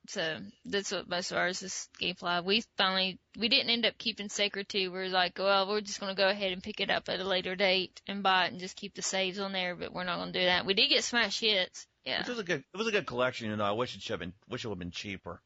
So 0.09 0.39
that's 0.65 0.91
what 0.91 1.07
most 1.07 1.29
of 1.29 1.37
ours 1.37 1.61
is 1.61 1.87
GameFly. 2.01 2.43
We 2.43 2.63
finally 2.77 3.19
we 3.37 3.47
didn't 3.47 3.69
end 3.69 3.85
up 3.85 3.95
keeping 3.99 4.27
Sacred 4.27 4.67
2. 4.67 4.91
We 4.91 4.97
were 4.97 5.07
like, 5.07 5.37
well, 5.37 5.67
we're 5.67 5.81
just 5.81 5.99
gonna 5.99 6.15
go 6.15 6.27
ahead 6.27 6.51
and 6.51 6.63
pick 6.63 6.79
it 6.79 6.89
up 6.89 7.09
at 7.09 7.19
a 7.19 7.23
later 7.23 7.55
date 7.55 8.01
and 8.07 8.23
buy 8.23 8.45
it 8.45 8.51
and 8.51 8.59
just 8.59 8.75
keep 8.75 8.95
the 8.95 9.03
saves 9.03 9.37
on 9.37 9.51
there. 9.51 9.75
But 9.75 9.93
we're 9.93 10.05
not 10.05 10.17
gonna 10.17 10.31
do 10.31 10.45
that. 10.45 10.65
We 10.65 10.73
did 10.73 10.89
get 10.89 11.03
Smash 11.03 11.39
Hits. 11.41 11.85
Yeah. 12.05 12.21
Which 12.21 12.29
was 12.29 12.39
a 12.39 12.43
good. 12.43 12.63
It 12.73 12.77
was 12.77 12.87
a 12.87 12.91
good 12.91 13.05
collection. 13.05 13.51
You 13.51 13.55
know, 13.55 13.63
I 13.63 13.73
wish 13.73 13.95
it 13.95 14.01
should 14.01 14.13
have 14.13 14.19
been. 14.19 14.33
Wish 14.47 14.65
it 14.65 14.67
would 14.69 14.75
have 14.75 14.79
been 14.79 14.89
cheaper. 14.89 15.43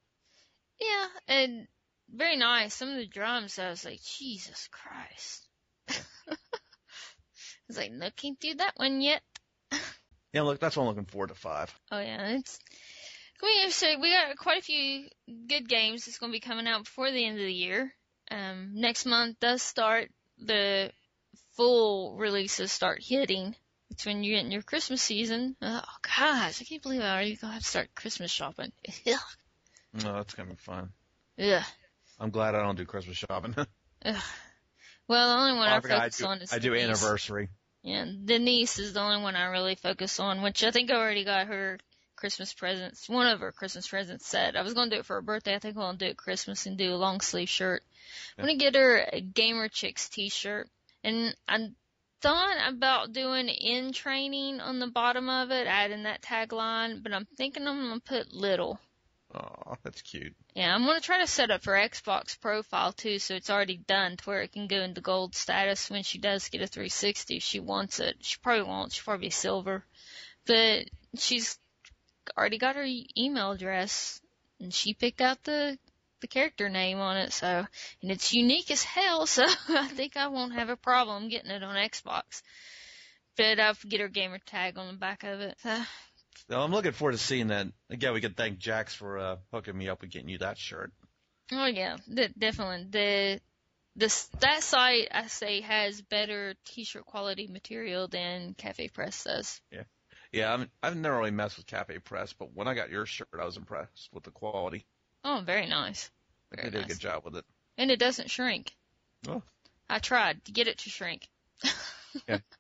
Yeah, 0.79 1.07
and 1.27 1.67
very 2.09 2.37
nice. 2.37 2.73
Some 2.73 2.87
of 2.87 2.95
the 2.95 3.05
drums, 3.05 3.59
I 3.59 3.69
was 3.69 3.83
like, 3.83 4.01
Jesus 4.01 4.69
Christ. 4.71 5.47
I 5.89 6.35
was 7.67 7.77
like, 7.77 7.91
no, 7.91 8.09
can't 8.15 8.39
do 8.39 8.55
that 8.55 8.73
one 8.77 9.01
yet. 9.01 9.21
Yeah, 10.33 10.41
look, 10.41 10.59
that's 10.59 10.75
what 10.75 10.81
I'm 10.83 10.89
looking 10.89 11.05
forward 11.05 11.29
to 11.29 11.35
five. 11.35 11.71
Oh 11.91 11.99
yeah, 11.99 12.29
it's 12.29 12.57
to 13.43 13.49
be 13.49 13.59
interesting. 13.59 14.01
We 14.01 14.11
got 14.11 14.37
quite 14.37 14.59
a 14.59 14.65
few 14.65 15.07
good 15.47 15.67
games 15.67 16.05
that's 16.05 16.17
going 16.17 16.31
to 16.31 16.35
be 16.35 16.39
coming 16.39 16.67
out 16.67 16.83
before 16.83 17.11
the 17.11 17.25
end 17.25 17.39
of 17.39 17.45
the 17.45 17.53
year. 17.53 17.93
Um, 18.31 18.71
next 18.73 19.05
month 19.05 19.39
does 19.39 19.61
start 19.61 20.09
the 20.37 20.91
full 21.55 22.15
releases 22.17 22.71
start 22.71 22.99
hitting. 23.01 23.55
It's 23.91 24.05
when 24.05 24.23
you're 24.23 24.39
in 24.39 24.51
your 24.51 24.63
Christmas 24.63 25.01
season. 25.01 25.55
Oh 25.61 25.83
gosh, 26.01 26.61
I 26.61 26.65
can't 26.65 26.81
believe 26.81 27.01
I 27.01 27.13
already 27.13 27.35
gonna 27.35 27.53
have 27.53 27.61
to 27.61 27.67
start 27.67 27.89
Christmas 27.95 28.31
shopping. 28.31 28.71
No, 30.03 30.13
that's 30.13 30.33
gonna 30.33 30.49
be 30.49 30.55
fun. 30.55 30.89
Ugh. 31.39 31.63
I'm 32.19 32.31
glad 32.31 32.55
I 32.55 32.63
don't 32.63 32.75
do 32.75 32.85
Christmas 32.85 33.15
shopping. 33.15 33.53
Ugh. 34.05 34.23
Well, 35.07 35.29
the 35.29 35.39
only 35.43 35.59
one 35.59 35.67
I, 35.67 35.73
I 35.73 35.77
I 35.77 35.81
focus 35.81 36.17
do, 36.17 36.25
on 36.25 36.41
is 36.41 36.51
I 36.51 36.57
do 36.57 36.71
Denise. 36.71 36.83
anniversary. 36.85 37.49
Yeah, 37.83 38.05
Denise 38.25 38.79
is 38.79 38.93
the 38.93 39.01
only 39.01 39.21
one 39.21 39.35
I 39.35 39.45
really 39.45 39.75
focus 39.75 40.19
on, 40.19 40.41
which 40.41 40.63
I 40.63 40.71
think 40.71 40.89
I 40.89 40.95
already 40.95 41.25
got 41.25 41.45
her 41.45 41.77
Christmas 42.23 42.53
presents. 42.53 43.09
One 43.09 43.27
of 43.27 43.41
her 43.41 43.51
Christmas 43.51 43.85
presents 43.85 44.25
said 44.25 44.55
I 44.55 44.61
was 44.61 44.73
going 44.73 44.89
to 44.89 44.95
do 44.95 44.99
it 45.01 45.05
for 45.05 45.15
her 45.15 45.21
birthday. 45.21 45.55
I 45.55 45.59
think 45.59 45.75
I'm 45.75 45.81
going 45.81 45.97
to 45.97 46.05
do 46.05 46.11
it 46.11 46.15
Christmas 46.15 46.65
and 46.65 46.77
do 46.77 46.93
a 46.93 46.95
long 46.95 47.19
sleeve 47.19 47.49
shirt. 47.49 47.83
I'm 48.37 48.45
going 48.45 48.57
to 48.57 48.63
get 48.63 48.75
her 48.75 49.05
a 49.11 49.19
Gamer 49.19 49.67
Chicks 49.67 50.07
t-shirt. 50.07 50.69
And 51.03 51.35
I 51.49 51.71
thought 52.21 52.55
about 52.65 53.11
doing 53.11 53.49
in 53.49 53.91
training 53.91 54.61
on 54.61 54.79
the 54.79 54.87
bottom 54.87 55.27
of 55.27 55.51
it, 55.51 55.67
adding 55.67 56.03
that 56.03 56.21
tagline, 56.21 57.03
but 57.03 57.11
I'm 57.11 57.27
thinking 57.35 57.67
I'm 57.67 57.89
going 57.89 57.99
to 57.99 58.07
put 58.07 58.33
little. 58.33 58.79
Oh, 59.35 59.75
that's 59.83 60.01
cute. 60.01 60.33
Yeah, 60.53 60.73
I'm 60.73 60.85
gonna 60.85 60.99
try 60.99 61.19
to 61.19 61.27
set 61.27 61.49
up 61.49 61.65
her 61.65 61.71
Xbox 61.71 62.39
profile 62.39 62.93
too, 62.93 63.17
so 63.17 63.33
it's 63.33 63.49
already 63.49 63.77
done 63.77 64.15
to 64.15 64.23
where 64.25 64.43
it 64.43 64.51
can 64.51 64.67
go 64.67 64.81
into 64.81 65.01
gold 65.01 65.33
status 65.33 65.89
when 65.89 66.03
she 66.03 66.19
does 66.19 66.49
get 66.49 66.61
a 66.61 66.67
360 66.67 67.37
if 67.37 67.41
she 67.41 67.59
wants 67.59 67.99
it. 67.99 68.15
She 68.21 68.37
probably 68.43 68.69
won't. 68.69 68.93
She'll 68.93 69.05
probably 69.05 69.25
be 69.25 69.31
silver, 69.31 69.83
but 70.45 70.85
she's 71.17 71.57
already 72.37 72.57
got 72.57 72.75
her 72.75 72.87
email 73.17 73.51
address 73.51 74.21
and 74.59 74.73
she 74.73 74.93
picked 74.93 75.21
out 75.21 75.43
the 75.43 75.77
the 76.21 76.27
character 76.27 76.69
name 76.69 76.99
on 76.99 77.17
it. 77.17 77.33
So 77.33 77.65
and 78.01 78.11
it's 78.11 78.33
unique 78.33 78.71
as 78.71 78.83
hell. 78.83 79.27
So 79.27 79.43
I 79.69 79.87
think 79.87 80.17
I 80.17 80.27
won't 80.27 80.53
have 80.53 80.69
a 80.69 80.77
problem 80.77 81.29
getting 81.29 81.51
it 81.51 81.63
on 81.63 81.75
Xbox. 81.75 82.41
But 83.35 83.59
I'll 83.59 83.75
get 83.87 83.99
her 83.99 84.07
gamer 84.07 84.39
tag 84.39 84.77
on 84.77 84.87
the 84.87 84.99
back 84.99 85.23
of 85.23 85.41
it. 85.41 85.57
So 85.61 86.61
I'm 86.61 86.71
looking 86.71 86.91
forward 86.91 87.13
to 87.13 87.17
seeing 87.17 87.47
that. 87.47 87.67
Again, 87.89 88.13
we 88.13 88.21
could 88.21 88.37
thank 88.37 88.59
Jax 88.59 88.93
for 88.93 89.17
uh, 89.17 89.35
hooking 89.51 89.77
me 89.77 89.89
up 89.89 90.01
with 90.01 90.11
getting 90.11 90.29
you 90.29 90.39
that 90.39 90.57
shirt. 90.57 90.91
Oh 91.51 91.65
yeah, 91.65 91.97
de- 92.11 92.29
definitely. 92.29 92.87
The 92.89 93.41
this 93.95 94.25
that 94.39 94.63
site 94.63 95.09
I 95.11 95.27
say 95.27 95.61
has 95.61 96.01
better 96.01 96.55
t-shirt 96.65 97.05
quality 97.05 97.47
material 97.47 98.07
than 98.07 98.55
Cafe 98.55 98.89
Press 98.89 99.23
does. 99.23 99.61
Yeah, 99.71 99.83
I'm, 100.41 100.69
I've 100.81 100.95
never 100.95 101.17
really 101.17 101.31
messed 101.31 101.57
with 101.57 101.67
Cafe 101.67 101.97
Press, 101.99 102.33
but 102.33 102.53
when 102.53 102.67
I 102.67 102.73
got 102.73 102.89
your 102.89 103.05
shirt, 103.05 103.27
I 103.39 103.45
was 103.45 103.57
impressed 103.57 104.09
with 104.11 104.23
the 104.23 104.31
quality. 104.31 104.85
Oh, 105.23 105.41
very 105.45 105.67
nice. 105.67 106.09
They 106.51 106.61
Very 106.61 106.71
did 106.71 106.85
a 106.85 106.87
good 106.87 106.99
job 106.99 107.23
with 107.23 107.37
it. 107.37 107.45
And 107.77 107.91
it 107.91 107.99
doesn't 107.99 108.29
shrink. 108.29 108.73
Oh. 109.27 109.43
I 109.89 109.99
tried 109.99 110.43
to 110.45 110.51
get 110.51 110.67
it 110.67 110.79
to 110.79 110.89
shrink. 110.89 111.27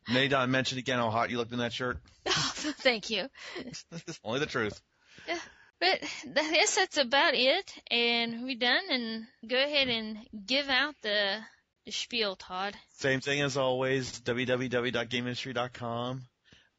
Nate, 0.09 0.33
I 0.33 0.45
mentioned 0.45 0.79
again 0.79 0.99
how 0.99 1.09
hot 1.09 1.29
you 1.29 1.37
looked 1.37 1.51
in 1.51 1.59
that 1.59 1.73
shirt. 1.73 1.97
Oh, 2.65 2.71
Thank 2.77 3.09
you. 3.09 3.27
Only 4.23 4.39
the 4.39 4.45
truth. 4.45 4.81
Yeah. 5.27 5.37
But 5.79 5.99
I 6.37 6.53
guess 6.53 6.75
that's 6.75 6.97
about 6.97 7.33
it, 7.33 7.73
and 7.91 8.43
we're 8.43 8.57
done. 8.57 8.83
And 8.89 9.25
go 9.45 9.61
ahead 9.61 9.89
and 9.89 10.17
give 10.45 10.69
out 10.69 10.95
the, 11.01 11.39
the 11.85 11.91
spiel, 11.91 12.37
Todd. 12.37 12.73
Same 12.99 13.19
thing 13.19 13.41
as 13.41 13.57
always, 13.57 14.21
www.gameindustry.com, 14.21 16.21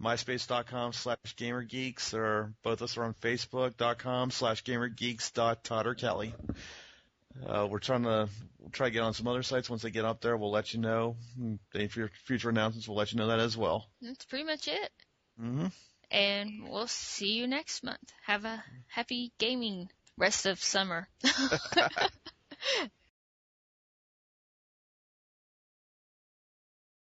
myspace.com 0.04 0.92
slash 0.92 1.16
gamergeeks, 1.36 2.14
or 2.14 2.52
both 2.62 2.80
of 2.80 2.82
us 2.82 2.96
are 2.96 3.04
on 3.04 3.14
facebook.com 3.14 4.30
slash 4.30 4.62
gamergeeks.todderkelly. 4.64 6.32
Uh, 7.44 7.66
we're 7.68 7.80
trying 7.80 8.04
to 8.04 8.28
we'll 8.60 8.70
try 8.70 8.86
to 8.88 8.92
get 8.92 9.02
on 9.02 9.12
some 9.14 9.26
other 9.26 9.42
sites. 9.42 9.68
Once 9.68 9.82
they 9.82 9.90
get 9.90 10.04
up 10.04 10.20
there, 10.20 10.36
we'll 10.36 10.52
let 10.52 10.72
you 10.72 10.80
know. 10.80 11.16
Any 11.74 11.88
fu- 11.88 12.08
future 12.24 12.50
announcements, 12.50 12.86
we'll 12.86 12.96
let 12.96 13.12
you 13.12 13.18
know 13.18 13.26
that 13.28 13.40
as 13.40 13.56
well. 13.56 13.88
That's 14.00 14.24
pretty 14.26 14.44
much 14.44 14.68
it. 14.68 14.90
hmm 15.38 15.66
And 16.10 16.68
we'll 16.68 16.86
see 16.86 17.32
you 17.32 17.46
next 17.48 17.82
month. 17.82 18.12
Have 18.26 18.44
a 18.44 18.62
happy 18.86 19.32
gaming 19.38 19.88
rest 20.16 20.46
of 20.46 20.62
summer. 20.62 21.08